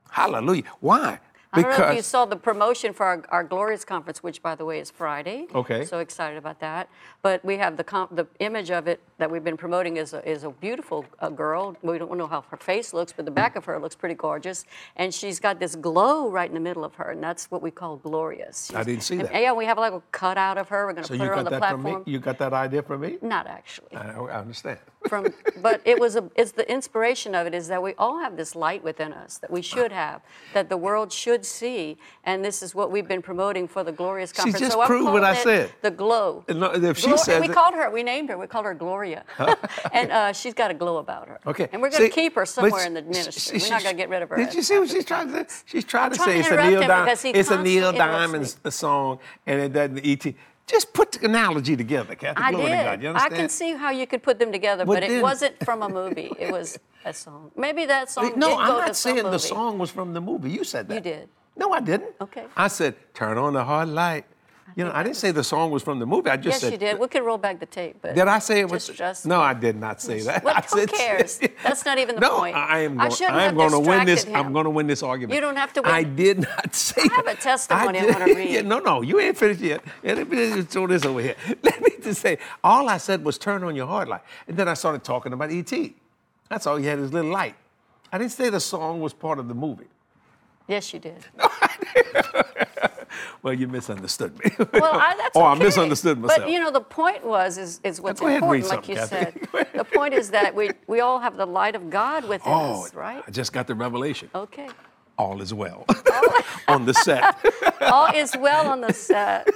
Hallelujah. 0.10 0.64
Why? 0.80 1.20
I 1.54 1.62
don't 1.62 1.78
know 1.78 1.90
if 1.90 1.96
you 1.98 2.02
saw 2.02 2.26
the 2.26 2.38
promotion 2.38 2.94
for 2.94 3.06
our, 3.06 3.24
our 3.30 3.44
Glorious 3.44 3.84
Conference, 3.84 4.24
which, 4.24 4.42
by 4.42 4.56
the 4.56 4.64
way, 4.64 4.80
is 4.80 4.90
Friday. 4.90 5.48
Okay. 5.54 5.84
So 5.86 6.00
excited 6.00 6.38
about 6.38 6.60
that. 6.62 6.90
But 7.22 7.44
we 7.44 7.58
have 7.58 7.76
the 7.78 7.84
the 8.12 8.28
image 8.40 8.72
of 8.72 8.88
it 8.88 9.02
that 9.22 9.30
we've 9.30 9.44
been 9.44 9.56
promoting 9.56 9.98
is 9.98 10.14
a, 10.14 10.28
is 10.28 10.44
a 10.46 10.50
beautiful 10.50 11.06
uh, 11.20 11.30
girl. 11.30 11.78
We 11.84 12.00
don't 12.00 12.18
know 12.18 12.26
how 12.26 12.42
her 12.50 12.58
face 12.58 12.92
looks, 12.92 13.14
but 13.14 13.24
the 13.26 13.30
back 13.32 13.56
of 13.56 13.64
her 13.66 13.78
looks 13.80 13.94
pretty 13.96 14.16
gorgeous. 14.16 14.66
And 14.96 15.14
she's 15.14 15.40
got 15.40 15.60
this 15.60 15.76
glow 15.76 16.32
right 16.32 16.50
in 16.50 16.56
the 16.56 16.60
middle 16.60 16.84
of 16.84 16.96
her, 16.96 17.12
and 17.12 17.22
that's 17.22 17.52
what 17.52 17.62
we 17.62 17.70
call 17.70 17.98
glorious. 17.98 18.72
I 18.74 18.84
didn't 18.84 19.04
see 19.04 19.20
and- 19.20 19.28
that. 19.30 19.40
Yeah, 19.40 19.54
we 19.54 19.66
have 19.66 19.78
like 19.78 19.94
a 19.94 20.02
cutout 20.12 20.58
of 20.58 20.70
her. 20.70 20.88
We're 20.88 20.94
going 20.94 21.04
to 21.04 21.14
So 21.14 21.18
put 21.20 21.28
her 21.28 21.36
on 21.36 21.44
got 21.44 21.52
the 21.52 21.60
that 21.60 21.72
from 21.72 21.82
platform. 21.84 22.04
me? 22.08 22.12
You 22.12 22.18
got 22.20 22.40
that 22.40 22.52
idea 22.54 22.82
from 22.82 23.02
me? 23.02 23.20
Not 23.22 23.46
actually. 23.46 23.96
I, 23.96 24.10
I 24.18 24.40
understand. 24.40 24.80
From, 25.08 25.28
but 25.62 25.82
it 25.86 26.00
was 26.00 26.16
a, 26.16 26.30
it's 26.36 26.52
the 26.52 26.70
inspiration 26.72 27.34
of 27.36 27.46
it 27.48 27.54
is 27.56 27.68
that 27.68 27.82
we 27.82 27.94
all 28.00 28.20
have 28.20 28.38
this 28.38 28.56
light 28.56 28.84
within 28.84 29.14
us 29.14 29.38
that 29.40 29.50
we 29.52 29.62
should 29.62 29.92
have, 29.92 30.22
that 30.54 30.70
the 30.70 30.78
world 30.78 31.12
should 31.12 31.44
see, 31.46 31.98
and 32.24 32.44
this 32.46 32.62
is 32.64 32.74
what 32.76 32.92
we've 32.92 33.08
been 33.08 33.22
promoting 33.22 33.68
for 33.68 33.84
the 33.84 33.92
Glorious 33.92 34.32
Conference. 34.32 34.58
She 34.58 34.66
just 34.66 34.74
so 34.78 34.86
proved 34.86 35.06
what 35.12 35.24
I 35.24 35.36
said. 35.36 35.72
The 35.82 35.90
glow. 35.92 36.44
No, 36.50 36.72
if 36.72 36.98
she 37.00 37.08
Glor- 37.10 37.18
says 37.20 37.42
we 37.42 37.48
it- 37.50 37.54
called 37.54 37.74
her, 37.76 37.90
we 37.90 38.04
named 38.04 38.30
her, 38.30 38.38
we 38.38 38.46
called 38.48 38.66
her 38.66 38.76
Gloria, 38.76 39.11
and 39.94 40.12
uh, 40.12 40.34
she's 40.34 40.54
got 40.54 40.72
a 40.72 40.74
glow 40.74 40.98
about 40.98 41.28
her. 41.28 41.40
Okay. 41.46 41.68
And 41.72 41.82
we're 41.82 41.90
going 41.90 42.04
to 42.04 42.10
keep 42.10 42.36
her 42.36 42.46
somewhere 42.46 42.86
in 42.86 42.94
the 42.94 43.02
ministry. 43.02 43.60
she- 43.60 43.66
we're 43.66 43.70
not 43.76 43.84
going 43.84 43.96
to 43.96 44.02
get 44.02 44.10
rid 44.10 44.22
of 44.22 44.30
her. 44.30 44.38
Did 44.38 44.54
you 44.54 44.62
see 44.62 44.80
what 44.80 44.90
she's 44.90 45.06
trying 45.06 45.32
to 45.32 45.50
say? 45.50 45.56
She's 45.66 45.84
trying 45.84 46.12
to 46.12 46.18
trying 46.18 46.30
say 46.30 46.40
it's 46.40 46.50
a 46.50 46.70
Neil 46.70 46.82
Diamond. 46.82 47.36
It's 47.36 47.52
a 47.52 47.62
Neil 47.62 47.92
Diamond's 47.92 48.58
song, 48.76 49.20
and 49.46 49.60
it 49.62 49.74
doesn't 49.74 50.06
ET. 50.06 50.36
Just 50.68 50.94
put 50.94 51.12
the 51.12 51.26
analogy 51.26 51.76
together, 51.76 52.16
Kathy. 52.16 52.42
I 52.42 52.52
God. 52.52 53.00
did. 53.00 53.04
You 53.04 53.14
I 53.14 53.30
can 53.30 53.50
see 53.50 53.74
how 53.74 53.92
you 53.92 54.08
could 54.08 54.24
put 54.24 54.40
them 54.40 54.52
together, 54.52 54.86
Well, 54.86 55.02
but 55.02 55.10
it 55.10 55.22
wasn't 55.22 55.62
from 55.66 55.82
a 55.82 55.90
movie. 55.90 56.32
It 56.40 56.52
was 56.52 56.80
a 57.04 57.14
song. 57.14 57.52
Maybe 57.58 57.86
that 57.86 58.10
song 58.10 58.34
No, 58.38 58.58
I'm 58.58 58.68
go 58.70 58.80
to 58.80 58.86
not 58.88 58.96
saying 58.96 59.24
the 59.24 59.38
song 59.38 59.78
was 59.78 59.90
from 59.92 60.14
the 60.14 60.22
movie. 60.22 60.50
You 60.52 60.64
said 60.64 60.88
that. 60.88 60.96
You 60.96 61.02
did. 61.02 61.30
No, 61.58 61.74
I 61.74 61.82
didn't. 61.82 62.14
Okay. 62.22 62.46
I 62.56 62.68
said, 62.70 62.96
turn 63.14 63.38
on 63.38 63.54
the 63.54 63.64
heart 63.64 63.90
light. 63.90 64.26
You 64.76 64.86
know, 64.86 64.92
I 64.94 65.04
didn't 65.04 65.18
say 65.18 65.32
the 65.32 65.44
song 65.44 65.70
was 65.72 65.84
from 65.84 66.00
the 66.00 66.06
movie. 66.06 66.30
I 66.30 66.38
just 66.38 66.60
said. 66.62 66.68
Yes, 66.68 66.80
said. 66.80 66.88
you 66.88 66.92
did. 66.94 67.00
We 67.00 67.08
could 67.08 67.24
roll 67.24 67.38
back 67.38 67.60
the 67.60 67.66
tape, 67.66 67.98
but 68.02 68.16
Did 68.16 68.28
I 68.28 68.40
say 68.40 68.60
it 68.62 68.70
was? 68.70 68.88
just, 68.88 68.98
just 68.98 69.26
no, 69.26 69.42
I 69.42 69.54
did 69.54 69.76
not 69.76 70.02
say 70.02 70.22
that. 70.22 70.44
Well, 70.44 70.56
who 70.74 70.88
cares? 70.88 71.40
That's 71.64 71.86
not 71.86 71.98
even 71.98 72.16
the 72.16 72.22
no, 72.22 72.40
point. 72.40 72.56
I 72.56 72.80
am. 72.80 73.00
I 73.00 73.04
Going, 73.08 73.16
shouldn't 73.18 73.36
I 73.36 73.44
am 73.44 73.56
going 73.56 73.72
to 73.72 73.80
win 73.80 74.06
this. 74.06 74.24
distracted 74.24 74.46
I'm 74.46 74.54
going 74.54 74.64
to 74.66 74.70
win 74.70 74.88
this 74.88 75.04
argument. 75.04 75.36
You 75.36 75.42
don't 75.42 75.58
have 75.58 75.74
to 75.74 75.82
win. 75.82 75.92
I 75.92 76.04
did 76.04 76.40
not 76.40 76.74
say. 76.76 77.02
I 77.04 77.14
have 77.16 77.28
a 77.28 77.36
testimony 77.36 78.00
I 78.00 78.02
did- 78.04 78.14
wanna 78.14 78.26
read. 78.34 78.50
Yeah, 78.50 78.62
no, 78.62 78.80
no, 78.80 79.02
you 79.02 79.20
ain't 79.20 79.38
finished 79.38 79.62
yet. 79.62 79.84
Yeah, 80.04 80.14
Let 80.14 80.30
me 80.30 80.38
just 80.38 80.70
throw 80.70 80.88
this 80.88 81.06
over 81.06 81.22
here. 81.22 81.36
Let 81.64 81.82
me 81.82 81.92
just 82.02 82.22
say, 82.22 82.38
all 82.64 82.88
I 82.90 82.98
said 82.98 83.24
was 83.26 83.38
turn 83.38 83.64
on 83.64 83.76
your 83.76 83.88
heart 83.88 84.08
light, 84.08 84.22
and 84.48 84.56
then 84.58 84.68
I 84.68 84.74
started 84.76 85.04
talking 85.04 85.34
about 85.34 85.52
ET. 85.52 85.72
That's 86.50 86.66
all. 86.68 86.78
He 86.78 86.86
had 86.86 87.00
his 87.00 87.12
little 87.14 87.32
light. 87.32 87.56
I 88.12 88.18
didn't 88.18 88.32
say 88.32 88.50
the 88.50 88.60
song 88.60 89.00
was 89.02 89.14
part 89.14 89.40
of 89.40 89.48
the 89.48 89.54
movie. 89.54 89.88
Yes, 90.68 90.94
you 90.94 91.00
did. 91.00 91.26
Well, 93.44 93.54
you 93.54 93.68
misunderstood 93.68 94.38
me. 94.40 94.52
Well, 94.58 94.94
I, 94.94 95.16
that's 95.18 95.36
oh, 95.36 95.44
I 95.44 95.56
misunderstood 95.56 96.20
myself. 96.20 96.44
But 96.44 96.50
you 96.50 96.60
know, 96.60 96.72
the 96.72 96.80
point 96.80 97.26
was 97.26 97.58
is, 97.58 97.82
is 97.84 98.00
what's 98.00 98.22
Go 98.22 98.28
ahead 98.28 98.44
and 98.44 98.52
read 98.52 98.64
important, 98.64 98.88
like 98.88 98.98
you 98.98 99.06
something, 99.06 99.48
said. 99.52 99.68
The 99.74 99.84
point 99.84 100.14
is 100.14 100.30
that 100.30 100.54
we 100.54 100.70
we 100.88 101.02
all 101.02 101.20
have 101.20 101.38
the 101.38 101.46
light 101.46 101.76
of 101.76 101.90
God 101.90 102.24
within 102.28 102.54
oh, 102.54 102.86
us, 102.86 102.94
right? 102.94 103.24
I 103.28 103.32
just 103.32 103.52
got 103.52 103.68
the 103.68 103.76
revelation. 103.76 104.30
Okay. 104.34 104.70
All 105.18 105.42
is 105.42 105.54
well 105.54 105.86
on 106.68 106.86
the 106.86 106.94
set. 106.94 107.38
All 107.82 108.08
is 108.14 108.36
well 108.38 108.68
on 108.68 108.82
the 108.82 108.94
set. 108.94 109.48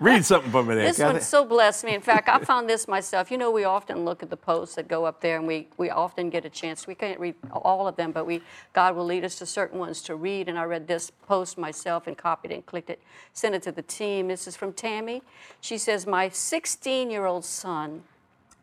Read 0.00 0.24
something 0.24 0.50
for 0.50 0.62
me 0.62 0.74
there. 0.74 0.86
This 0.86 0.98
one 0.98 1.20
so 1.20 1.44
blessed 1.44 1.84
me. 1.84 1.94
In 1.94 2.00
fact, 2.00 2.28
I 2.28 2.38
found 2.38 2.68
this 2.68 2.88
myself. 2.88 3.30
You 3.30 3.38
know, 3.38 3.50
we 3.50 3.64
often 3.64 4.04
look 4.04 4.22
at 4.22 4.30
the 4.30 4.36
posts 4.36 4.74
that 4.76 4.88
go 4.88 5.04
up 5.04 5.20
there, 5.20 5.36
and 5.36 5.46
we, 5.46 5.68
we 5.76 5.90
often 5.90 6.30
get 6.30 6.44
a 6.44 6.50
chance. 6.50 6.86
We 6.86 6.94
can't 6.94 7.20
read 7.20 7.34
all 7.52 7.86
of 7.86 7.96
them, 7.96 8.12
but 8.12 8.26
we 8.26 8.42
God 8.72 8.96
will 8.96 9.04
lead 9.04 9.24
us 9.24 9.36
to 9.36 9.46
certain 9.46 9.78
ones 9.78 10.02
to 10.02 10.16
read. 10.16 10.48
And 10.48 10.58
I 10.58 10.64
read 10.64 10.86
this 10.86 11.10
post 11.10 11.58
myself 11.58 12.06
and 12.06 12.16
copied 12.16 12.50
it 12.50 12.54
and 12.54 12.66
clicked 12.66 12.90
it, 12.90 13.00
sent 13.32 13.54
it 13.54 13.62
to 13.62 13.72
the 13.72 13.82
team. 13.82 14.28
This 14.28 14.46
is 14.46 14.56
from 14.56 14.72
Tammy. 14.72 15.22
She 15.60 15.78
says, 15.78 16.06
"My 16.06 16.28
16-year-old 16.28 17.44
son." 17.44 18.02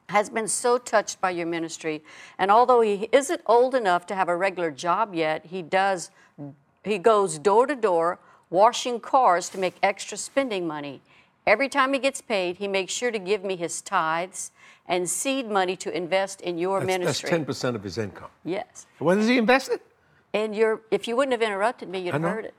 Has 0.10 0.30
been 0.30 0.48
so 0.48 0.78
touched 0.78 1.20
by 1.20 1.32
your 1.32 1.48
ministry. 1.48 2.04
And 2.38 2.52
although 2.52 2.82
he 2.82 3.10
isn't 3.12 3.42
old 3.46 3.74
enough 3.74 4.06
to 4.08 4.16
have 4.16 4.30
a 4.30 4.36
regular 4.36 4.72
job 4.72 5.16
yet, 5.16 5.46
he 5.46 5.62
does 5.62 6.12
he 6.84 7.00
goes 7.00 7.40
door 7.40 7.66
to 7.66 7.76
door 7.76 8.20
washing 8.50 9.00
cars 9.00 9.50
to 9.50 9.58
make 9.58 9.76
extra 9.82 10.18
spending 10.18 10.68
money. 10.68 11.02
Every 11.48 11.70
time 11.70 11.94
he 11.94 12.00
gets 12.00 12.22
paid, 12.22 12.58
he 12.58 12.68
makes 12.68 12.94
sure 12.94 13.12
to 13.12 13.20
give 13.20 13.44
me 13.44 13.56
his 13.56 13.82
tithes 13.82 14.52
and 14.88 15.10
seed 15.10 15.50
money 15.50 15.76
to 15.78 15.96
invest 15.96 16.42
in 16.42 16.58
your 16.58 16.80
That's, 16.80 17.22
that's 17.22 17.24
ministry. 17.24 17.56
10% 17.56 17.76
of 17.76 17.84
his 17.84 17.98
income. 17.98 18.30
Yes. 18.44 18.86
Where 19.00 19.16
does 19.16 19.28
he 19.28 19.38
invest 19.38 19.72
it? 19.72 19.82
And 20.36 20.54
your 20.54 20.82
if 20.92 21.08
you 21.08 21.16
wouldn't 21.16 21.32
have 21.32 21.42
interrupted 21.42 21.88
me, 21.88 22.00
you'd 22.00 22.14
I 22.14 22.18
know. 22.18 22.28
heard 22.28 22.46
it. 22.46 22.56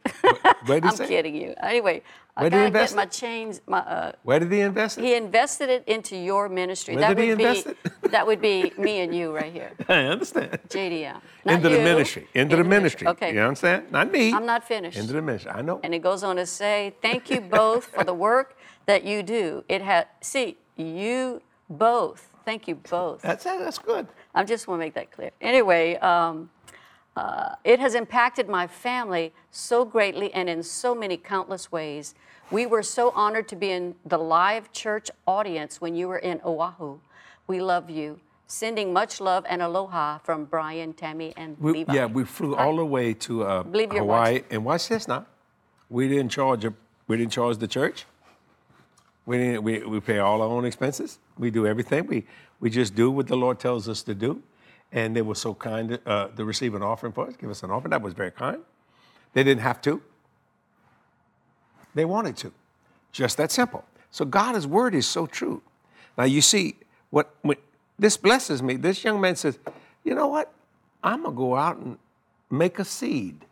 Where 0.65 0.81
did 0.81 0.85
he 0.85 0.89
I'm 0.93 0.97
say? 0.97 1.09
kidding 1.09 1.35
you. 1.37 1.53
Anyway, 1.61 2.03
I 2.35 2.41
Where 2.45 2.51
he 2.51 2.71
gotta 2.71 2.71
get 2.71 2.95
my 2.97 3.05
chains. 3.05 3.61
My 3.67 3.81
uh, 3.81 4.13
Where 4.23 4.39
did 4.41 4.51
he 4.51 4.61
invest 4.61 4.97
it? 4.97 5.05
he 5.05 5.15
invested 5.15 5.69
it 5.69 5.85
into 5.87 6.17
your 6.17 6.49
ministry. 6.49 6.95
Where 6.95 7.03
that 7.03 7.17
did 7.17 7.23
he 7.25 7.31
would 7.31 7.41
invest 7.41 7.67
be 7.67 7.73
it? 7.73 7.93
that 8.13 8.27
would 8.27 8.41
be 8.41 8.73
me 8.79 9.01
and 9.01 9.15
you 9.15 9.35
right 9.37 9.53
here, 9.53 9.73
I 9.91 10.05
understand. 10.15 10.59
JDM. 10.71 11.21
Not 11.45 11.55
Into 11.57 11.69
the 11.69 11.77
you. 11.77 11.85
ministry. 11.85 12.27
Into 12.33 12.57
the 12.57 12.65
ministry. 12.65 13.07
Okay. 13.09 13.35
You 13.35 13.41
understand? 13.41 13.93
Not 13.93 14.11
me. 14.11 14.33
I'm 14.33 14.47
not 14.47 14.65
finished. 14.65 14.97
Into 14.97 15.13
the 15.13 15.21
ministry. 15.21 15.51
I 15.51 15.61
know. 15.61 15.79
And 15.85 15.95
it 15.95 15.99
goes 16.01 16.25
on 16.25 16.37
to 16.37 16.47
say, 16.47 16.95
thank 17.03 17.29
you 17.29 17.43
both 17.43 17.85
for 17.85 18.05
the 18.05 18.15
work 18.15 18.57
that 18.87 19.05
you 19.05 19.23
do. 19.23 19.65
It 19.69 19.83
had, 19.83 20.07
see, 20.23 20.57
you 20.77 21.43
both, 21.69 22.31
thank 22.47 22.69
you 22.69 22.77
both. 22.77 23.21
That's 23.21 23.45
it. 23.45 23.59
That's 23.59 23.79
good. 23.79 24.07
I 24.35 24.45
just 24.45 24.67
want 24.67 24.81
to 24.81 24.87
make 24.87 24.95
that 24.95 25.11
clear. 25.13 25.31
Anyway, 25.43 25.97
um, 25.97 26.49
uh, 27.17 27.55
it 27.65 27.81
has 27.81 27.95
impacted 27.95 28.49
my 28.49 28.67
family 28.67 29.33
so 29.51 29.85
greatly 29.85 30.33
and 30.35 30.49
in 30.49 30.63
so 30.63 30.95
many 30.95 31.17
countless 31.17 31.73
ways. 31.73 32.15
We 32.51 32.67
were 32.67 32.83
so 32.83 33.11
honored 33.15 33.49
to 33.49 33.57
be 33.57 33.71
in 33.71 33.95
the 34.05 34.19
live 34.19 34.71
church 34.73 35.11
audience 35.27 35.81
when 35.81 35.95
you 35.97 36.09
were 36.09 36.19
in 36.19 36.41
Oahu. 36.45 36.99
We 37.47 37.61
love 37.61 37.89
you. 37.89 38.21
Sending 38.49 38.93
much 38.93 39.21
love 39.21 39.45
and 39.49 39.61
aloha 39.61 40.19
from 40.19 40.45
Brian, 40.45 40.93
Tammy, 40.93 41.33
and 41.37 41.57
We, 41.59 41.73
Levi. 41.73 41.95
yeah, 41.95 42.07
we 42.07 42.25
flew 42.25 42.55
all 42.55 42.77
the 42.77 42.85
way 42.87 43.13
to 43.15 43.43
uh, 43.43 43.63
Hawaii. 43.65 44.43
And 44.51 44.65
watch 44.65 44.89
this 44.89 45.09
now. 45.09 45.27
We 45.91 46.09
didn't 46.09 46.29
charge 46.29 46.65
a, 46.65 46.73
we 47.09 47.17
didn't 47.17 47.33
charge 47.33 47.57
the 47.57 47.67
church. 47.67 48.05
We 49.25 49.39
didn't 49.39 49.63
we, 49.65 49.83
we 49.83 49.99
pay 49.99 50.19
all 50.19 50.43
our 50.43 50.49
own 50.49 50.65
expenses. 50.65 51.19
We 51.37 51.51
do 51.51 51.67
everything. 51.67 52.07
We 52.07 52.25
we 52.61 52.71
just 52.71 52.95
do 52.95 53.11
what 53.11 53.27
the 53.27 53.37
Lord 53.37 53.59
tells 53.59 53.89
us 53.89 54.03
to 54.05 54.15
do. 54.15 54.41
And 54.97 55.15
they 55.15 55.23
were 55.23 55.35
so 55.35 55.55
kind 55.55 55.99
uh, 56.07 56.29
to 56.29 56.45
receive 56.45 56.75
an 56.75 56.83
offering 56.83 57.13
for 57.13 57.29
us, 57.29 57.37
give 57.37 57.51
us 57.51 57.63
an 57.63 57.71
offering. 57.71 57.91
That 57.91 58.01
was 58.01 58.15
very 58.15 58.31
kind. 58.33 58.63
They 59.35 59.45
didn't 59.45 59.61
have 59.61 59.81
to. 59.83 60.03
They 61.95 62.07
wanted 62.07 62.37
to. 62.39 62.53
Just 63.13 63.37
that 63.37 63.53
simple. 63.53 63.85
So 64.11 64.25
God's 64.25 64.67
word 64.67 64.95
is 64.95 65.07
so 65.07 65.27
true. 65.27 65.63
Now 66.17 66.25
you 66.25 66.41
see 66.41 66.77
what 67.11 67.35
when, 67.43 67.59
this 67.99 68.17
blesses 68.17 68.63
me. 68.63 68.77
This 68.77 69.05
young 69.05 69.21
man 69.21 69.37
says, 69.37 69.59
"You 70.03 70.15
know 70.15 70.29
what? 70.29 70.53
I'm 71.03 71.23
gonna 71.23 71.37
go 71.37 71.57
out 71.57 71.77
and 71.77 71.99
make 72.51 72.79
a 72.79 72.85
seed. 72.85 73.46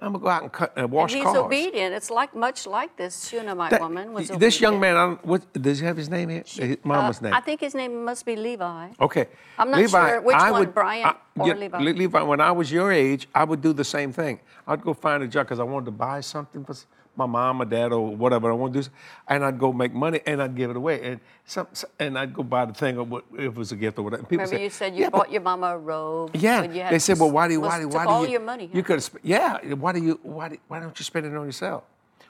I'm 0.00 0.12
gonna 0.12 0.22
go 0.22 0.28
out 0.28 0.42
and 0.42 0.52
cut 0.52 0.72
and 0.76 0.90
wash 0.90 1.12
He's 1.14 1.24
cars." 1.24 1.36
obedient. 1.36 1.94
It's 1.94 2.10
like 2.10 2.34
much 2.34 2.66
like 2.66 2.96
this 2.96 3.28
Shunammite 3.28 3.70
That- 3.70 3.80
woman 3.80 4.12
was 4.12 4.28
this 4.28 4.60
young 4.60 4.78
man, 4.78 4.96
I 4.96 5.06
what, 5.22 5.40
does 5.60 5.80
he 5.80 5.86
have 5.86 5.96
his 5.96 6.08
name 6.08 6.28
here? 6.28 6.44
His 6.46 6.76
mama's 6.84 7.18
Uh, 7.18 7.24
name. 7.24 7.34
I 7.34 7.40
think 7.40 7.60
his 7.60 7.74
name 7.74 8.04
must 8.04 8.24
be 8.24 8.36
Levi. 8.36 8.88
Okay. 9.00 9.26
I'm 9.58 9.70
not 9.70 9.90
sure 9.90 10.20
which 10.20 10.36
I 10.36 10.50
one, 10.52 10.60
would, 10.60 10.74
Brian 10.74 11.06
I- 11.06 11.16
or 11.40 11.48
yeah, 11.48 11.54
Levi. 11.54 11.78
Levi, 11.78 12.22
when 12.22 12.40
I 12.40 12.52
was 12.52 12.70
your 12.70 12.92
age, 12.92 13.28
I 13.34 13.44
would 13.44 13.60
do 13.60 13.72
the 13.72 13.84
same 13.84 14.12
thing. 14.12 14.40
I'd 14.66 14.82
go 14.82 14.94
find 14.94 15.22
a 15.22 15.28
job 15.28 15.46
because 15.46 15.58
I 15.60 15.64
wanted 15.64 15.86
to 15.86 15.90
buy 15.92 16.20
something 16.20 16.64
for 16.64 16.74
my 17.18 17.26
mom 17.26 17.60
or 17.60 17.64
dad 17.64 17.92
or 17.92 18.14
whatever 18.14 18.50
I 18.50 18.54
want 18.54 18.72
to 18.74 18.82
do, 18.82 18.88
and 19.26 19.44
I'd 19.44 19.58
go 19.58 19.72
make 19.72 19.92
money 19.92 20.20
and 20.24 20.40
I'd 20.40 20.56
give 20.56 20.70
it 20.70 20.76
away, 20.76 21.02
and 21.02 21.20
some, 21.44 21.66
and 21.98 22.18
I'd 22.18 22.32
go 22.32 22.42
buy 22.42 22.64
the 22.64 22.72
thing 22.72 22.96
or 22.96 23.04
what, 23.04 23.24
if 23.34 23.40
it 23.40 23.54
was 23.56 23.72
a 23.72 23.76
gift 23.76 23.98
or 23.98 24.02
whatever. 24.02 24.20
And 24.20 24.28
people 24.28 24.44
Remember 24.44 24.56
say, 24.56 24.64
you 24.64 24.70
said 24.70 24.94
you 24.94 25.02
yeah, 25.02 25.10
bought 25.10 25.30
your 25.30 25.42
mama 25.42 25.66
a 25.74 25.78
robe. 25.78 26.30
yeah, 26.34 26.60
when 26.60 26.74
you 26.74 26.82
had 26.82 26.92
they 26.92 26.98
said, 26.98 27.18
"Well, 27.18 27.30
why 27.30 27.48
do 27.48 27.54
you, 27.54 27.60
why 27.60 27.80
do 27.80 27.88
why 27.88 28.04
do 28.04 28.10
all 28.10 28.24
you, 28.24 28.32
your 28.32 28.40
money? 28.40 28.70
You 28.72 28.82
could 28.82 29.06
yeah. 29.22 29.58
Why 29.74 29.92
do 29.92 30.02
you, 30.02 30.20
why, 30.22 30.48
do, 30.48 30.58
why 30.68 30.80
don't 30.80 30.98
you 30.98 31.04
spend 31.04 31.26
it 31.26 31.36
on 31.36 31.44
yourself? 31.44 31.82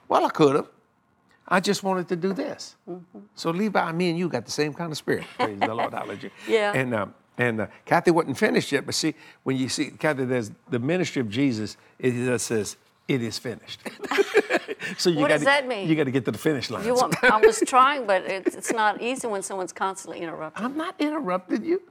Well, 0.07 0.25
I 0.25 0.29
could 0.29 0.55
have. 0.55 0.67
I 1.47 1.59
just 1.59 1.83
wanted 1.83 2.07
to 2.09 2.15
do 2.15 2.33
this. 2.33 2.75
Mm-hmm. 2.87 3.19
So 3.35 3.49
Levi, 3.51 3.91
me 3.93 4.09
and 4.09 4.19
you 4.19 4.29
got 4.29 4.45
the 4.45 4.51
same 4.51 4.73
kind 4.73 4.91
of 4.91 4.97
spirit. 4.97 5.25
Praise 5.37 5.59
the 5.59 5.73
Lord, 5.73 5.93
hallelujah. 5.93 6.31
Yeah. 6.47 6.73
And 6.73 6.93
um, 6.93 7.13
and 7.37 7.61
uh, 7.61 7.67
Kathy 7.85 8.11
wasn't 8.11 8.37
finished 8.37 8.71
yet, 8.71 8.85
but 8.85 8.93
see, 8.93 9.15
when 9.43 9.55
you 9.55 9.69
see 9.69 9.91
Kathy, 9.91 10.25
there's 10.25 10.51
the 10.69 10.77
ministry 10.77 11.21
of 11.21 11.29
Jesus. 11.29 11.77
It 11.97 12.11
just 12.11 12.47
says, 12.47 12.75
"It 13.09 13.21
is 13.21 13.37
finished." 13.39 13.79
so 14.97 15.09
you 15.09 15.17
What 15.19 15.29
got 15.29 15.35
does 15.35 15.43
that 15.45 15.67
mean? 15.67 15.87
You 15.89 15.95
got 15.95 16.05
to 16.05 16.11
get 16.11 16.25
to 16.25 16.31
the 16.31 16.37
finish 16.37 16.69
line. 16.69 16.85
You 16.85 16.93
want, 16.93 17.21
I 17.23 17.37
was 17.37 17.59
trying, 17.65 18.05
but 18.05 18.23
it's, 18.23 18.55
it's 18.55 18.71
not 18.71 19.01
easy 19.01 19.27
when 19.27 19.41
someone's 19.41 19.73
constantly 19.73 20.21
interrupting. 20.21 20.63
I'm 20.65 20.77
not 20.77 20.95
interrupting 20.99 21.63
you. 21.65 21.81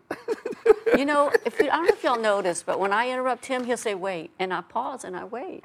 You 0.97 1.05
know, 1.05 1.31
if 1.45 1.59
you, 1.61 1.67
I 1.71 1.77
don't 1.77 1.85
know 1.87 1.93
if 1.93 2.03
y'all 2.03 2.19
noticed, 2.21 2.65
but 2.67 2.81
when 2.81 2.93
I 2.93 3.11
interrupt 3.11 3.47
him, 3.47 3.65
he'll 3.65 3.77
say 3.77 3.95
wait, 3.95 4.31
and 4.39 4.53
I 4.55 4.63
pause 4.63 5.05
and 5.05 5.17
I 5.17 5.25
wait. 5.25 5.65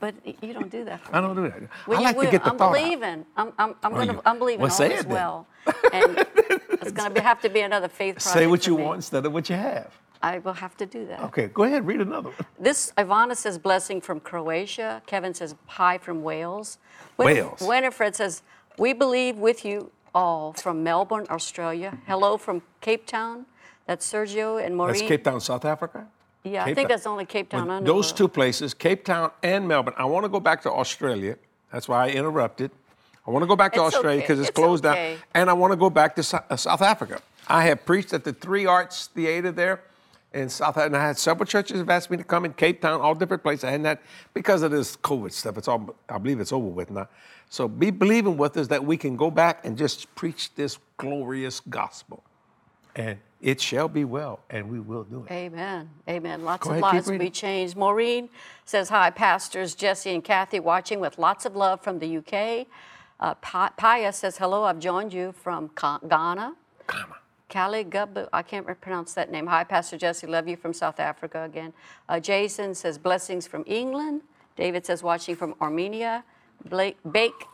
But 0.00 0.14
you 0.42 0.52
don't 0.52 0.70
do 0.70 0.84
that 0.84 1.00
for 1.00 1.14
I 1.16 1.20
don't 1.20 1.34
do 1.34 1.42
that. 1.42 1.60
Well, 1.86 1.98
I 1.98 2.00
you 2.00 2.06
like 2.06 2.14
to 2.14 2.20
will. 2.20 2.30
get 2.30 2.44
the 2.44 2.50
I'm 2.50 2.58
thought 2.58 2.68
out. 2.76 2.80
believing. 2.80 3.26
I'm, 3.36 3.52
I'm, 3.58 3.74
I'm, 3.82 3.92
Well, 3.92 4.06
gonna, 4.06 4.20
I'm 4.24 4.38
believing 4.38 4.60
well, 4.62 4.72
all 4.72 4.90
is 4.90 5.06
well. 5.06 5.46
And 5.92 6.24
it's 6.70 6.92
going 6.92 7.12
to 7.14 7.20
have 7.20 7.40
to 7.40 7.48
be 7.48 7.60
another 7.60 7.88
faith 8.00 8.14
project 8.14 8.32
Say 8.34 8.46
what 8.46 8.66
you 8.66 8.76
want 8.76 8.96
instead 8.98 9.26
of 9.26 9.32
what 9.32 9.50
you 9.50 9.56
have. 9.56 9.92
I 10.22 10.38
will 10.38 10.54
have 10.54 10.76
to 10.78 10.86
do 10.86 11.06
that. 11.06 11.20
Okay, 11.20 11.48
go 11.48 11.64
ahead, 11.64 11.86
read 11.86 12.00
another 12.00 12.30
one. 12.30 12.46
This 12.60 12.92
Ivana 12.96 13.36
says 13.36 13.58
blessing 13.58 14.00
from 14.00 14.20
Croatia. 14.20 15.02
Kevin 15.06 15.34
says 15.34 15.54
hi 15.66 15.98
from 15.98 16.22
Wales. 16.22 16.78
Wales. 17.16 17.60
Winifred 17.60 18.16
says 18.16 18.42
we 18.78 18.92
believe 18.92 19.36
with 19.36 19.64
you 19.64 19.90
all 20.14 20.52
from 20.52 20.82
Melbourne, 20.82 21.26
Australia. 21.30 21.98
Hello 22.06 22.36
from 22.36 22.62
Cape 22.80 23.06
Town. 23.06 23.46
That's 23.86 24.10
Sergio 24.10 24.62
and 24.64 24.76
Maureen. 24.76 24.94
That's 24.94 25.08
Cape 25.08 25.24
Town, 25.24 25.40
South 25.40 25.64
Africa? 25.64 26.06
Yeah, 26.44 26.62
I 26.62 26.66
think 26.66 26.76
Town. 26.76 26.88
that's 26.88 27.06
only 27.06 27.24
Cape 27.24 27.48
Town. 27.48 27.68
Well, 27.68 27.82
those 27.82 28.12
two 28.12 28.28
places, 28.28 28.74
Cape 28.74 29.04
Town 29.04 29.30
and 29.42 29.66
Melbourne. 29.66 29.94
I 29.96 30.04
want 30.04 30.24
to 30.24 30.28
go 30.28 30.40
back 30.40 30.62
to 30.62 30.72
Australia. 30.72 31.36
That's 31.72 31.88
why 31.88 32.06
I 32.06 32.10
interrupted. 32.10 32.70
I 33.26 33.30
want 33.30 33.42
to 33.42 33.46
go 33.46 33.56
back 33.56 33.74
to 33.74 33.84
It's 33.84 33.94
Australia 33.94 34.18
okay. 34.18 34.26
because 34.26 34.40
it's, 34.40 34.48
It's 34.48 34.56
closed 34.56 34.86
okay. 34.86 35.14
down. 35.14 35.22
And 35.34 35.50
I 35.50 35.52
want 35.52 35.72
to 35.72 35.76
go 35.76 35.90
back 35.90 36.16
to 36.16 36.22
Sou- 36.22 36.38
uh, 36.48 36.56
South 36.56 36.80
Africa. 36.82 37.20
I 37.46 37.64
have 37.64 37.84
preached 37.84 38.12
at 38.12 38.24
the 38.24 38.32
Three 38.32 38.64
Arts 38.66 39.08
Theater 39.08 39.52
there 39.52 39.82
in 40.34 40.48
South 40.48 40.76
And 40.76 40.96
I 40.96 41.06
had 41.06 41.18
several 41.18 41.46
churches 41.46 41.78
have 41.78 41.88
asked 41.88 42.10
me 42.10 42.16
to 42.16 42.24
come 42.24 42.44
in 42.44 42.52
Cape 42.52 42.80
Town, 42.80 43.00
all 43.00 43.14
different 43.14 43.42
places. 43.42 43.64
I 43.64 43.70
had, 43.70 43.98
because 44.34 44.62
of 44.62 44.70
this 44.70 44.96
COVID 44.96 45.32
stuff, 45.32 45.56
it's 45.58 45.68
all, 45.68 45.94
I 46.08 46.18
believe 46.18 46.40
it's 46.40 46.52
over 46.52 46.66
with 46.66 46.90
now. 46.90 47.08
So 47.48 47.66
be 47.66 47.90
believing 47.90 48.36
with 48.36 48.56
us 48.56 48.68
that 48.68 48.84
we 48.84 48.96
can 48.96 49.16
go 49.16 49.30
back 49.30 49.64
and 49.64 49.76
just 49.76 50.14
preach 50.14 50.54
this 50.54 50.78
glorious 50.98 51.60
gospel. 51.60 52.22
And 52.94 53.18
it 53.40 53.60
shall 53.60 53.88
be 53.88 54.04
well, 54.04 54.40
and 54.50 54.68
we 54.68 54.80
will 54.80 55.04
do 55.04 55.24
it. 55.24 55.32
Amen. 55.32 55.88
Amen. 56.08 56.44
Lots 56.44 56.64
Go 56.64 56.70
of 56.70 56.78
ahead, 56.78 56.94
lives 56.94 57.08
will 57.08 57.18
be 57.18 57.30
changed. 57.30 57.76
Maureen 57.76 58.28
says, 58.64 58.88
Hi, 58.88 59.10
pastors 59.10 59.74
Jesse 59.74 60.12
and 60.12 60.24
Kathy 60.24 60.58
watching 60.60 60.98
with 60.98 61.18
lots 61.18 61.46
of 61.46 61.54
love 61.54 61.80
from 61.80 62.00
the 62.00 62.18
UK. 62.18 62.66
Uh, 63.20 63.34
Paya 63.36 64.12
says, 64.12 64.38
Hello, 64.38 64.64
I've 64.64 64.80
joined 64.80 65.12
you 65.12 65.32
from 65.32 65.68
Ka- 65.70 66.00
Ghana. 66.08 66.54
Kali 67.48 67.82
Gubbu, 67.82 68.28
I 68.32 68.42
can't 68.42 68.66
pronounce 68.80 69.14
that 69.14 69.30
name. 69.30 69.46
Hi, 69.46 69.64
Pastor 69.64 69.96
Jesse, 69.96 70.26
love 70.26 70.48
you 70.48 70.56
from 70.56 70.74
South 70.74 71.00
Africa 71.00 71.44
again. 71.44 71.72
Uh, 72.08 72.20
Jason 72.20 72.74
says, 72.74 72.98
Blessings 72.98 73.46
from 73.46 73.64
England. 73.66 74.20
David 74.54 74.84
says, 74.84 75.02
Watching 75.02 75.34
from 75.34 75.54
Armenia. 75.60 76.24
Blake 76.68 76.98
Bake 77.10 77.46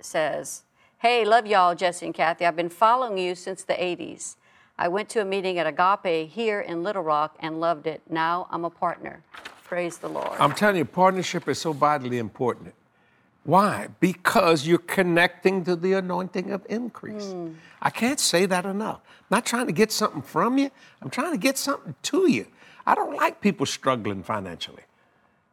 says, 0.00 0.62
Hey, 0.98 1.24
love 1.24 1.46
y'all, 1.46 1.74
Jesse 1.74 2.06
and 2.06 2.14
Kathy. 2.14 2.46
I've 2.46 2.56
been 2.56 2.70
following 2.70 3.18
you 3.18 3.34
since 3.34 3.62
the 3.62 3.74
80s. 3.74 4.36
I 4.78 4.88
went 4.88 5.10
to 5.10 5.20
a 5.20 5.24
meeting 5.24 5.58
at 5.58 5.66
Agape 5.66 6.30
here 6.30 6.60
in 6.60 6.82
Little 6.82 7.02
Rock 7.02 7.36
and 7.40 7.60
loved 7.60 7.86
it. 7.86 8.00
Now 8.08 8.48
I'm 8.50 8.64
a 8.64 8.70
partner. 8.70 9.22
Praise 9.64 9.98
the 9.98 10.08
Lord. 10.08 10.32
I'm 10.38 10.52
telling 10.54 10.76
you, 10.76 10.84
partnership 10.86 11.46
is 11.48 11.58
so 11.58 11.72
vitally 11.72 12.18
important. 12.18 12.74
Why? 13.44 13.88
Because 13.98 14.66
you're 14.66 14.78
connecting 14.78 15.64
to 15.64 15.74
the 15.74 15.94
anointing 15.94 16.50
of 16.50 16.64
increase. 16.68 17.32
Hmm. 17.32 17.54
I 17.80 17.90
can't 17.90 18.20
say 18.20 18.46
that 18.46 18.64
enough. 18.64 19.00
I'm 19.04 19.36
not 19.38 19.46
trying 19.46 19.66
to 19.66 19.72
get 19.72 19.90
something 19.90 20.22
from 20.22 20.58
you, 20.58 20.70
I'm 21.00 21.10
trying 21.10 21.32
to 21.32 21.38
get 21.38 21.58
something 21.58 21.94
to 22.02 22.30
you. 22.30 22.46
I 22.86 22.94
don't 22.94 23.14
like 23.14 23.40
people 23.40 23.66
struggling 23.66 24.22
financially. 24.22 24.82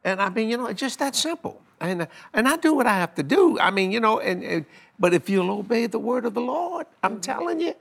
And 0.04 0.22
I 0.22 0.30
mean, 0.30 0.50
you 0.50 0.58
know, 0.58 0.68
it's 0.68 0.80
just 0.80 1.00
that 1.00 1.16
simple. 1.16 1.62
And, 1.82 2.08
and 2.34 2.48
I 2.48 2.58
do 2.58 2.74
what 2.74 2.88
I 2.88 2.96
have 2.96 3.16
to 3.16 3.24
do. 3.24 3.60
I 3.60 3.72
mean, 3.72 3.92
you 3.92 4.00
know, 4.00 4.20
and, 4.20 4.44
and 4.44 4.66
but 5.00 5.14
if 5.14 5.30
you'll 5.30 5.52
obey 5.52 5.88
the 5.88 6.00
word 6.00 6.26
of 6.26 6.34
the 6.34 6.42
Lord, 6.42 6.88
I'm 7.04 7.14
mm-hmm. 7.14 7.22
telling 7.22 7.60
you, 7.60 7.74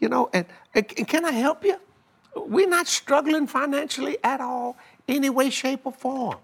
you 0.00 0.08
know, 0.08 0.28
and, 0.32 0.46
and 0.74 0.86
and 0.96 1.08
can 1.08 1.24
I 1.24 1.32
help 1.32 1.64
you? 1.64 1.76
We're 2.34 2.68
not 2.68 2.86
struggling 2.86 3.46
financially 3.46 4.18
at 4.22 4.40
all, 4.40 4.76
any 5.08 5.30
way, 5.30 5.48
shape, 5.48 5.80
or 5.84 5.92
form. 5.92 6.36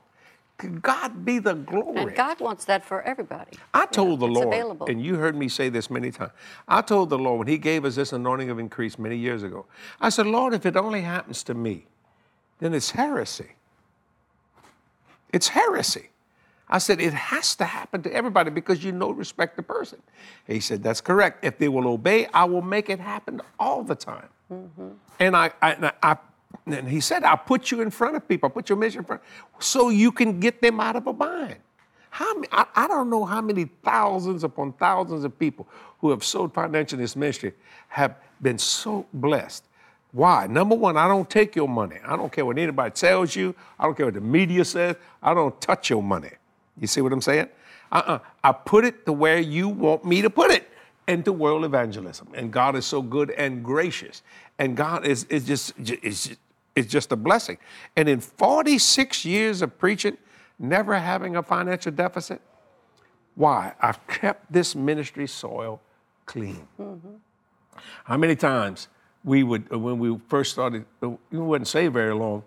To 0.63 0.69
God 0.69 1.25
be 1.25 1.41
the 1.41 1.55
glory. 1.55 2.03
and 2.03 2.15
God 2.15 2.41
wants 2.41 2.65
that 2.67 2.85
for 2.85 3.03
everybody. 3.03 3.51
I 3.75 3.85
told 3.87 4.21
the 4.21 4.29
Lord, 4.29 4.47
available. 4.47 4.87
and 4.87 5.05
you 5.05 5.17
heard 5.17 5.35
me 5.35 5.49
say 5.49 5.69
this 5.69 5.91
many 5.91 6.13
times. 6.13 6.31
I 6.69 6.83
told 6.83 7.11
the 7.11 7.19
Lord 7.19 7.41
when 7.41 7.49
He 7.49 7.59
gave 7.59 7.85
us 7.85 7.97
this 7.97 8.13
anointing 8.13 8.49
of 8.49 8.61
increase 8.61 8.97
many 8.97 9.17
years 9.17 9.43
ago, 9.43 9.67
I 10.01 10.09
said, 10.09 10.29
Lord, 10.29 10.55
if 10.55 10.65
it 10.65 10.77
only 10.77 11.01
happens 11.01 11.43
to 11.45 11.55
me, 11.55 11.87
then 12.61 12.75
it's 12.75 12.93
heresy. 12.93 13.57
It's 15.33 15.49
heresy. 15.49 16.11
I 16.69 16.79
said, 16.79 17.01
it 17.01 17.13
has 17.13 17.57
to 17.57 17.65
happen 17.65 18.03
to 18.05 18.13
everybody 18.15 18.51
because 18.51 18.85
you 18.85 18.93
know 18.93 19.11
respect 19.11 19.57
the 19.57 19.65
person. 19.65 20.01
He 20.47 20.61
said, 20.61 20.81
that's 20.83 21.01
correct. 21.01 21.45
If 21.45 21.59
they 21.59 21.69
will 21.69 21.89
obey, 21.89 22.27
I 22.33 22.45
will 22.45 22.63
make 22.63 22.89
it 22.89 23.01
happen 23.01 23.41
all 23.59 23.83
the 23.83 23.97
time. 23.97 24.29
Mm-hmm. 24.51 24.89
And 25.19 25.37
I, 25.37 25.51
I, 25.61 25.73
and 25.73 25.93
I, 26.03 26.17
and 26.67 26.89
he 26.89 27.01
said, 27.01 27.25
I'll 27.25 27.37
put 27.37 27.71
you 27.71 27.81
in 27.81 27.91
front 27.91 28.17
of 28.17 28.27
people, 28.29 28.49
I'll 28.49 28.55
put 28.55 28.69
your 28.69 28.79
mission 28.79 29.01
in 29.01 29.05
front, 29.05 29.23
so 29.59 29.89
you 29.89 30.13
can 30.13 30.41
get 30.41 30.61
them 30.61 30.81
out 30.81 30.97
of 30.97 31.07
a 31.07 31.13
bind. 31.13 31.57
How, 32.11 32.43
I, 32.53 32.67
I 32.75 32.89
don't 32.89 33.09
know 33.09 33.25
how 33.25 33.41
many 33.41 33.65
thousands 33.83 34.45
upon 34.45 34.75
thousands 34.75 35.25
of 35.25 35.39
people 35.39 35.67
who 36.01 36.11
have 36.11 36.23
sowed 36.23 36.53
financially 36.53 37.01
in 37.01 37.05
this 37.05 37.17
ministry 37.17 37.55
have 37.89 38.17
been 38.41 38.59
so 38.59 39.07
blessed. 39.15 39.65
Why? 40.13 40.47
Number 40.47 40.75
one, 40.75 40.99
I 40.99 41.09
don't 41.09 41.29
take 41.29 41.57
your 41.57 41.69
money. 41.69 41.97
I 42.05 42.17
don't 42.17 42.31
care 42.31 42.45
what 42.45 42.59
anybody 42.59 42.91
tells 42.91 43.35
you. 43.35 43.55
I 43.79 43.85
don't 43.85 43.97
care 43.97 44.07
what 44.07 44.15
the 44.15 44.21
media 44.21 44.63
says. 44.65 44.97
I 45.23 45.33
don't 45.33 45.59
touch 45.59 45.89
your 45.89 46.03
money. 46.03 46.33
You 46.79 46.87
see 46.87 47.01
what 47.01 47.15
I'm 47.15 47.23
saying? 47.23 47.49
Uh-uh. 47.91 48.19
I 48.45 48.53
put 48.53 48.85
it 48.85 49.07
to 49.07 49.13
where 49.13 49.39
you 49.39 49.71
want 49.71 50.05
me 50.05 50.21
to 50.21 50.29
put 50.29 50.51
it 50.51 50.69
into 51.09 51.33
world 51.33 51.65
evangelism. 51.65 52.29
And 52.35 52.53
God 52.53 52.77
is 52.77 52.85
so 52.85 53.01
good 53.01 53.31
and 53.31 53.65
gracious. 53.65 54.23
And 54.59 54.77
God 54.77 55.07
is, 55.07 55.25
is 55.25 55.47
just 55.47 55.73
is, 55.79 56.25
just- 56.27 56.41
is 56.75 56.87
just 56.87 57.13
a 57.13 57.17
blessing. 57.17 57.59
And 57.97 58.09
in 58.09 58.21
46 58.21 59.25
years 59.25 59.63
of 59.63 59.79
preaching, 59.79 60.17
never 60.59 60.99
having 60.99 61.37
a 61.37 61.43
financial 61.43 61.93
deficit, 61.93 62.41
why? 63.35 63.73
I've 63.81 64.05
kept 64.07 64.53
this 64.53 64.75
ministry 64.75 65.27
soil 65.27 65.81
clean. 66.27 66.67
How 68.05 68.17
many 68.17 68.37
times 68.37 68.89
we 69.25 69.43
would, 69.43 69.67
uh, 69.73 69.79
when 69.79 69.99
we 69.99 70.19
first 70.29 70.53
started, 70.53 70.85
uh, 71.03 71.11
we 71.31 71.39
wouldn't 71.39 71.69
say 71.69 71.89
very 71.89 72.15
long, 72.15 72.43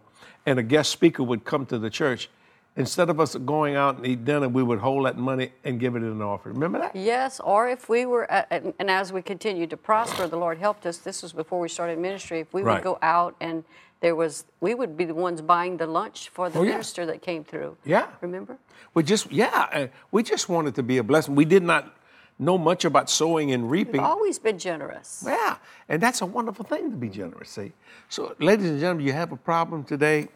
and 0.46 0.60
a 0.60 0.64
guest 0.64 0.92
speaker 0.92 1.24
would 1.24 1.44
come 1.46 1.66
to 1.68 1.80
the 1.80 1.90
church. 1.90 2.30
Instead 2.78 3.10
of 3.10 3.22
us 3.22 3.36
going 3.36 3.78
out 3.78 3.96
and 3.98 4.06
eat 4.06 4.26
dinner, 4.26 4.50
we 4.50 4.62
would 4.62 4.80
hold 4.80 5.06
that 5.06 5.18
money 5.18 5.54
and 5.64 5.80
give 5.80 5.96
it 5.96 6.00
in 6.00 6.12
an 6.12 6.22
offering. 6.22 6.56
Remember 6.56 6.78
that? 6.80 6.94
Yes, 6.94 7.40
or 7.40 7.70
if 7.70 7.88
we 7.88 8.06
were, 8.06 8.30
at, 8.30 8.48
and 8.52 8.74
and 8.80 8.92
as 8.92 9.14
we 9.14 9.22
continued 9.22 9.70
to 9.70 9.78
prosper, 9.78 10.28
the 10.28 10.36
Lord 10.36 10.58
helped 10.58 10.86
us. 10.86 10.98
This 10.98 11.24
was 11.24 11.32
before 11.32 11.62
we 11.62 11.70
started 11.70 11.98
ministry. 11.98 12.42
If 12.42 12.54
we 12.54 12.62
Right. 12.64 12.76
would 12.76 12.84
go 12.84 13.00
out 13.02 13.36
and 13.40 13.64
there 14.02 14.16
was, 14.16 14.46
we 14.60 14.74
would 14.76 14.96
be 14.98 15.06
the 15.06 15.14
ones 15.16 15.42
buying 15.42 15.78
the 15.78 15.88
lunch 15.88 16.30
for 16.30 16.50
the 16.50 16.60
Oh, 16.60 16.64
yeah. 16.64 16.72
minister 16.72 17.06
that 17.06 17.22
came 17.22 17.44
through. 17.44 17.78
Yeah. 17.86 18.08
Remember? 18.22 18.58
We 18.94 19.04
just, 19.04 19.32
yeah, 19.32 19.68
uh, 19.74 19.88
we 20.12 20.24
just 20.24 20.50
wanted 20.50 20.76
to 20.76 20.84
be 20.84 20.98
a 20.98 21.04
blessing. 21.04 21.36
We 21.36 21.46
did 21.46 21.64
not 21.64 21.96
know 22.38 22.58
much 22.58 22.84
about 22.86 23.10
sowing 23.10 23.52
and 23.52 23.70
reaping. 23.72 23.94
We've 23.94 24.02
Always 24.02 24.38
been 24.40 24.60
generous. 24.60 25.24
Yeah, 25.26 25.58
and 25.88 26.02
that's 26.04 26.22
a 26.22 26.26
wonderful 26.26 26.66
thing 26.66 26.92
to 26.92 26.98
be 26.98 27.10
generous, 27.10 27.50
see? 27.50 27.72
So, 28.10 28.36
ladies 28.40 28.70
and 28.70 28.80
gentlemen, 28.80 29.06
you 29.06 29.14
have 29.14 29.32
a 29.32 29.38
problem 29.38 29.84
today? 29.86 30.28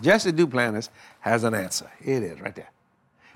Jesse 0.00 0.32
Duplantis 0.32 0.88
has 1.20 1.44
an 1.44 1.54
answer. 1.54 1.90
Here 2.02 2.16
it 2.18 2.22
is 2.24 2.40
right 2.40 2.54
there. 2.54 2.70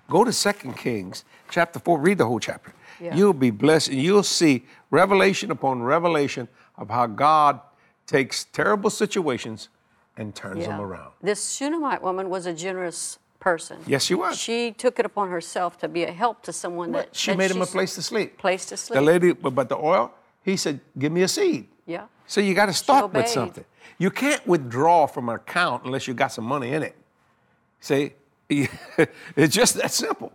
Go 0.09 0.25
to 0.25 0.33
2 0.33 0.73
Kings 0.73 1.25
chapter 1.51 1.79
4, 1.79 1.99
read 1.99 2.19
the 2.19 2.25
whole 2.27 2.41
chapter. 2.41 2.73
Yeah. 3.01 3.15
You'll 3.15 3.33
be 3.35 3.51
blessed 3.51 3.89
and 3.89 4.01
you'll 4.01 4.23
see 4.23 4.65
revelation 4.91 5.51
upon 5.51 5.83
revelation 5.83 6.49
of 6.77 6.89
how 6.89 7.07
God 7.07 7.61
takes 8.09 8.45
terrible 8.47 8.91
situations 8.91 9.69
and 10.17 10.35
turns 10.35 10.65
them 10.67 10.81
around. 10.81 11.13
This 11.23 11.53
Shunammite 11.53 12.03
woman 12.03 12.29
was 12.29 12.47
a 12.47 12.53
generous 12.53 13.19
person. 13.39 13.79
Yes, 13.87 14.03
she 14.03 14.15
was. 14.17 14.37
She 14.37 14.73
took 14.73 14.99
it 14.99 15.07
upon 15.07 15.31
herself 15.31 15.79
to 15.79 15.89
be 15.89 16.03
a 16.03 16.11
help 16.11 16.43
to 16.43 16.53
someone 16.53 16.91
that 16.93 17.15
She 17.15 17.31
that 17.31 17.37
made 17.39 17.51
him 17.53 17.63
a 17.63 17.67
place 17.67 17.95
to 17.95 18.03
sleep. 18.03 18.37
place 18.39 18.67
to 18.67 18.77
sleep. 18.77 18.97
The 18.97 19.03
lady, 19.03 19.33
but 19.33 19.55
but 19.55 19.69
the 19.69 19.77
oil, 19.77 20.11
he 20.43 20.57
said, 20.57 20.81
give 20.99 21.13
me 21.13 21.23
a 21.23 21.29
seed. 21.29 21.69
yeah. 21.87 22.07
So 22.27 22.41
you 22.43 22.53
got 22.55 22.67
to 22.67 22.75
start 22.75 23.11
with 23.13 23.29
something. 23.29 23.65
You 23.97 24.11
can't 24.11 24.47
withdraw 24.47 25.07
from 25.07 25.29
an 25.31 25.37
account 25.37 25.85
unless 25.87 26.07
you 26.07 26.13
got 26.15 26.29
some 26.33 26.45
money 26.45 26.73
in 26.75 26.83
it. 26.83 26.95
See, 27.81 28.13
it's 28.51 29.55
just 29.55 29.75
that 29.77 29.91
simple. 29.93 30.33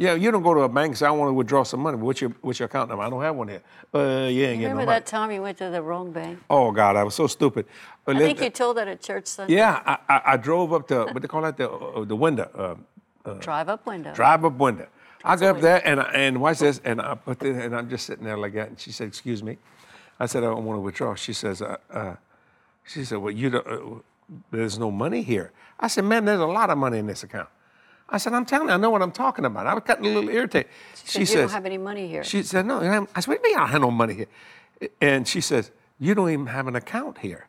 Yeah, 0.00 0.14
you 0.14 0.30
don't 0.30 0.42
go 0.42 0.54
to 0.54 0.60
a 0.60 0.68
bank 0.68 0.88
and 0.92 0.96
say, 0.96 1.04
I 1.06 1.10
want 1.10 1.28
to 1.28 1.34
withdraw 1.34 1.62
some 1.62 1.80
money. 1.80 1.98
What's 1.98 2.22
your, 2.22 2.30
what's 2.40 2.58
your 2.58 2.68
account 2.68 2.88
number? 2.88 3.04
I 3.04 3.10
don't 3.10 3.20
have 3.20 3.36
one 3.36 3.48
here. 3.48 3.60
Uh, 3.94 4.28
you 4.30 4.40
getting 4.40 4.60
no 4.62 4.68
Remember 4.68 4.86
money. 4.86 4.98
that 4.98 5.04
time 5.04 5.30
you 5.30 5.42
went 5.42 5.58
to 5.58 5.68
the 5.68 5.82
wrong 5.82 6.10
bank? 6.10 6.38
Oh, 6.48 6.72
God, 6.72 6.96
I 6.96 7.02
was 7.04 7.14
so 7.14 7.26
stupid. 7.26 7.66
But 8.06 8.16
I 8.16 8.20
let- 8.20 8.24
think 8.24 8.40
you 8.40 8.48
told 8.48 8.78
that 8.78 8.88
at 8.88 9.02
church 9.02 9.26
Sunday. 9.26 9.56
yeah, 9.56 9.82
I, 9.84 9.98
I, 10.14 10.22
I 10.32 10.36
drove 10.38 10.72
up 10.72 10.88
to, 10.88 11.04
what 11.04 11.20
they 11.20 11.28
call 11.28 11.42
that, 11.42 11.58
the, 11.58 11.70
uh, 11.70 12.04
the 12.06 12.16
window, 12.16 12.78
uh, 13.26 13.34
Drive 13.40 13.68
up 13.68 13.84
window. 13.84 14.14
drive 14.14 14.42
up 14.46 14.54
window. 14.54 14.86
I 15.22 15.36
go 15.36 15.50
up 15.50 15.60
there 15.60 15.86
and 15.86 16.00
I, 16.00 16.04
and 16.14 16.40
watch 16.40 16.60
this, 16.60 16.80
and 16.82 17.02
I 17.02 17.14
put 17.14 17.38
the, 17.38 17.50
and 17.50 17.76
I'm 17.76 17.90
just 17.90 18.06
sitting 18.06 18.24
there 18.24 18.38
like 18.38 18.54
that. 18.54 18.68
And 18.70 18.80
she 18.80 18.90
said, 18.92 19.08
"Excuse 19.08 19.42
me," 19.42 19.58
I 20.18 20.24
said, 20.24 20.42
"I 20.42 20.46
don't 20.46 20.64
want 20.64 20.78
to 20.78 20.80
withdraw." 20.80 21.14
She 21.14 21.34
says, 21.34 21.60
uh, 21.60 21.76
uh, 21.92 22.14
"She 22.84 23.04
said, 23.04 23.18
well, 23.18 23.30
you 23.30 23.50
don't, 23.50 23.66
uh, 23.66 24.00
there's 24.50 24.78
no 24.78 24.90
money 24.90 25.20
here." 25.20 25.52
I 25.78 25.88
said, 25.88 26.04
"Man, 26.04 26.24
there's 26.24 26.40
a 26.40 26.46
lot 26.46 26.70
of 26.70 26.78
money 26.78 26.96
in 26.96 27.06
this 27.06 27.22
account." 27.22 27.50
I 28.10 28.18
said, 28.18 28.32
"I'm 28.32 28.44
telling 28.44 28.68
you, 28.68 28.74
I 28.74 28.76
know 28.76 28.90
what 28.90 29.02
I'm 29.02 29.12
talking 29.12 29.44
about." 29.44 29.66
I 29.66 29.74
was 29.74 29.84
getting 29.86 30.06
a 30.06 30.08
little 30.08 30.30
irritated. 30.30 30.70
She, 31.04 31.24
said, 31.24 31.34
you 31.34 31.40
don't 31.42 31.50
have 31.50 31.66
any 31.66 31.78
money 31.78 32.08
here. 32.08 32.24
She 32.24 32.42
said, 32.42 32.66
no. 32.66 32.80
I 32.80 33.20
said, 33.20 33.28
what 33.28 33.42
do 33.42 33.48
you 33.48 33.54
mean 33.54 33.56
I 33.56 33.60
don't 33.60 33.68
have 33.70 33.80
no 33.80 33.90
money 33.90 34.14
here? 34.14 34.90
And 35.00 35.26
she 35.26 35.40
says, 35.40 35.70
you 35.98 36.14
don't 36.14 36.30
even 36.30 36.46
have 36.46 36.66
an 36.66 36.76
account 36.76 37.18
here. 37.18 37.46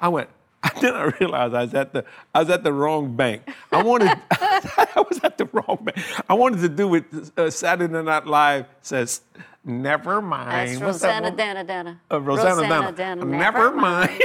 I 0.00 0.08
went, 0.08 0.28
then 0.80 0.94
I 0.94 1.04
realized 1.20 1.54
I 1.54 1.62
was 1.62 1.74
at 1.74 1.92
the, 1.92 2.04
I 2.34 2.40
was 2.40 2.50
at 2.50 2.62
the 2.64 2.72
wrong 2.72 3.14
bank. 3.16 3.42
I 3.72 3.82
wanted, 3.82 4.08
I 4.30 5.04
was 5.08 5.20
at 5.22 5.38
the 5.38 5.46
wrong 5.52 5.78
bank. 5.82 5.98
I 6.28 6.34
wanted 6.34 6.60
to 6.60 6.68
do 6.68 6.88
what 6.88 7.04
uh, 7.36 7.50
Saturday 7.50 8.02
Night 8.02 8.26
Live 8.26 8.66
says, 8.82 9.22
never 9.64 10.22
mind. 10.22 10.70
That's 10.70 10.80
What's 10.80 11.00
that 11.00 11.08
Rosanna 11.22 11.28
one? 11.28 11.36
Dana 11.36 11.64
Dana. 11.64 12.00
Uh, 12.10 12.20
Rosanna, 12.20 12.92
Dana. 12.92 13.24
Never 13.24 13.70
mind. 13.76 14.22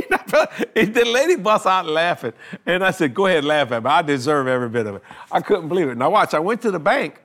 and 0.75 0.93
the 0.93 1.05
lady 1.05 1.35
bust 1.35 1.65
out 1.65 1.85
laughing. 1.85 2.33
And 2.65 2.83
I 2.83 2.91
said, 2.91 3.13
go 3.13 3.25
ahead, 3.25 3.43
laugh 3.43 3.71
at 3.71 3.83
me. 3.83 3.89
I 3.89 4.01
deserve 4.01 4.47
every 4.47 4.69
bit 4.69 4.85
of 4.87 4.95
it. 4.95 5.03
I 5.31 5.41
couldn't 5.41 5.67
believe 5.67 5.89
it. 5.89 5.97
Now 5.97 6.09
watch, 6.09 6.33
I 6.33 6.39
went 6.39 6.61
to 6.61 6.71
the 6.71 6.79
bank 6.79 7.21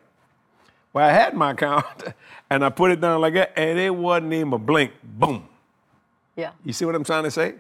where 0.93 1.05
I 1.05 1.13
had 1.13 1.35
my 1.35 1.51
account, 1.51 1.85
and 2.49 2.65
I 2.65 2.69
put 2.69 2.93
it 2.93 3.01
down 3.01 3.21
like 3.21 3.35
that, 3.35 3.53
and 3.59 3.79
it 3.81 3.95
wasn't 3.95 4.33
even 4.33 4.53
a 4.53 4.59
blink. 4.59 4.93
Boom. 5.03 5.49
Yeah. 6.37 6.53
You 6.65 6.73
see 6.73 6.85
what 6.85 6.95
I'm 6.95 7.03
trying 7.05 7.25
to 7.25 7.31
say? 7.33 7.57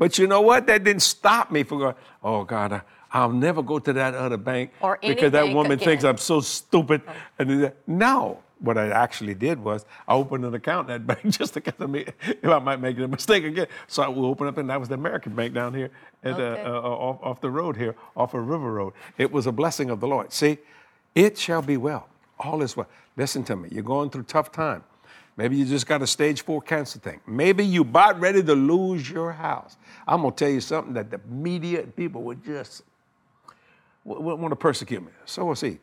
But 0.00 0.16
you 0.18 0.26
know 0.26 0.40
what? 0.40 0.66
That 0.66 0.82
didn't 0.82 1.02
stop 1.02 1.50
me 1.50 1.62
from 1.62 1.78
going, 1.78 1.94
oh 2.24 2.42
God, 2.44 2.80
I'll 3.12 3.30
never 3.30 3.62
go 3.62 3.78
to 3.78 3.92
that 3.92 4.14
other 4.14 4.38
bank 4.38 4.70
Or 4.80 4.98
because 5.02 5.32
that 5.32 5.52
woman 5.52 5.78
thinks. 5.78 6.04
I'm 6.04 6.16
so 6.16 6.40
stupid. 6.40 7.02
And 7.38 7.70
no, 7.86 8.38
what 8.60 8.78
I 8.78 8.88
actually 8.88 9.34
did 9.34 9.62
was 9.62 9.84
I 10.08 10.14
opened 10.14 10.46
an 10.46 10.54
account 10.54 10.88
in 10.88 11.04
that 11.04 11.06
bank 11.22 11.34
just 11.36 11.54
in 11.58 11.64
case 11.64 11.74
I 11.78 11.84
may- 11.84 12.06
if 12.26 12.46
I 12.46 12.58
might 12.60 12.80
make 12.80 12.98
a 12.98 13.06
mistake 13.08 13.44
again. 13.44 13.66
So 13.88 14.02
I 14.02 14.08
will 14.08 14.24
open 14.24 14.46
up, 14.46 14.56
and 14.56 14.70
that 14.70 14.80
was 14.80 14.88
the 14.88 14.94
American 14.94 15.34
Bank 15.34 15.52
down 15.52 15.74
here 15.74 15.90
at, 16.24 16.32
Okay. 16.32 16.62
uh, 16.62 16.70
uh, 16.72 16.80
off, 16.80 17.18
off 17.22 17.40
the 17.42 17.50
road 17.50 17.76
here, 17.76 17.94
off 18.16 18.32
of 18.32 18.48
River 18.48 18.72
Road. 18.72 18.94
It 19.18 19.30
was 19.30 19.46
a 19.46 19.52
blessing 19.52 19.90
of 19.90 20.00
the 20.00 20.08
Lord. 20.08 20.32
See, 20.32 20.56
it 21.14 21.36
shall 21.36 21.60
be 21.60 21.76
well. 21.76 22.08
All 22.38 22.62
is 22.62 22.74
well. 22.74 22.88
Listen 23.18 23.44
to 23.44 23.54
me. 23.56 23.68
You're 23.70 23.82
going 23.82 24.08
through 24.08 24.22
tough 24.22 24.50
time. 24.50 24.82
Maybe 25.36 25.56
you 25.56 25.64
just 25.64 25.86
got 25.86 26.02
a 26.02 26.06
stage 26.06 26.42
four 26.42 26.60
cancer 26.60 26.98
thing. 26.98 27.20
Maybe 27.26 27.64
you 27.64 27.82
about 27.82 28.20
ready 28.20 28.42
to 28.42 28.54
lose 28.54 29.08
your 29.08 29.32
house. 29.32 29.76
I'm 30.06 30.22
gonna 30.22 30.34
tell 30.34 30.50
you 30.50 30.60
something 30.60 30.92
that 30.94 31.10
the 31.10 31.20
media 31.28 31.82
and 31.82 31.94
people 31.94 32.22
would 32.22 32.44
just 32.44 32.82
want 34.04 34.50
to 34.50 34.56
persecute 34.56 35.02
me. 35.02 35.12
Sow 35.24 35.50
a 35.50 35.56
seed. 35.56 35.78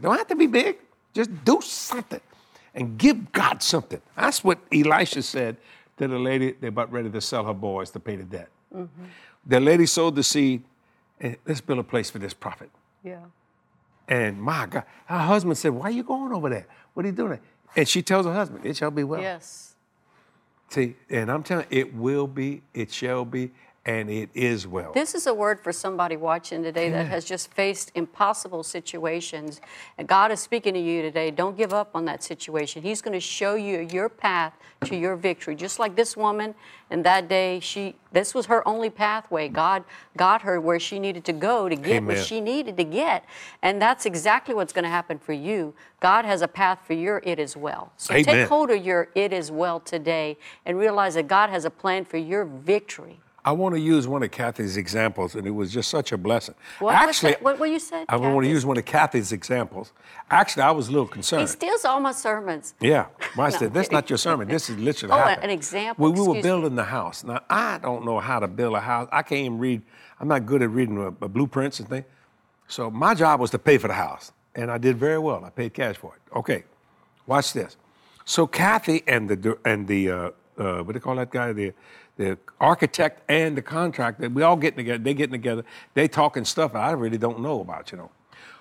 Don't 0.00 0.16
have 0.16 0.26
to 0.28 0.36
be 0.36 0.46
big. 0.46 0.76
Just 1.12 1.30
do 1.44 1.60
something 1.60 2.20
and 2.74 2.98
give 2.98 3.32
God 3.32 3.62
something. 3.62 4.00
That's 4.16 4.42
what 4.42 4.58
Elisha 4.72 5.22
said 5.22 5.56
to 5.96 6.08
the 6.08 6.18
lady 6.18 6.52
they 6.52 6.68
about 6.68 6.90
ready 6.92 7.10
to 7.10 7.20
sell 7.20 7.44
her 7.44 7.54
boys 7.54 7.90
to 7.90 8.00
pay 8.00 8.16
the 8.16 8.24
debt. 8.24 8.48
Mm-hmm. 8.74 9.04
The 9.46 9.60
lady 9.60 9.86
sowed 9.86 10.16
the 10.16 10.22
seed, 10.22 10.64
and 11.20 11.36
let's 11.46 11.60
build 11.60 11.78
a 11.78 11.84
place 11.84 12.10
for 12.10 12.18
this 12.18 12.34
prophet. 12.34 12.70
Yeah. 13.04 13.20
And 14.08 14.40
my 14.40 14.66
God, 14.66 14.84
her 15.06 15.18
husband 15.18 15.56
said, 15.56 15.72
Why 15.72 15.84
are 15.84 15.90
you 15.90 16.02
going 16.02 16.32
over 16.32 16.50
there? 16.50 16.66
What 16.94 17.04
are 17.04 17.08
you 17.08 17.14
doing? 17.14 17.38
And 17.76 17.88
she 17.88 18.02
tells 18.02 18.26
her 18.26 18.32
husband, 18.32 18.64
It 18.64 18.76
shall 18.76 18.90
be 18.90 19.04
well. 19.04 19.20
Yes. 19.20 19.74
See, 20.68 20.96
and 21.10 21.30
I'm 21.30 21.42
telling 21.42 21.66
you, 21.70 21.80
it 21.80 21.94
will 21.94 22.26
be, 22.26 22.62
it 22.72 22.90
shall 22.90 23.24
be, 23.24 23.52
and 23.86 24.08
it 24.08 24.30
is 24.32 24.66
well. 24.66 24.92
This 24.92 25.14
is 25.14 25.26
a 25.26 25.34
word 25.34 25.60
for 25.60 25.70
somebody 25.70 26.16
watching 26.16 26.62
today 26.62 26.88
that 26.88 27.06
has 27.06 27.24
just 27.24 27.52
faced 27.52 27.92
impossible 27.94 28.62
situations. 28.62 29.60
And 29.98 30.08
God 30.08 30.32
is 30.32 30.40
speaking 30.40 30.72
to 30.72 30.80
you 30.80 31.02
today. 31.02 31.30
Don't 31.30 31.56
give 31.56 31.74
up 31.74 31.90
on 31.94 32.06
that 32.06 32.22
situation. 32.22 32.82
He's 32.82 33.02
going 33.02 33.12
to 33.12 33.20
show 33.20 33.56
you 33.56 33.80
your 33.80 34.08
path 34.08 34.54
to 34.84 34.96
your 34.96 35.16
victory. 35.16 35.54
Just 35.54 35.78
like 35.78 35.96
this 35.96 36.16
woman, 36.16 36.54
and 36.90 37.04
that 37.04 37.28
day, 37.28 37.60
she 37.60 37.96
this 38.12 38.34
was 38.34 38.46
her 38.46 38.66
only 38.66 38.88
pathway. 38.88 39.48
God 39.48 39.84
got 40.16 40.42
her 40.42 40.60
where 40.60 40.78
she 40.78 40.98
needed 40.98 41.24
to 41.26 41.32
go 41.32 41.68
to 41.68 41.76
get 41.76 42.04
what 42.04 42.18
she 42.18 42.40
needed 42.40 42.76
to 42.76 42.84
get. 42.84 43.24
And 43.60 43.82
that's 43.82 44.06
exactly 44.06 44.54
what's 44.54 44.72
going 44.72 44.84
to 44.84 44.90
happen 44.90 45.18
for 45.18 45.32
you. 45.32 45.74
God 46.00 46.24
has 46.24 46.40
a 46.40 46.48
path 46.48 46.80
for 46.86 46.92
your 46.92 47.20
it 47.24 47.38
as 47.38 47.56
well. 47.56 47.92
So 47.96 48.14
Amen. 48.14 48.24
take 48.24 48.48
hold 48.48 48.70
of 48.70 48.84
your 48.84 49.08
it 49.14 49.32
as 49.32 49.50
well 49.50 49.80
today 49.80 50.38
and 50.64 50.78
realize 50.78 51.14
that 51.14 51.28
God 51.28 51.50
has 51.50 51.64
a 51.64 51.70
plan 51.70 52.04
for 52.04 52.18
your 52.18 52.44
victory. 52.44 53.20
I 53.46 53.52
want 53.52 53.74
to 53.74 53.80
use 53.80 54.08
one 54.08 54.22
of 54.22 54.30
Kathy's 54.30 54.78
examples, 54.78 55.34
and 55.34 55.46
it 55.46 55.50
was 55.50 55.70
just 55.70 55.90
such 55.90 56.12
a 56.12 56.16
blessing. 56.16 56.54
What, 56.78 56.94
Actually, 56.94 57.36
what, 57.40 57.58
what 57.58 57.68
you 57.68 57.78
said? 57.78 58.06
I 58.08 58.16
want 58.16 58.42
to 58.44 58.48
use 58.48 58.64
one 58.64 58.78
of 58.78 58.86
Kathy's 58.86 59.32
examples. 59.32 59.92
Actually, 60.30 60.62
I 60.62 60.70
was 60.70 60.88
a 60.88 60.92
little 60.92 61.06
concerned. 61.06 61.42
He 61.42 61.46
steals 61.48 61.84
all 61.84 62.00
my 62.00 62.12
sermons. 62.12 62.74
Yeah, 62.80 63.06
No. 63.36 63.42
I'm 63.44 63.50
This 63.50 63.86
is 63.86 63.92
not 63.92 64.08
your 64.08 64.16
sermon. 64.16 64.48
This 64.48 64.70
is 64.70 64.78
literally 64.78 65.12
Oh, 65.12 65.18
happened. 65.18 65.44
an 65.44 65.50
example, 65.50 66.02
When 66.02 66.12
we 66.14 66.20
were 66.20 66.36
excuse 66.36 66.44
me. 66.44 66.48
building 66.50 66.74
the 66.76 66.84
house. 66.84 67.22
Now, 67.22 67.40
I 67.50 67.78
don't 67.82 68.06
know 68.06 68.18
how 68.18 68.38
to 68.40 68.48
build 68.48 68.74
a 68.76 68.80
house. 68.80 69.08
I 69.12 69.22
can't 69.22 69.40
even 69.40 69.58
read. 69.58 69.82
I'm 70.20 70.28
not 70.28 70.46
good 70.46 70.62
at 70.62 70.70
reading 70.70 70.98
uh, 70.98 71.08
uh, 71.22 71.28
blueprints 71.28 71.80
and 71.80 71.88
things. 71.88 72.06
So 72.66 72.90
my 72.90 73.14
job 73.14 73.40
was 73.40 73.50
to 73.50 73.58
pay 73.58 73.76
for 73.76 73.88
the 73.88 73.94
house, 73.94 74.32
and 74.54 74.70
I 74.70 74.78
did 74.78 74.96
very 74.96 75.18
well. 75.18 75.44
I 75.44 75.50
paid 75.50 75.74
cash 75.74 75.96
for 75.96 76.14
it. 76.16 76.36
Okay, 76.38 76.64
watch 77.26 77.52
this. 77.52 77.76
So 78.24 78.46
Kathy 78.46 79.02
and 79.06 79.28
the 79.28 79.58
and 79.66 79.86
the 79.86 80.10
uh, 80.10 80.30
uh, 80.56 80.78
what 80.78 80.86
do 80.86 80.92
they 80.94 81.00
call 81.00 81.16
that 81.16 81.30
guy? 81.30 81.52
The 81.52 81.74
the 82.16 82.38
architect 82.60 83.22
and 83.28 83.56
the 83.56 83.62
contractor. 83.62 84.28
We 84.28 84.42
all 84.42 84.56
getting 84.56 84.78
together. 84.78 84.98
They 84.98 85.14
getting 85.14 85.32
together. 85.32 85.64
They 85.94 86.08
talking 86.08 86.44
stuff 86.44 86.74
I 86.74 86.92
really 86.92 87.18
don't 87.18 87.40
know 87.40 87.60
about. 87.60 87.90
You 87.92 87.98
know. 87.98 88.10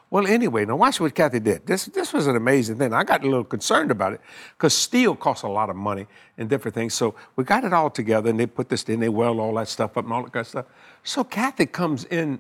Well, 0.10 0.28
anyway, 0.28 0.64
now 0.66 0.76
watch 0.76 0.99
what 0.99 1.16
Kathy 1.16 1.39
did. 1.39 1.66
This 1.66 1.86
this 1.86 2.14
was 2.14 2.28
an 2.28 2.36
amazing 2.36 2.78
thing. 2.78 2.93
I 2.93 3.04
got 3.04 3.24
a 3.24 3.28
little 3.28 3.43
concerned 3.43 3.89
about 3.89 4.14
it 4.14 4.22
because 4.56 4.76
steel 4.76 5.16
costs 5.16 5.43
a 5.43 5.47
lot 5.47 5.72
of 5.72 5.76
money 5.76 6.06
and 6.38 6.47
different 6.47 6.76
things. 6.76 6.93
So 6.93 7.16
we 7.36 7.43
got 7.43 7.64
it 7.64 7.74
all 7.74 7.89
together, 7.89 8.30
and 8.30 8.39
they 8.39 8.45
put 8.45 8.70
this 8.70 8.84
in. 8.84 8.99
They 8.99 9.10
weld 9.10 9.39
all 9.39 9.56
that 9.56 9.68
stuff 9.68 9.97
up 9.97 10.04
and 10.04 10.14
all 10.14 10.24
that 10.24 10.32
kind 10.32 10.41
of 10.41 10.47
stuff. 10.47 10.66
So 11.04 11.24
Kathy 11.24 11.66
comes 11.66 12.06
in. 12.06 12.39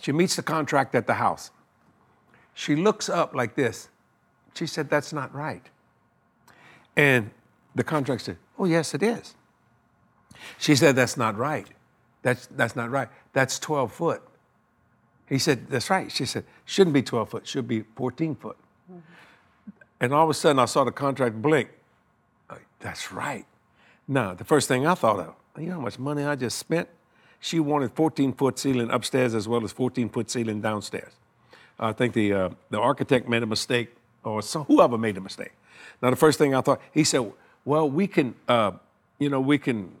She 0.00 0.12
meets 0.12 0.36
the 0.36 0.42
contractor 0.42 0.98
at 0.98 1.06
the 1.06 1.14
house. 1.14 1.50
She 2.52 2.76
looks 2.76 3.08
up 3.08 3.34
like 3.34 3.54
this. 3.54 3.88
She 4.54 4.66
said, 4.66 4.90
"That's 4.90 5.12
not 5.12 5.34
right." 5.34 5.66
And 6.96 7.30
the 7.74 7.84
contractor 7.84 8.24
said, 8.24 8.36
"Oh, 8.58 8.66
yes, 8.66 8.92
it 8.92 9.02
is." 9.02 9.34
She 10.58 10.74
said, 10.74 10.96
"That's 10.96 11.16
not 11.16 11.36
right. 11.36 11.66
That's 12.22 12.46
that's 12.46 12.76
not 12.76 12.90
right. 12.90 13.08
That's 13.32 13.58
12 13.58 13.92
foot." 13.92 14.22
He 15.30 15.38
said, 15.38 15.68
That's 15.70 15.88
right. 15.88 16.12
She 16.12 16.26
said, 16.26 16.44
Shouldn't 16.66 16.92
be 16.92 17.02
12 17.02 17.30
foot, 17.30 17.46
should 17.46 17.66
be 17.66 17.84
14 17.94 18.34
foot. 18.34 18.58
And 20.02 20.12
all 20.12 20.24
of 20.24 20.30
a 20.30 20.34
sudden, 20.34 20.58
I 20.58 20.64
saw 20.64 20.84
the 20.84 20.92
contract 20.92 21.40
blink. 21.40 21.70
Like, 22.50 22.66
That's 22.80 23.12
right. 23.12 23.46
Now, 24.08 24.34
the 24.34 24.44
first 24.44 24.66
thing 24.66 24.86
I 24.86 24.94
thought 24.94 25.20
of, 25.20 25.34
you 25.56 25.68
know 25.68 25.74
how 25.74 25.80
much 25.80 25.98
money 25.98 26.24
I 26.24 26.34
just 26.34 26.58
spent? 26.58 26.88
She 27.38 27.60
wanted 27.60 27.92
14 27.92 28.32
foot 28.32 28.58
ceiling 28.58 28.90
upstairs 28.90 29.34
as 29.34 29.46
well 29.46 29.64
as 29.64 29.72
14 29.72 30.08
foot 30.10 30.28
ceiling 30.28 30.60
downstairs. 30.60 31.12
I 31.78 31.92
think 31.92 32.12
the, 32.12 32.32
uh, 32.32 32.50
the 32.68 32.78
architect 32.78 33.28
made 33.28 33.42
a 33.42 33.46
mistake, 33.46 33.94
or 34.24 34.42
some, 34.42 34.64
whoever 34.64 34.98
made 34.98 35.16
a 35.16 35.20
mistake. 35.20 35.52
Now, 36.02 36.10
the 36.10 36.16
first 36.16 36.38
thing 36.38 36.54
I 36.54 36.60
thought, 36.60 36.80
he 36.92 37.04
said, 37.04 37.32
Well, 37.64 37.88
we 37.88 38.08
can, 38.08 38.34
uh, 38.48 38.72
you 39.20 39.30
know, 39.30 39.40
we 39.40 39.58
can 39.58 39.92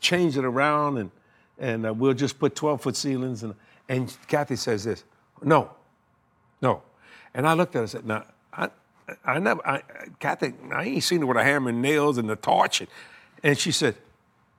change 0.00 0.36
it 0.36 0.44
around 0.44 0.98
and, 0.98 1.10
and 1.58 1.86
uh, 1.86 1.94
we'll 1.94 2.14
just 2.14 2.38
put 2.38 2.54
12 2.54 2.80
foot 2.82 2.96
ceilings. 2.96 3.42
And, 3.42 3.54
and 3.88 4.16
Kathy 4.28 4.56
says 4.56 4.84
this, 4.84 5.04
no, 5.42 5.70
no. 6.60 6.82
And 7.34 7.46
I 7.46 7.54
looked 7.54 7.74
at 7.74 7.78
her 7.78 7.82
and 7.82 7.90
said, 7.90 8.06
now, 8.06 8.24
I, 8.52 8.68
I 9.24 9.38
never, 9.38 9.66
I, 9.66 9.82
Kathy, 10.20 10.54
I 10.72 10.84
ain't 10.84 11.02
seen 11.02 11.20
her 11.20 11.26
with 11.26 11.36
a 11.36 11.44
hammer 11.44 11.70
and 11.70 11.82
nails 11.82 12.18
and 12.18 12.28
the 12.28 12.36
torch. 12.36 12.80
And, 12.80 12.90
and 13.42 13.58
she 13.58 13.72
said, 13.72 13.96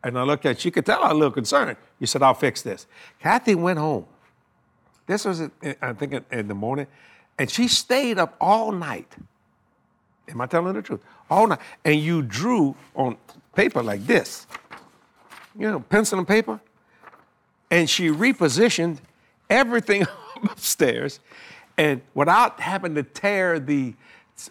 and 0.03 0.19
I 0.19 0.23
looked 0.23 0.45
at 0.45 0.55
her, 0.55 0.59
she 0.61 0.71
could 0.71 0.85
tell 0.85 1.01
I 1.01 1.07
was 1.07 1.11
a 1.11 1.15
little 1.15 1.31
concerned. 1.31 1.77
You 1.99 2.07
said, 2.07 2.21
I'll 2.21 2.33
fix 2.35 2.61
this. 2.61 2.85
Kathy 3.19 3.55
went 3.55 3.79
home. 3.79 4.05
This 5.07 5.25
was, 5.25 5.41
I 5.81 5.93
think, 5.93 6.13
in- 6.13 6.25
in 6.31 6.47
the 6.47 6.53
morning. 6.55 6.87
And 7.37 7.49
she 7.49 7.67
stayed 7.67 8.17
up 8.19 8.35
all 8.39 8.71
night. 8.71 9.11
Am 10.27 10.41
I 10.41 10.45
telling 10.47 10.73
the 10.73 10.81
truth? 10.81 11.01
All 11.29 11.47
night. 11.47 11.59
And 11.83 11.99
you 11.99 12.21
drew 12.21 12.75
on 12.95 13.17
paper 13.55 13.81
like 13.83 14.05
this, 14.05 14.47
you 15.57 15.69
know, 15.69 15.79
pencil 15.79 16.19
and 16.19 16.27
paper. 16.27 16.59
And 17.71 17.89
she 17.89 18.09
repositioned 18.09 18.99
everything 19.49 20.05
upstairs. 20.43 21.19
And 21.77 22.01
without 22.13 22.59
having 22.59 22.95
to 22.95 23.03
tear 23.03 23.59
the 23.59 23.93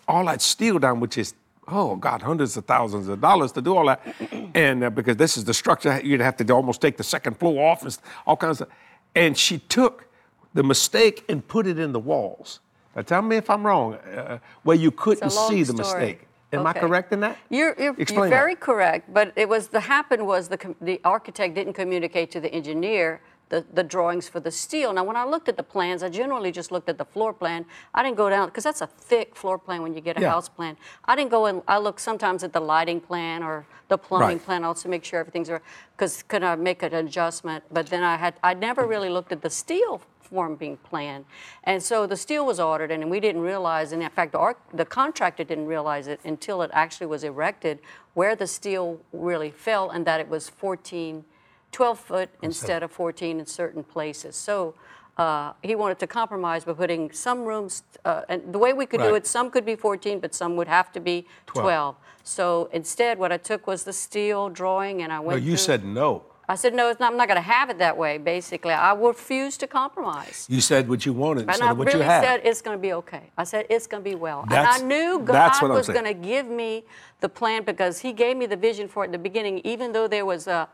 all 0.09 0.25
that 0.27 0.41
steel 0.41 0.79
down, 0.79 1.01
which 1.01 1.19
is, 1.19 1.35
oh 1.69 1.97
God, 1.97 2.23
hundreds 2.23 2.57
of 2.57 2.65
thousands 2.65 3.09
of 3.09 3.21
dollars 3.21 3.53
to 3.53 3.63
do 3.63 3.77
all 3.77 3.87
that. 3.87 4.01
And 4.55 4.85
uh, 4.85 4.91
because 4.91 5.17
this 5.17 5.37
is 5.37 5.45
the 5.45 5.53
structure, 5.53 6.01
you'd 6.05 6.21
have 6.21 6.37
to 6.37 6.53
almost 6.53 6.81
take 6.81 6.97
the 6.97 7.03
second 7.03 7.39
floor 7.39 7.73
off 7.73 7.83
and 7.83 7.99
all 8.25 8.37
kinds 8.37 8.61
of. 8.61 8.69
And 9.17 9.37
she 9.37 9.59
took 9.59 10.07
the 10.55 10.63
mistake 10.63 11.25
and 11.29 11.47
put 11.47 11.67
it 11.67 11.79
in 11.79 11.93
the 11.93 11.99
walls. 11.99 12.61
Now 12.95 13.03
tell 13.03 13.23
me 13.23 13.37
if 13.37 13.51
I'm 13.51 13.67
wrong, 13.67 13.95
uh, 13.95 14.39
where 14.63 14.77
you 14.77 14.93
couldn't 14.93 15.31
see 15.31 15.65
the 15.65 15.73
story. 15.73 15.77
mistake. 15.79 16.29
Am 16.61 16.67
I 16.67 16.73
correct 16.73 17.13
in 17.13 17.21
that? 17.21 17.39
You're, 17.51 17.75
you're, 17.79 17.95
you're 17.97 18.07
that. 18.23 18.31
very 18.31 18.55
correct, 18.57 19.13
but 19.13 19.33
it 19.37 19.49
was 19.49 19.69
the 19.69 19.81
happen 19.81 20.27
was 20.27 20.49
the 20.49 20.75
the 20.81 21.01
architect 21.05 21.55
didn't 21.55 21.75
communicate 21.75 22.31
to 22.33 22.41
the 22.41 22.53
engineer 22.53 23.21
the, 23.51 23.65
the 23.75 23.83
drawings 23.85 24.29
for 24.29 24.41
the 24.41 24.51
steel. 24.51 24.93
Now, 24.93 25.05
when 25.05 25.17
I 25.17 25.25
looked 25.25 25.49
at 25.49 25.57
the 25.57 25.63
plans, 25.63 26.03
I 26.03 26.09
generally 26.09 26.51
just 26.51 26.73
looked 26.73 26.89
at 26.89 26.99
the 26.99 27.05
floor 27.05 27.33
plan. 27.33 27.67
I 27.95 28.03
didn't 28.03 28.17
go 28.17 28.29
down 28.31 28.49
because 28.49 28.65
that's 28.65 28.81
a 28.81 28.87
thick 28.87 29.37
floor 29.37 29.59
plan 29.59 29.83
when 29.83 29.95
you 29.95 30.01
get 30.01 30.17
a 30.17 30.21
Yeah. 30.23 30.31
house 30.31 30.49
plan. 30.49 30.77
I 31.05 31.15
didn't 31.15 31.31
go 31.31 31.47
and 31.47 31.63
I 31.69 31.79
look 31.79 32.01
sometimes 32.01 32.43
at 32.43 32.53
the 32.53 32.61
lighting 32.61 33.01
plan 33.01 33.43
or 33.43 33.67
the 33.89 33.99
plumbing 33.99 34.39
Right. 34.39 34.45
plan 34.45 34.65
also 34.65 34.89
make 34.89 35.05
sure 35.05 35.21
everything's 35.21 35.51
right 35.51 35.61
because 35.95 36.23
could 36.23 36.43
I 36.43 36.55
make 36.57 36.83
an 36.83 36.95
adjustment? 36.95 37.65
But 37.71 37.87
then 37.89 38.03
I 38.03 38.17
had 38.17 38.35
I 38.43 38.55
never 38.55 38.87
really 38.87 39.11
looked 39.11 39.31
at 39.31 39.43
the 39.43 39.51
steel 39.51 40.01
forming 40.35 40.77
planned. 40.79 41.25
And 41.64 41.83
so 41.83 42.07
the 42.07 42.16
steel 42.16 42.47
was 42.47 42.59
ordered, 42.59 42.91
and 42.91 43.11
we 43.11 43.20
didn't 43.20 43.43
realize, 43.43 43.93
and 43.93 44.03
in 44.03 44.11
fact, 44.11 44.33
the, 44.33 44.55
the 44.72 44.85
contractor 44.85 45.45
didn't 45.45 45.66
realize 45.66 46.07
it 46.09 46.20
until 46.25 46.62
it 46.62 46.70
actually 46.72 47.07
was 47.07 47.25
erected, 47.25 47.79
where 48.14 48.35
the 48.37 48.47
steel 48.47 49.01
really 49.12 49.51
fell, 49.51 49.91
and 49.91 50.07
that 50.07 50.20
it 50.20 50.29
was 50.29 50.49
14, 50.49 51.25
12 51.72 51.99
foot 51.99 52.31
instead 52.43 52.83
of 52.83 52.91
14 52.91 53.41
in 53.41 53.47
certain 53.47 53.83
places. 53.85 54.37
So 54.37 54.75
uh, 55.18 55.53
he 55.62 55.75
wanted 55.75 55.99
to 56.01 56.07
compromise 56.07 56.64
by 56.64 56.72
putting 56.72 57.12
some 57.12 57.45
rooms, 57.45 57.83
uh, 58.05 58.22
and 58.29 58.53
the 58.53 58.59
way 58.59 58.72
we 58.72 58.87
could 58.87 59.01
do 59.01 59.14
it, 59.14 59.27
some 59.27 59.51
could 59.51 59.64
be 59.66 59.77
14, 59.77 60.20
but 60.20 60.35
some 60.35 60.57
would 60.57 60.68
have 60.68 60.91
to 60.93 61.01
be 61.01 61.27
12. 61.47 61.64
12. 61.64 61.97
So 62.27 62.68
instead, 62.72 63.18
what 63.18 63.31
I 63.33 63.37
took 63.37 63.66
was 63.66 63.85
the 63.85 63.93
steel 63.93 64.49
drawing, 64.49 65.03
and 65.03 65.12
I 65.12 65.16
No, 65.16 65.22
went 65.22 65.43
you 65.43 65.51
through- 65.53 65.57
said 65.59 65.85
no. 65.85 66.25
I 66.49 66.57
said, 66.57 66.75
no, 66.75 66.91
it's 66.91 67.01
not, 67.01 67.11
I'm 67.13 67.17
not 67.17 67.27
going 67.29 67.37
to 67.37 67.43
have 67.43 67.71
it 67.71 67.79
that 67.79 67.97
way, 67.97 68.19
basically. 68.19 68.73
I 68.73 68.93
refuse 68.95 69.57
to 69.59 69.67
compromise. 69.67 70.47
You 70.51 70.61
said 70.61 70.89
what 70.89 71.07
you 71.07 71.13
wanted 71.15 71.41
And 71.43 71.51
instead 71.51 71.67
I 71.69 71.71
of 71.71 71.79
what 71.79 71.87
really 71.87 72.01
you 72.01 72.05
had. 72.05 72.23
said 72.23 72.41
it's 72.45 72.61
going 72.61 72.77
to 72.77 72.81
be 72.83 72.93
okay. 72.93 73.31
I 73.39 73.45
said 73.45 73.67
it's 73.71 73.87
going 73.87 74.05
to 74.05 74.11
be 74.11 74.15
well. 74.15 74.45
That's- 74.49 74.81
and 74.81 74.85
I 74.85 74.87
knew 74.87 75.21
God 75.21 75.63
was 75.63 75.89
going 75.89 76.05
to 76.05 76.13
give 76.15 76.47
me 76.47 76.85
the 77.21 77.29
plan 77.31 77.63
because 77.65 78.01
He 78.01 78.13
gave 78.13 78.37
me 78.37 78.45
the 78.47 78.57
vision 78.57 78.89
for 78.89 79.05
it 79.05 79.07
in 79.07 79.13
the 79.13 79.19
beginning, 79.19 79.61
even 79.65 79.93
though 79.93 80.07
there 80.07 80.27
was 80.27 80.47
a 80.47 80.69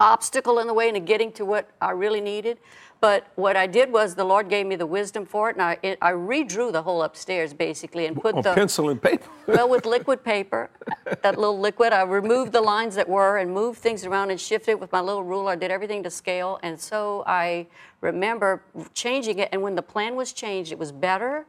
obstacle 0.00 0.58
in 0.60 0.66
the 0.66 0.74
way 0.74 0.88
into 0.88 1.00
getting 1.00 1.32
to 1.32 1.44
what 1.44 1.68
I 1.80 1.90
really 1.90 2.20
needed. 2.20 2.58
But 3.00 3.28
what 3.36 3.56
I 3.56 3.68
did 3.68 3.92
was 3.92 4.16
the 4.16 4.24
Lord 4.24 4.48
gave 4.48 4.66
me 4.66 4.74
the 4.74 4.86
wisdom 4.86 5.24
for 5.24 5.50
it, 5.50 5.54
and 5.56 5.62
I, 5.62 5.78
it, 5.84 5.98
I 6.02 6.10
redrew 6.12 6.72
the 6.72 6.82
whole 6.82 7.02
upstairs 7.04 7.54
basically 7.54 8.06
and 8.06 8.20
put 8.20 8.34
on 8.34 8.42
the 8.42 8.54
pencil 8.54 8.88
and 8.90 9.00
paper. 9.00 9.28
well, 9.46 9.68
with 9.68 9.86
liquid 9.86 10.24
paper, 10.24 10.68
that 11.22 11.38
little 11.38 11.60
liquid, 11.60 11.92
I 11.92 12.02
removed 12.02 12.52
the 12.52 12.60
lines 12.60 12.96
that 12.96 13.08
were 13.08 13.38
and 13.38 13.52
moved 13.54 13.78
things 13.78 14.04
around 14.04 14.30
and 14.32 14.40
shifted 14.40 14.74
with 14.80 14.90
my 14.90 15.00
little 15.00 15.22
ruler. 15.22 15.52
I 15.52 15.56
did 15.56 15.70
everything 15.70 16.02
to 16.02 16.10
scale. 16.10 16.58
And 16.64 16.78
so 16.80 17.22
I 17.24 17.68
remember 18.00 18.62
changing 18.94 19.38
it. 19.38 19.48
And 19.52 19.62
when 19.62 19.76
the 19.76 19.82
plan 19.82 20.16
was 20.16 20.32
changed, 20.32 20.72
it 20.72 20.78
was 20.78 20.90
better, 20.90 21.46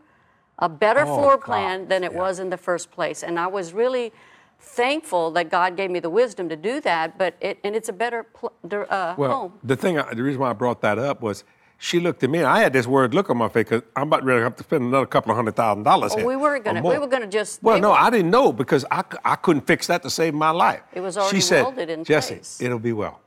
a 0.60 0.70
better 0.70 1.02
Oh, 1.02 1.16
floor 1.18 1.38
God. 1.38 1.42
plan 1.46 1.88
than 1.88 2.04
it 2.04 2.12
Yeah. 2.12 2.20
was 2.20 2.38
in 2.38 2.52
the 2.52 2.58
first 2.58 2.92
place. 2.92 3.24
And 3.24 3.40
I 3.40 3.48
was 3.48 3.74
really 3.74 4.14
thankful 4.60 5.32
that 5.32 5.50
God 5.50 5.76
gave 5.76 5.90
me 5.92 6.00
the 6.00 6.10
wisdom 6.10 6.50
to 6.50 6.56
do 6.56 6.80
that. 6.82 7.18
But 7.18 7.36
it, 7.42 7.60
and 7.64 7.76
it's 7.76 7.90
a 7.90 7.94
better 7.94 8.24
pl- 8.24 8.54
uh, 8.72 9.16
Well, 9.18 9.32
home. 9.32 9.54
the 9.64 9.76
thing, 9.76 9.98
I- 10.00 10.14
the 10.14 10.24
reason 10.24 10.40
why 10.42 10.50
I 10.50 10.54
brought 10.54 10.82
that 10.82 11.00
up 11.00 11.22
was 11.22 11.44
she 11.78 12.00
looked 12.00 12.24
at 12.24 12.30
me. 12.30 12.40
and 12.40 12.48
I 12.48 12.60
had 12.60 12.74
this 12.74 12.86
word 12.88 13.14
look 13.14 13.30
on 13.30 13.38
my 13.38 13.48
face 13.48 13.64
because 13.70 13.84
I'm 13.96 14.04
about 14.10 14.24
ready 14.26 14.40
to 14.42 14.44
have 14.44 14.56
to 14.58 14.64
spend 14.64 14.84
another 14.84 15.06
couple 15.06 15.32
of 15.32 15.38
hundred 15.38 15.56
thousand 15.56 15.84
dollars 15.84 16.14
Well, 16.16 16.26
we 16.26 16.36
weren't 16.36 16.66
gonna- 16.66 16.82
we 16.82 16.98
were 16.98 17.08
gonna 17.08 17.26
just- 17.28 17.64
Well, 17.64 17.80
no, 17.80 17.92
were- 17.92 17.96
I 17.98 18.10
didn't 18.10 18.32
know 18.32 18.52
because 18.52 18.84
I, 18.92 19.04
I 19.24 19.36
couldn't 19.36 19.66
fix 19.66 19.88
that 19.88 20.04
to 20.04 20.10
save 20.10 20.34
my 20.34 20.50
life. 20.52 20.82
It 20.94 21.00
was 21.02 21.18
already 21.18 21.38
she 21.38 21.42
said, 21.42 21.64
welded 21.64 21.90
in 21.90 22.04
Jesse, 22.04 22.36
place." 22.36 22.62
it'll 22.62 22.80
be 22.80 22.92
well. 22.94 23.22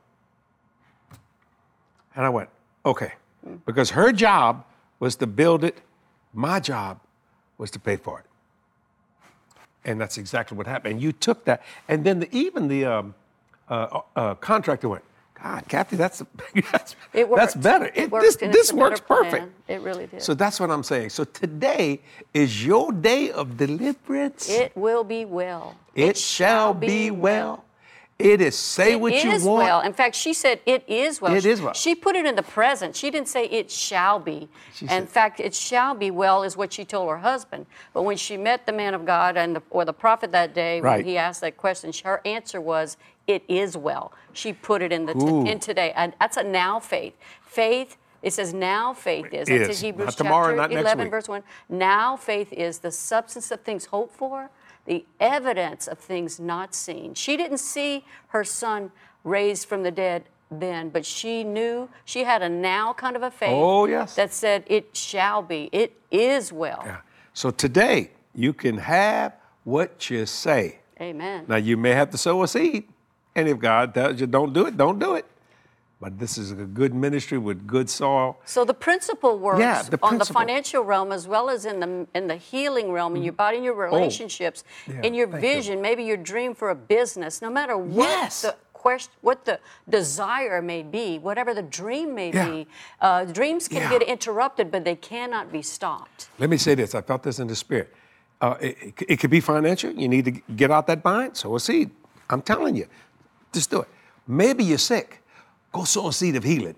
And 2.15 2.25
I 2.25 2.29
went, 2.29 2.49
okay, 2.85 3.13
because 3.65 3.89
her 3.91 4.11
job 4.11 4.63
was 4.99 5.15
to 5.15 5.25
build 5.27 5.63
it. 5.63 5.79
My 6.31 6.59
job 6.59 6.99
was 7.57 7.71
to 7.71 7.79
pay 7.79 7.95
for 7.97 8.19
it. 8.19 8.25
And 9.85 9.99
that's 9.99 10.17
exactly 10.17 10.57
what 10.57 10.67
happened. 10.67 10.93
And 10.93 11.01
you 11.01 11.11
took 11.11 11.45
that, 11.45 11.61
and 11.87 12.03
then 12.03 12.21
the, 12.21 12.35
even 12.35 12.67
the 12.67 12.85
um, 12.85 13.15
uh, 13.69 14.01
uh, 14.15 14.35
contractor 14.35 14.89
went, 14.89 15.03
God, 15.41 15.65
Kathy, 15.67 15.97
that's 15.97 16.23
that's, 16.71 16.95
It 17.13 17.29
that's 17.35 17.55
better. 17.55 17.91
It, 17.93 18.09
worked, 18.09 18.23
this 18.23 18.35
this 18.37 18.71
works 18.71 19.01
perfect. 19.01 19.51
It 19.67 19.81
really 19.81 20.07
did. 20.07 20.21
So 20.21 20.33
that's 20.33 20.57
what 20.59 20.71
I'm 20.71 20.83
saying. 20.83 21.09
So 21.09 21.25
today 21.25 21.99
is 22.33 22.65
your 22.65 22.93
day 22.93 23.31
of 23.31 23.57
deliverance. 23.57 24.49
it 24.49 24.75
will 24.75 25.03
be 25.03 25.25
well. 25.25 25.75
It 25.95 26.17
shall 26.17 26.73
be 26.73 27.11
well. 27.11 27.65
It 28.19 28.41
is 28.41 28.55
say 28.55 28.93
It 28.93 29.01
what 29.01 29.11
you 29.23 29.31
is 29.31 29.43
want. 29.43 29.63
well. 29.63 29.81
In 29.81 29.91
fact, 29.91 30.15
she 30.15 30.33
said 30.33 30.59
it 30.65 30.83
is 30.87 31.19
well. 31.19 31.33
It 31.33 31.43
She- 31.43 31.49
is 31.49 31.61
well. 31.61 31.73
She 31.73 31.95
put 31.95 32.15
it 32.15 32.25
in 32.25 32.35
the 32.35 32.43
present. 32.43 32.95
She 32.95 33.09
didn't 33.09 33.27
say 33.27 33.45
it 33.45 33.71
shall 33.71 34.19
be. 34.19 34.47
She 34.73 34.85
in 34.85 34.89
said- 34.89 35.09
fact, 35.09 35.39
it 35.39 35.53
shall 35.55 35.95
be 35.95 36.11
well 36.11 36.43
is 36.43 36.55
what 36.55 36.71
she 36.71 36.85
told 36.85 37.09
her 37.09 37.17
husband. 37.17 37.65
But 37.93 38.03
when 38.03 38.15
she 38.17 38.37
met 38.37 38.65
the 38.65 38.71
man 38.71 38.93
of 38.93 39.05
God 39.05 39.35
and 39.35 39.55
the, 39.55 39.63
or 39.71 39.83
the 39.83 39.93
prophet 39.93 40.31
that 40.31 40.53
day, 40.53 40.79
Right. 40.79 40.97
when 40.97 41.05
he 41.05 41.17
asked 41.17 41.41
that 41.41 41.57
question, 41.57 41.91
her 42.05 42.21
answer 42.23 42.61
was, 42.61 42.97
"It 43.27 43.43
is 43.47 43.75
well." 43.75 44.11
She 44.31 44.53
put 44.53 44.81
it 44.83 44.91
in 44.91 45.05
the 45.07 45.17
Ooh. 45.17 45.45
in 45.45 45.59
today, 45.59 45.91
and 45.95 46.13
that's 46.19 46.37
a 46.37 46.43
now 46.43 46.79
faith. 46.79 47.13
Faith. 47.41 47.97
It 48.21 48.31
says 48.31 48.53
now 48.53 48.93
faith 48.93 49.33
is. 49.33 49.49
Is. 49.49 49.67
That's 49.67 49.81
in 49.81 49.85
Hebrews 49.87 50.05
Not 50.05 50.17
tomorrow, 50.17 50.45
chapter 50.45 50.55
not 50.55 50.69
next 50.71 50.81
11, 50.81 51.05
week. 51.07 51.11
verse 51.11 51.27
1. 51.27 51.43
Now 51.67 52.15
faith 52.15 52.53
is 52.53 52.79
the 52.79 52.89
substance 52.91 53.51
of 53.51 53.61
things 53.63 53.87
hoped 53.87 54.15
for, 54.15 54.49
the 54.85 55.05
evidence 55.19 55.87
of 55.87 55.97
things 55.99 56.39
not 56.39 56.73
seen. 56.75 57.13
She 57.13 57.37
didn't 57.37 57.59
see 57.59 58.05
her 58.29 58.43
son 58.43 58.91
raised 59.23 59.67
from 59.67 59.83
the 59.83 59.91
dead 59.91 60.23
then, 60.51 60.89
but 60.89 61.05
she 61.05 61.43
knew 61.43 61.89
she 62.05 62.23
had 62.25 62.41
a 62.41 62.49
now 62.49 62.93
kind 62.93 63.15
of 63.15 63.23
a 63.23 63.31
faith 63.31 63.49
Oh, 63.51 63.85
yes. 63.85 64.15
that 64.15 64.31
said, 64.33 64.63
It 64.67 64.95
shall 64.95 65.41
be, 65.41 65.69
it 65.71 65.99
is 66.11 66.51
well. 66.53 66.83
Yeah. 66.85 66.97
So 67.33 67.49
today 67.49 68.11
you 68.35 68.53
can 68.53 68.77
have 68.77 69.33
what 69.63 70.09
you 70.09 70.25
say. 70.25 70.79
Amen. 71.01 71.45
Now 71.47 71.55
you 71.55 71.75
may 71.77 71.91
have 71.91 72.11
to 72.11 72.17
sow 72.17 72.43
a 72.43 72.47
seed, 72.47 72.83
and 73.35 73.47
if 73.47 73.57
God 73.59 73.93
tells 73.93 74.19
you 74.21 74.27
don't 74.27 74.53
do 74.53 74.67
it, 74.67 74.77
don't 74.77 74.99
do 74.99 75.15
it. 75.15 75.25
But 76.03 76.19
this 76.19 76.37
is 76.37 76.51
a 76.51 76.55
good 76.55 76.93
ministry 76.93 77.37
with 77.37 77.65
good 77.65 77.89
soil. 77.89 78.37
So 78.43 78.65
the 78.65 78.73
principle 78.73 79.39
works 79.39 79.59
Yeah, 79.61 79.83
the 79.83 79.97
on 80.03 80.17
the 80.17 80.25
financial 80.25 80.83
realm 80.83 81.13
as 81.13 81.29
well 81.29 81.49
as 81.49 81.63
in 81.65 81.79
the 81.79 82.05
in 82.13 82.27
the 82.27 82.35
healing 82.35 82.91
realm, 82.91 83.15
in 83.15 83.23
your 83.23 83.31
body, 83.31 83.55
in 83.59 83.63
your 83.63 83.73
relationships, 83.89 84.65
Yeah, 84.85 85.01
in 85.01 85.13
your 85.13 85.27
thank 85.29 85.41
you. 85.41 85.49
vision, 85.49 85.81
maybe 85.81 86.03
your 86.03 86.17
dream 86.17 86.55
for 86.55 86.71
a 86.71 86.75
business, 86.75 87.41
no 87.41 87.49
matter 87.49 87.77
what 87.77 88.09
Yes. 88.09 88.41
the 88.41 88.53
question, 88.73 89.13
what 89.21 89.45
the 89.45 89.61
desire 89.87 90.61
may 90.61 90.83
be, 90.83 91.19
whatever 91.19 91.53
the 91.53 91.63
dream 91.81 92.13
may 92.13 92.31
Yeah. 92.33 92.49
be. 92.49 92.67
Uh, 92.99 93.23
dreams 93.23 93.69
can 93.69 93.89
get 93.89 94.01
interrupted, 94.01 94.71
but 94.71 94.83
they 94.83 94.97
cannot 94.97 95.53
be 95.53 95.61
stopped. 95.61 96.27
Let 96.37 96.49
me 96.49 96.57
say 96.57 96.75
this. 96.75 96.93
I 96.95 97.01
felt 97.01 97.23
this 97.23 97.39
in 97.39 97.47
the 97.47 97.55
spirit. 97.55 97.95
Uh, 98.41 98.55
it, 98.59 98.77
it, 98.87 98.93
it 99.07 99.17
could 99.21 99.31
be 99.31 99.39
financial. 99.39 99.89
You 99.91 100.09
need 100.09 100.25
to 100.25 100.31
get 100.61 100.69
out 100.69 100.85
that 100.87 101.01
bind, 101.01 101.37
sow 101.37 101.55
a 101.55 101.59
seed. 101.61 101.91
I'm 102.29 102.41
telling 102.41 102.75
you, 102.75 102.87
just 103.53 103.69
do 103.69 103.79
it. 103.83 103.87
Maybe 104.27 104.65
you're 104.65 104.77
sick. 104.95 105.22
Go 105.73 105.83
sow 105.83 106.07
a 106.07 106.13
seed 106.13 106.37
of 106.37 106.43
healing. 106.43 106.75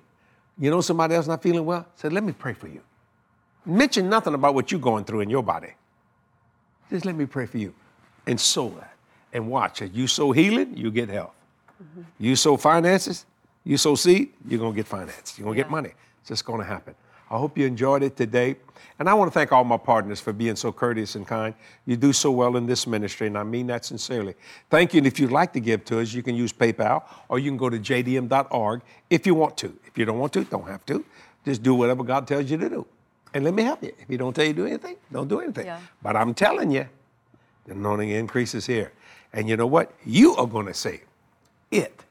You 0.57 0.71
know 0.71 0.81
somebody 0.81 1.13
else 1.13 1.27
not 1.27 1.43
feeling 1.43 1.65
well? 1.65 1.85
Say, 1.95 2.09
let 2.09 2.23
me 2.23 2.31
pray 2.31 2.53
for 2.53 2.67
you. 2.67 2.81
Mention 3.65 4.09
nothing 4.09 4.33
about 4.33 4.55
what 4.55 4.71
you're 4.71 4.81
going 4.81 5.03
through 5.03 5.19
in 5.21 5.29
your 5.29 5.43
body. 5.43 5.73
Just 6.89 7.05
let 7.05 7.15
me 7.15 7.25
pray 7.25 7.45
for 7.45 7.57
you. 7.57 7.73
And 8.25 8.39
sow 8.39 8.69
that. 8.69 8.93
And 9.33 9.49
watch. 9.49 9.81
If 9.81 9.95
you 9.95 10.07
sow 10.07 10.31
healing, 10.31 10.75
you 10.77 10.91
get 10.91 11.09
health. 11.09 11.33
Mm-hmm. 11.83 12.01
You 12.19 12.35
sow 12.35 12.57
finances, 12.57 13.25
you 13.65 13.77
sow 13.77 13.95
seed, 13.95 14.31
you're 14.47 14.59
going 14.59 14.71
to 14.71 14.75
get 14.75 14.87
finance. 14.87 15.37
You're 15.37 15.45
going 15.45 15.57
to 15.57 15.63
get 15.63 15.69
money. 15.69 15.91
It's 16.21 16.29
just 16.29 16.45
going 16.45 16.59
to 16.59 16.65
happen. 16.65 16.95
I 17.29 17.37
hope 17.37 17.57
you 17.57 17.65
enjoyed 17.65 18.03
it 18.03 18.15
today. 18.15 18.57
And 18.97 19.09
I 19.09 19.13
want 19.13 19.31
to 19.31 19.37
thank 19.37 19.51
all 19.51 19.63
my 19.63 19.77
partners 19.77 20.21
for 20.21 20.31
being 20.31 20.55
so 20.55 20.71
courteous 20.71 21.15
and 21.15 21.27
kind. 21.27 21.53
You 21.85 21.97
do 21.97 22.13
so 22.13 22.31
well 22.31 22.55
in 22.55 22.65
this 22.65 22.87
ministry, 22.87 23.27
and 23.27 23.37
I 23.37 23.43
mean 23.43 23.67
that 23.67 23.83
sincerely. 23.83 24.35
Thank 24.69 24.93
you. 24.93 24.99
And 24.99 25.07
if 25.07 25.19
you'd 25.19 25.31
like 25.31 25.51
to 25.53 25.59
give 25.59 25.83
to 25.85 25.99
us, 25.99 26.13
you 26.13 26.23
can 26.23 26.35
use 26.35 26.53
PayPal 26.53 27.03
or 27.27 27.39
you 27.39 27.49
can 27.49 27.57
go 27.57 27.69
to 27.69 27.77
jdm.org 27.77 28.81
if 29.09 29.27
you 29.27 29.35
want 29.35 29.57
to. 29.57 29.77
If 29.85 29.97
you 29.97 30.05
don't 30.05 30.19
want 30.19 30.33
to, 30.33 30.43
don't 30.45 30.67
have 30.67 30.85
to. 30.85 31.03
Just 31.43 31.61
do 31.61 31.75
whatever 31.75 32.03
God 32.03 32.27
tells 32.27 32.49
you 32.49 32.57
to 32.57 32.69
do. 32.69 32.87
And 33.33 33.43
let 33.43 33.53
me 33.53 33.63
help 33.63 33.83
you. 33.83 33.91
If 33.99 34.07
He 34.07 34.15
don't 34.15 34.33
tell 34.33 34.45
you 34.45 34.53
to 34.53 34.61
do 34.61 34.67
anything, 34.67 34.95
don't 35.11 35.27
do 35.27 35.41
anything. 35.41 35.65
Yeah. 35.65 35.79
But 36.01 36.15
I'm 36.15 36.33
telling 36.33 36.71
you, 36.71 36.87
the 37.65 37.73
anointing 37.73 38.09
increases 38.11 38.65
here. 38.65 38.93
And 39.33 39.49
you 39.49 39.57
know 39.57 39.67
what? 39.67 39.91
You 40.05 40.35
are 40.37 40.47
going 40.47 40.67
to 40.67 40.73
say, 40.73 41.01
it 41.69 42.05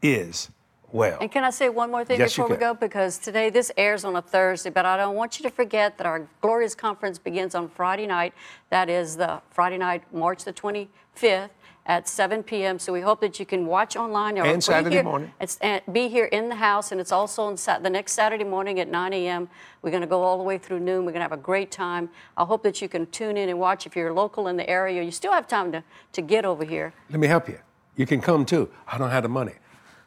is 0.00 0.48
well. 0.92 1.18
And 1.20 1.30
can 1.32 1.42
I 1.44 1.50
say 1.50 1.68
one 1.68 1.90
more 1.90 2.04
thing 2.04 2.20
Yes, 2.20 2.36
before 2.36 2.48
we 2.50 2.56
go? 2.56 2.74
Because 2.74 3.18
today 3.18 3.50
this 3.50 3.72
airs 3.76 4.04
on 4.04 4.14
a 4.16 4.22
Thursday, 4.22 4.70
but 4.70 4.84
I 4.84 4.96
don't 4.96 5.16
want 5.16 5.38
you 5.38 5.42
to 5.44 5.50
forget 5.50 5.98
that 5.98 6.06
our 6.06 6.28
Glorious 6.40 6.74
Conference 6.74 7.18
begins 7.18 7.54
on 7.54 7.68
Friday 7.68 8.06
night. 8.06 8.34
That 8.70 8.88
is 8.88 9.16
the 9.16 9.40
Friday 9.50 9.78
night, 9.78 10.02
March 10.12 10.44
the 10.44 10.52
25th 10.52 11.50
at 11.84 12.08
7 12.08 12.44
p.m. 12.44 12.78
So 12.78 12.92
we 12.92 13.00
hope 13.00 13.20
that 13.22 13.40
you 13.40 13.46
can 13.46 13.66
watch 13.66 13.96
online 13.96 14.38
or 14.38 14.44
And 14.44 14.62
Saturday 14.62 14.96
here- 14.96 15.02
morning. 15.02 15.32
It's, 15.40 15.58
and 15.60 15.82
be 15.92 16.08
here 16.08 16.26
in 16.26 16.48
the 16.48 16.54
house, 16.54 16.92
and 16.92 17.00
it's 17.00 17.10
also 17.10 17.42
on 17.42 17.56
the 17.82 17.90
next 17.90 18.12
Saturday 18.12 18.44
morning 18.44 18.78
at 18.78 18.88
9 18.88 19.12
a.m. 19.12 19.48
We're 19.82 19.90
going 19.90 20.02
to 20.02 20.06
go 20.06 20.22
all 20.22 20.38
the 20.38 20.44
way 20.44 20.58
through 20.58 20.78
noon. 20.78 20.98
We're 21.04 21.10
going 21.12 21.14
to 21.24 21.28
have 21.28 21.32
a 21.32 21.36
great 21.36 21.70
time. 21.72 22.08
I 22.36 22.44
hope 22.44 22.62
that 22.62 22.80
you 22.80 22.88
can 22.88 23.06
tune 23.06 23.36
in 23.36 23.48
and 23.48 23.58
watch. 23.58 23.84
If 23.86 23.96
you're 23.96 24.12
local 24.12 24.46
in 24.46 24.56
the 24.56 24.68
area, 24.70 25.02
you 25.02 25.10
still 25.10 25.32
have 25.32 25.48
time 25.48 25.72
to, 25.72 25.82
to 26.12 26.22
get 26.22 26.44
over 26.44 26.64
here. 26.64 26.92
Let 27.10 27.18
me 27.18 27.26
help 27.26 27.48
you. 27.48 27.58
You 27.96 28.06
can 28.06 28.20
come 28.20 28.44
too. 28.46 28.70
I 28.86 28.96
don't 28.96 29.10
have 29.10 29.24
the 29.24 29.28
money. 29.28 29.54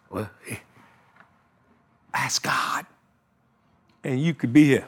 Well, 0.09 0.29
eh, 0.49 0.55
ask 2.16 2.43
God. 2.43 2.86
And 4.03 4.22
you 4.22 4.34
could 4.34 4.53
be 4.53 4.66
here. 4.66 4.88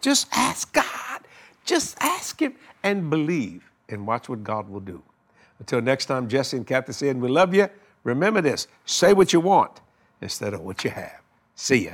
Just 0.00 0.28
ask 0.32 0.72
God. 0.72 1.20
Just 1.64 1.96
ask 2.00 2.40
Him 2.40 2.54
and 2.82 3.10
believe 3.10 3.70
and 3.88 4.06
watch 4.06 4.28
what 4.28 4.44
God 4.44 4.68
will 4.68 4.80
do. 4.80 5.02
Until 5.58 5.80
next 5.80 6.06
time, 6.06 6.28
Jesse 6.28 6.56
and 6.56 6.66
Kathy 6.66 6.92
saying, 6.92 7.20
We 7.20 7.28
love 7.28 7.54
you. 7.54 7.68
Remember 8.02 8.40
this 8.40 8.68
say 8.84 9.12
what 9.12 9.32
you 9.32 9.40
want 9.40 9.80
instead 10.20 10.52
of 10.54 10.60
what 10.60 10.84
you 10.84 10.90
have. 10.90 11.20
See 11.54 11.86
ya. 11.86 11.92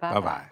Bye-bye. 0.00 0.20
Bye 0.20 0.26
bye. 0.26 0.51